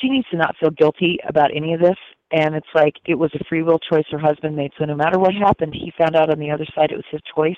[0.00, 1.96] she needs to not feel guilty about any of this.
[2.32, 4.72] And it's like it was a free will choice her husband made.
[4.78, 7.20] So no matter what happened, he found out on the other side it was his
[7.34, 7.56] choice.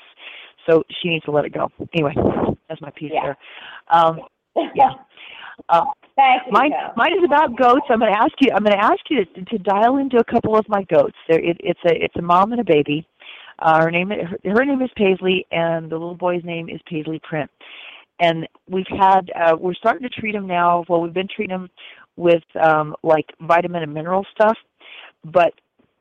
[0.68, 1.70] So she needs to let it go.
[1.94, 2.14] Anyway,
[2.68, 3.23] that's my piece Yeah.
[3.23, 3.39] there.
[3.89, 4.20] Um,
[4.74, 4.90] yeah.
[5.68, 5.86] Um,
[6.16, 7.84] Thank you, Mine, mine is about goats.
[7.90, 8.51] I'm going to ask you.
[8.55, 11.16] I'm going to ask you to, to dial into a couple of my goats.
[11.28, 13.06] There, it, it's a it's a mom and a baby.
[13.59, 17.20] Uh, her name her, her name is Paisley, and the little boy's name is Paisley
[17.22, 17.51] Print.
[18.18, 20.84] And we've had uh, we're starting to treat them now.
[20.88, 21.68] Well, we've been treating them
[22.16, 24.56] with um, like vitamin and mineral stuff,
[25.22, 25.52] but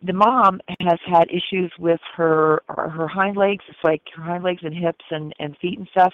[0.02, 3.66] the mom has had issues with her her hind legs.
[3.68, 6.14] It's like her hind legs and hips and and feet and stuff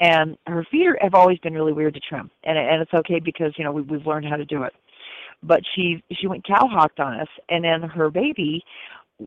[0.00, 3.20] and her feet are, have always been really weird to trim, and and it's okay
[3.20, 4.72] because you know we, we've learned how to do it.
[5.42, 8.64] But she she went cowhocked on us, and then her baby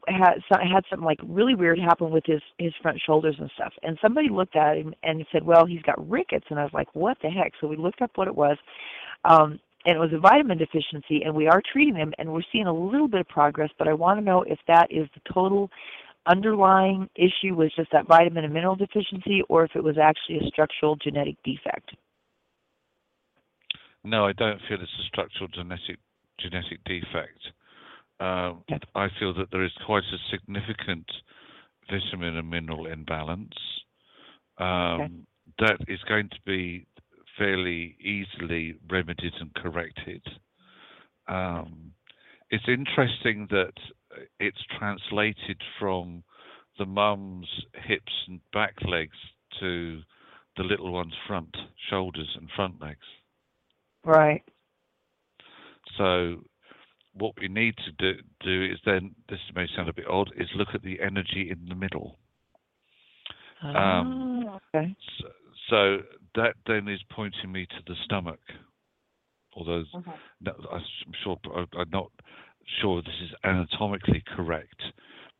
[0.08, 3.74] had so- had something like really weird happen with his his front shoulders and stuff.
[3.84, 6.94] And somebody looked at him and said, "Well, he's got rickets." And I was like,
[6.95, 8.58] "What the heck?" So we looked up what it was.
[9.26, 12.68] Um, and it was a vitamin deficiency, and we are treating him, and we're seeing
[12.68, 13.70] a little bit of progress.
[13.78, 15.70] But I want to know if that is the total
[16.26, 20.48] underlying issue was just that vitamin and mineral deficiency or if it was actually a
[20.48, 21.95] structural genetic defect.
[24.04, 25.98] No, I don't feel it's a structural genetic
[26.40, 27.40] genetic defect.
[28.20, 28.64] Um,
[28.95, 31.06] I feel that there is quite a significant
[31.90, 33.54] vitamin and mineral imbalance.
[34.58, 35.26] Um,
[35.60, 36.86] That is going to be
[37.38, 40.24] fairly easily remedied and corrected.
[41.28, 41.91] Um,
[42.50, 43.74] it's interesting that
[44.40, 46.23] it's translated from
[46.80, 47.48] the mum's
[47.88, 49.18] hips and back legs
[49.60, 49.99] to
[50.57, 51.56] the little one's front
[51.90, 53.06] shoulders and front legs.
[54.03, 54.44] Right.
[55.98, 56.44] So
[57.14, 60.48] what we need to do, do is then this may sound a bit odd is
[60.56, 62.18] look at the energy in the middle.
[63.64, 64.95] Um, Ah, okay.
[65.19, 65.27] So,
[65.69, 65.98] so
[66.35, 68.40] that then is pointing me to the stomach.
[69.56, 69.84] Although
[70.41, 70.81] no, I'm
[71.23, 72.11] sure I'm not
[72.81, 74.81] sure this is anatomically correct,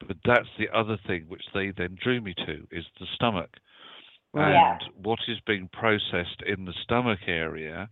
[0.08, 3.50] but that's the other thing which they then drew me to is the stomach.
[4.34, 4.56] Right.
[4.56, 4.88] And Yeah.
[4.96, 7.90] what is being processed in the stomach area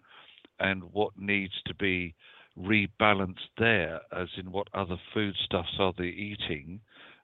[0.60, 2.16] and what needs to be
[2.58, 6.82] rebalanced there, as in what other foodstuffs are they eating,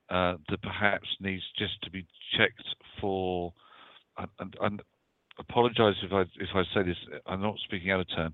[0.10, 2.06] uh, that perhaps needs just to be
[2.38, 3.54] checked for.
[4.18, 4.82] And, and, and
[5.40, 8.34] apologise if I if I say this, I'm not speaking out of turn.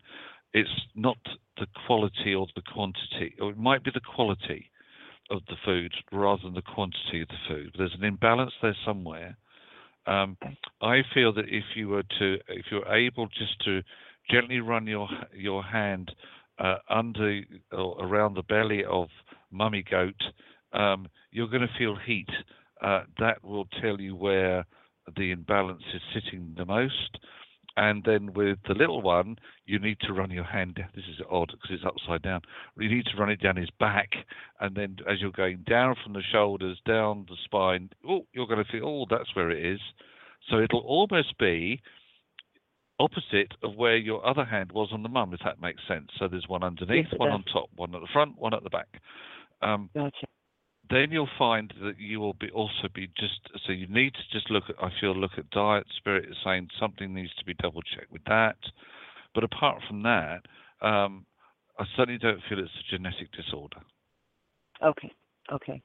[0.54, 1.18] It's not
[1.58, 4.70] the quality or the quantity, or it might be the quality
[5.30, 7.76] of the food rather than the quantity of the food.
[7.78, 9.38] There's an imbalance there somewhere.
[10.06, 10.38] Um,
[10.82, 13.82] I feel that if you were to, if you're able just to
[14.30, 16.12] gently run your your hand
[16.60, 19.08] uh, under or around the belly of
[19.52, 20.22] mummy goat,
[20.74, 22.30] um, you're going to feel heat.
[22.82, 24.66] Uh, that will tell you where
[25.16, 27.18] the imbalance is sitting the most.
[27.76, 30.80] And then with the little one, you need to run your hand.
[30.96, 32.42] This is odd because it's upside down.
[32.78, 34.10] You need to run it down his back,
[34.60, 38.64] and then as you're going down from the shoulders, down the spine, oh, you're going
[38.64, 39.80] to feel, oh, that's where it is.
[40.50, 41.82] So it'll almost be
[43.00, 46.10] opposite of where your other hand was on the mum, if that makes sense.
[46.20, 47.40] So there's one underneath, Yes, one does.
[47.40, 48.88] on top, one at the front, one at the back.
[49.62, 50.28] Um, Gotcha.
[50.94, 54.50] Then you'll find that you will be also be just so you need to just
[54.52, 57.82] look at I feel look at diet spirit is saying something needs to be double
[57.82, 58.58] checked with that.
[59.34, 60.42] But apart from that,
[60.82, 61.26] um,
[61.80, 63.78] I certainly don't feel it's a genetic disorder.
[64.84, 65.12] Okay.
[65.52, 65.82] Okay.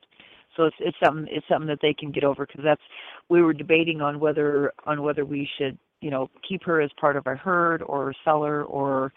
[0.57, 2.83] So it's it's something it's something that they can get over because that's
[3.29, 7.17] we were debating on whether on whether we should you know keep her as part
[7.17, 9.13] of our herd or sell her or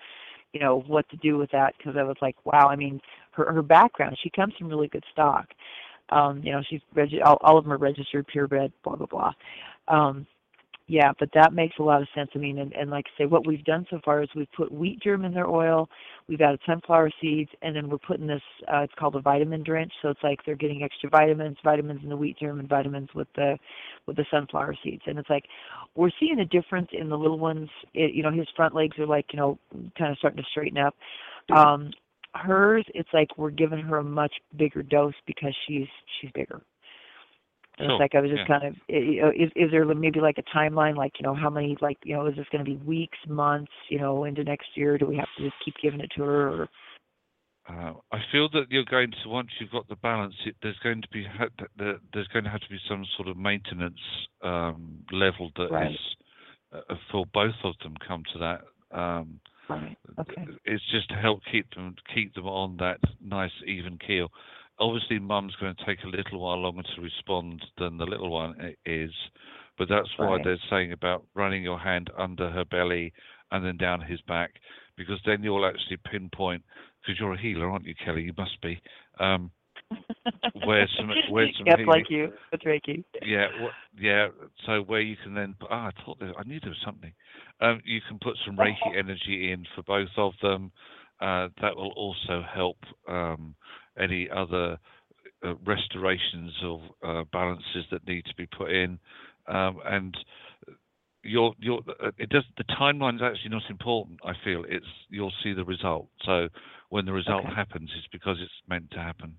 [0.54, 3.00] you know what to do with that because I was like wow I mean
[3.32, 5.48] her her background she comes from really good stock.
[6.10, 9.34] Um you know she's regi- all, all of them are registered purebred blah blah blah.
[9.88, 10.26] Um
[10.92, 12.30] yeah but that makes a lot of sense.
[12.36, 14.72] I mean and, and like I say what we've done so far is we've put
[14.72, 15.90] wheat germ in their oil
[16.28, 18.42] we've added sunflower seeds and then we're putting this
[18.72, 19.94] uh it's called a vitamin drench.
[20.02, 23.30] So it's like they're getting extra vitamins vitamins in the wheat germ and vitamins with
[23.36, 23.58] the
[24.06, 25.04] with the sunflower seeds.
[25.06, 25.46] And it's like
[25.96, 27.70] we're seeing a difference in the little ones.
[27.94, 29.58] It, you know his front legs are like you know
[29.98, 30.96] kind of starting to straighten up.
[31.56, 31.92] Um
[32.34, 35.88] hers it's like we're giving her a much bigger dose because she's
[36.20, 36.62] she's bigger
[37.78, 38.48] and Sure, it's like I was just yeah.
[38.48, 38.94] kind of i-
[39.28, 42.16] i- is is there maybe like a timeline like you know how many like you
[42.16, 45.16] know is this going to be weeks months you know into next year do we
[45.18, 46.70] have to just keep giving it to her or
[47.70, 51.02] Uh, I feel that you're going to once you've got the balance, it, there's going
[51.02, 54.00] to be ha- th- th- there's going to have to be some sort of maintenance
[54.42, 55.98] um, level that is Right.
[56.74, 58.62] uh, for both of them come to that.
[58.98, 59.40] Um,
[59.70, 64.30] right okay it's just to help keep them keep them on that nice even keel.
[64.82, 68.76] Obviously, mum's going to take a little while longer to respond than the little one
[68.86, 69.12] is,
[69.78, 70.44] but that's why Right.
[70.44, 73.14] they're saying about running your hand under her belly
[73.52, 74.52] and then down his back,
[74.98, 76.64] because then you'll actually pinpoint.
[77.02, 78.24] Because you're a healer, aren't you, Kelly?
[78.24, 78.82] You must be.
[79.20, 79.52] Um,
[80.66, 84.30] where some where some yep healing- like you that's Reiki yeah, wha- yeah.
[84.66, 87.14] So where you can then, ah, I thought there, I knew there was something.
[87.60, 90.72] Um, you can put some Reiki energy in for both of them.
[91.20, 92.78] Uh, that will also help
[93.08, 93.54] um,
[93.98, 94.78] any other
[95.46, 99.00] uh, restorations of uh, balances that need to be put in.
[99.48, 100.16] Um, and
[101.24, 104.20] your your uh, it does the timeline is actually not important.
[104.26, 106.08] I feel it's you'll see the result.
[106.26, 106.48] So
[106.90, 107.56] when the result Okay.
[107.56, 109.36] happens, it's because it's meant to happen.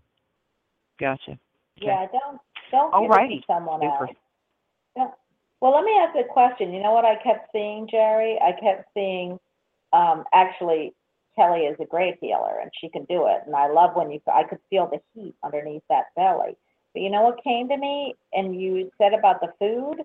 [1.00, 1.38] gotcha
[1.76, 4.06] Yeah, don't don't give it to someone Super.
[4.06, 4.16] else.
[4.96, 5.14] Don't-
[5.60, 6.72] Well, let me ask a question.
[6.72, 8.38] You know what I kept seeing, Jerry?
[8.40, 9.38] I kept seeing,
[9.92, 10.92] um, actually,
[11.36, 13.42] Kelly is a great healer and she can do it.
[13.46, 16.56] And I love when you, I could feel the heat underneath that belly.
[16.94, 18.14] But you know what came to me?
[18.32, 20.04] And you said about the food?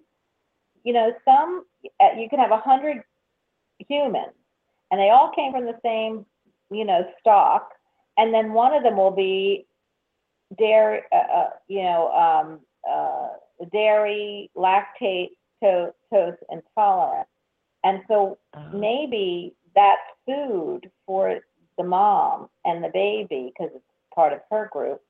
[0.83, 1.65] You know, some,
[1.99, 3.03] uh, you can have a hundred
[3.87, 4.33] humans
[4.91, 6.25] and they all came from the same,
[6.71, 7.71] you know, stock.
[8.17, 9.65] And then one of them will be
[10.57, 12.59] dairy, uh, uh, you know, um,
[12.89, 13.29] uh,
[13.71, 15.31] dairy, lactate,
[15.61, 17.27] to- lactose intolerant.
[17.83, 18.77] And so Uh-huh.
[18.77, 21.39] maybe that food for
[21.77, 25.01] the mom and the baby, because it's part of her group,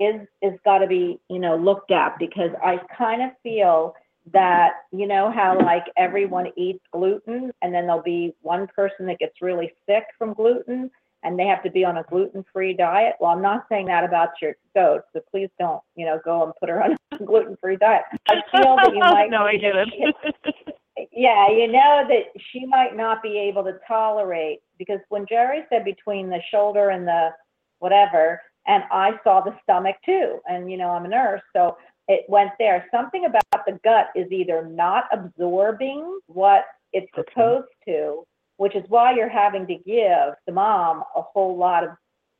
[0.00, 3.94] is is got to be you know looked at because I kind of feel
[4.32, 9.18] that you know how like everyone eats gluten and then there'll be one person that
[9.18, 10.90] gets really sick from gluten
[11.24, 13.14] and they have to be on a gluten-free diet.
[13.20, 16.52] Well, I'm not saying that about your goat, so please don't, you know, go and
[16.58, 18.02] put her on a gluten-free diet.
[18.28, 19.30] I feel that you might.
[19.30, 20.74] no, I get it.
[21.12, 25.84] yeah, you know that she might not be able to tolerate because when Jerry said
[25.84, 27.30] between the shoulder and the
[27.78, 31.76] whatever, and I saw the stomach too, and you know I'm a nurse, so
[32.08, 32.86] it went there.
[32.90, 37.30] Something about the gut is either not absorbing what it's Okay.
[37.30, 38.24] supposed to,
[38.56, 41.90] which is why you're having to give the mom a whole lot of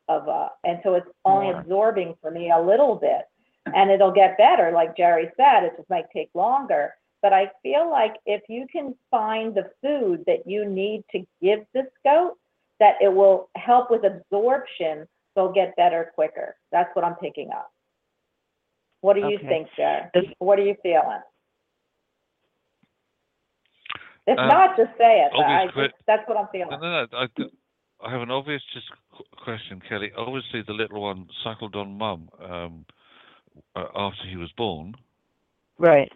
[0.08, 1.60] of uh, and so it's only More.
[1.60, 3.22] absorbing for me a little bit,
[3.74, 5.64] and it'll get better, like Jerry said.
[5.64, 6.94] It just might take longer.
[7.22, 11.60] But I feel like if you can find the food that you need to give
[11.72, 12.36] this goat,
[12.80, 16.56] that it will help with absorption, they'll get better quicker.
[16.72, 17.72] That's what I'm picking up.
[19.02, 19.46] What do you Okay.
[19.48, 20.10] think, Jerry?
[20.12, 21.22] This- What are you feeling?
[24.26, 25.32] If Um, not, just say it.
[25.32, 26.78] but I obvious just, that's what I'm feeling.
[26.80, 27.06] no, no.
[27.12, 27.28] I,
[28.04, 28.90] I have an obvious just
[29.36, 30.12] question, Kelly.
[30.16, 32.86] Obviously, the little one suckled on mum um,
[33.74, 34.96] uh, after he was born.
[35.78, 36.12] right.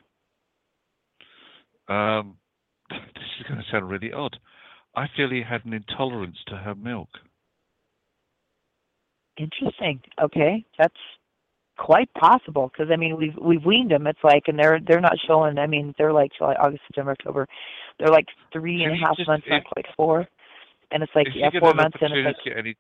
[1.89, 2.37] Um,
[2.91, 4.39] this is going to sound really odd.
[4.95, 7.09] I feel he had an intolerance to her milk.
[9.39, 10.01] Interesting.
[10.21, 10.95] Okay, that's
[11.77, 14.07] quite possible because I mean we've we've weaned them.
[14.07, 15.59] It's like and they're they're not showing.
[15.59, 17.47] I mean they're like July, August, September, October.
[17.99, 20.27] They're like three and a half just- months, not quite four.
[20.91, 22.77] And it's like yeah, four months and it's like any,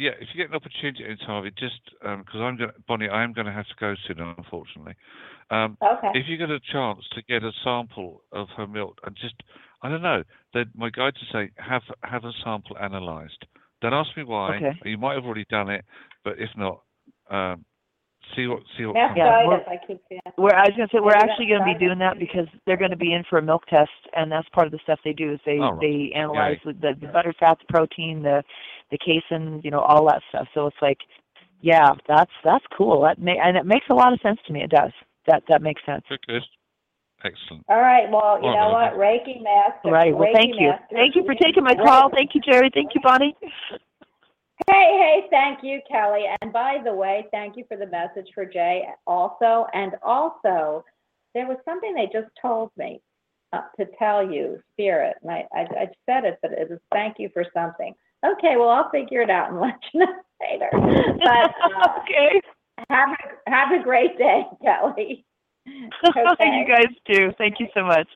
[0.00, 3.34] yeah, if you get an opportunity any time, just because I'm going, Bonnie, I am
[3.34, 4.94] going to have to go soon, unfortunately.
[5.50, 6.10] Um, Okay.
[6.14, 9.34] if you get a chance to get a sample of her milk and just,
[9.82, 10.22] I don't know,
[10.54, 13.44] that my guide to say have have a sample analysed.
[13.82, 14.56] Don't ask me why.
[14.56, 14.78] Okay.
[14.84, 15.84] You might have already done it,
[16.24, 16.82] but if not,
[17.30, 17.64] um,
[18.36, 19.16] see what see what comes.
[19.16, 20.20] Yeah, Mastitis, we're- I keep seeing.
[20.38, 22.76] We're, I was gonna say we're Maybe actually gonna be part doing that because they're
[22.76, 25.32] gonna be in for a milk test, and that's part of the stuff they do
[25.32, 25.80] is they Oh, right.
[25.80, 28.42] they analyze the, the butter, fat, the protein, the
[28.90, 30.48] the casein, you know, all that stuff.
[30.54, 30.98] So it's like,
[31.60, 33.02] yeah, that's that's cool.
[33.02, 34.62] That may, and it makes a lot of sense to me.
[34.62, 34.92] It does.
[35.26, 36.02] That that makes sense.
[36.08, 36.42] Good, good,
[37.24, 37.64] excellent.
[37.68, 38.10] All right.
[38.10, 38.94] Well, you know what?
[38.94, 39.90] Reiki master.
[39.90, 40.16] Right.
[40.16, 40.68] Well, Reiki thank you.
[40.70, 40.96] master.
[40.96, 42.10] Thank you for taking my call.
[42.10, 42.70] Thank you, Jerry.
[42.72, 43.36] Thank you, Bonnie.
[44.68, 46.24] Hey, hey, thank you, Kelly.
[46.40, 49.66] And by the way, thank you for the message for Jay also.
[49.72, 50.84] And also,
[51.34, 53.00] there was something they just told me
[53.52, 55.16] uh, to tell you, Spirit.
[55.22, 57.94] And I, I, I said it, but it was thank you for something.
[58.24, 60.70] Okay, well, I'll figure it out and let you know later.
[60.72, 62.40] But uh, okay.
[62.88, 65.24] have a, have a great day, Kelly.
[66.06, 66.58] Okay.
[66.58, 67.30] you guys too.
[67.38, 68.08] Thank you so much.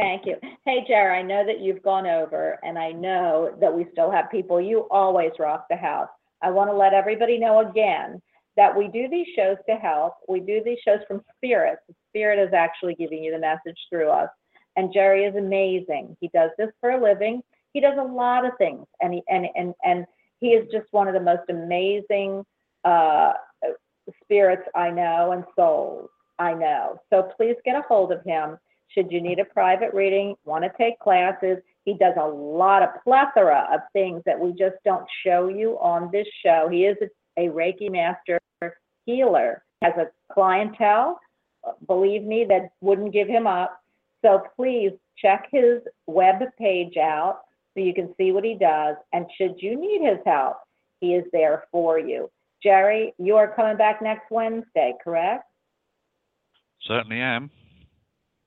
[0.00, 0.36] Thank you.
[0.64, 4.30] Hey, Jerry, I know that you've gone over, and I know that we still have
[4.30, 4.60] people.
[4.60, 6.08] You always rock the house.
[6.42, 8.20] I want to let everybody know again
[8.56, 10.14] that we do these shows to help.
[10.26, 11.78] We do these shows from Spirit.
[12.08, 14.30] Spirit is actually giving you the message through us.
[14.76, 16.16] And Jerry is amazing.
[16.20, 17.42] He does this for a living.
[17.74, 20.06] He does a lot of things, and he and and and
[20.40, 22.44] he is just one of the most amazing
[22.84, 23.32] uh,
[24.22, 26.08] spirits I know and souls
[26.38, 26.98] I know.
[27.10, 28.56] So please get a hold of him.
[28.94, 32.90] Should you need a private reading, want to take classes, he does a lot of
[33.04, 36.68] plethora of things that we just don't show you on this show.
[36.70, 36.96] He is
[37.36, 38.40] a, a Reiki master
[39.06, 41.20] healer, has a clientele,
[41.86, 43.80] believe me, that wouldn't give him up.
[44.22, 47.40] So please check his web page out
[47.74, 48.96] so you can see what he does.
[49.12, 50.56] And should you need his help,
[51.00, 52.30] he is there for you.
[52.62, 55.44] Jerry, you are coming back next Wednesday, correct?
[56.82, 57.50] Certainly am.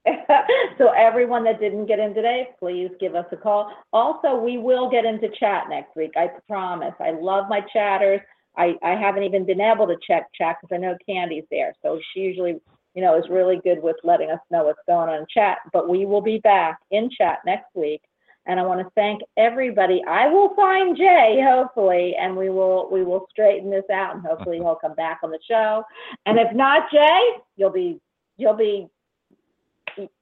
[0.78, 3.72] so everyone that didn't get in today, please give us a call.
[3.94, 6.12] Also, we will get into chat next week.
[6.16, 6.94] I promise.
[7.00, 8.20] I love my chatters.
[8.58, 11.74] I, I haven't even been able to check chat because I know Candy's there.
[11.82, 12.60] So she usually,
[12.94, 15.60] you know, is really good with letting us know what's going on in chat.
[15.72, 18.02] But we will be back in chat next week.
[18.46, 20.02] And I want to thank everybody.
[20.06, 24.58] I will find Jay, hopefully, and we will we will straighten this out and hopefully
[24.58, 25.82] he'll come back on the show.
[26.26, 27.20] And if not Jay,
[27.56, 28.02] you'll be
[28.36, 28.90] you'll be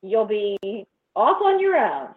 [0.01, 0.57] you'll be
[1.15, 2.09] off on your own.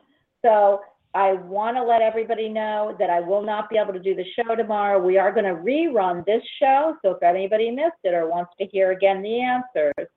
[0.42, 0.80] So
[1.14, 4.24] I want to let everybody know that I will not be able to do the
[4.34, 4.98] show tomorrow.
[4.98, 6.96] We are going to rerun this show.
[7.02, 10.08] So if anybody missed it or wants to hear again the answers,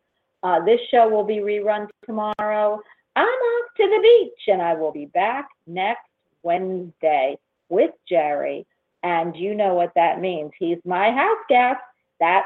[0.43, 2.81] uh, this show will be rerun tomorrow.
[3.15, 6.09] I'm off to the beach and I will be back next
[6.43, 7.37] Wednesday
[7.69, 8.65] with Jerry.
[9.03, 10.51] And you know what that means.
[10.57, 11.79] He's my house guest.
[12.19, 12.45] That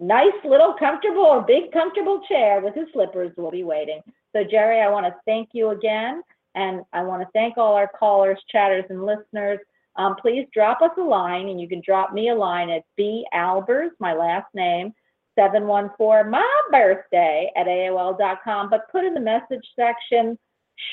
[0.00, 4.00] nice little comfortable or big comfortable chair with his slippers will be waiting.
[4.38, 6.22] So Jerry, I want to thank you again.
[6.54, 9.58] And I want to thank all our callers, chatters, and listeners.
[9.96, 13.26] Um, please drop us a line, and you can drop me a line at B
[13.34, 14.92] Albers, my last name,
[15.36, 18.70] 714 my birthday at AOL.com.
[18.70, 20.38] But put in the message section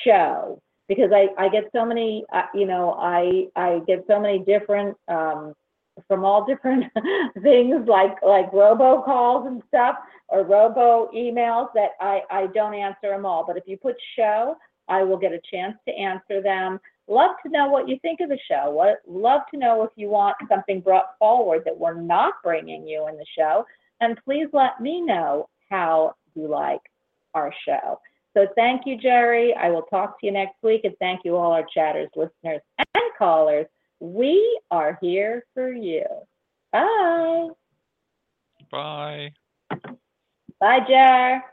[0.04, 0.60] show.
[0.88, 4.98] because I, I get so many, uh, you know, I, I get so many different,
[5.08, 5.54] um,
[6.08, 6.86] from all different
[7.44, 9.98] things like, like robocalls and stuff
[10.28, 13.46] or robo emails that I, I don't answer them all.
[13.46, 14.56] But if you put show,
[14.88, 16.80] I will get a chance to answer them.
[17.08, 18.70] Love to know what you think of the show.
[18.72, 23.08] What, love to know if you want something brought forward that we're not bringing you
[23.08, 23.66] in the show.
[24.02, 26.82] And please let me know how you like
[27.34, 28.00] our show.
[28.36, 29.54] So thank you, Jerry.
[29.54, 30.82] I will talk to you next week.
[30.84, 33.68] And thank you, all our chatters, listeners, and callers.
[34.00, 36.06] We are here for you.
[36.72, 37.48] Bye.
[38.72, 39.32] Bye.
[40.60, 41.44] Bye, Jar.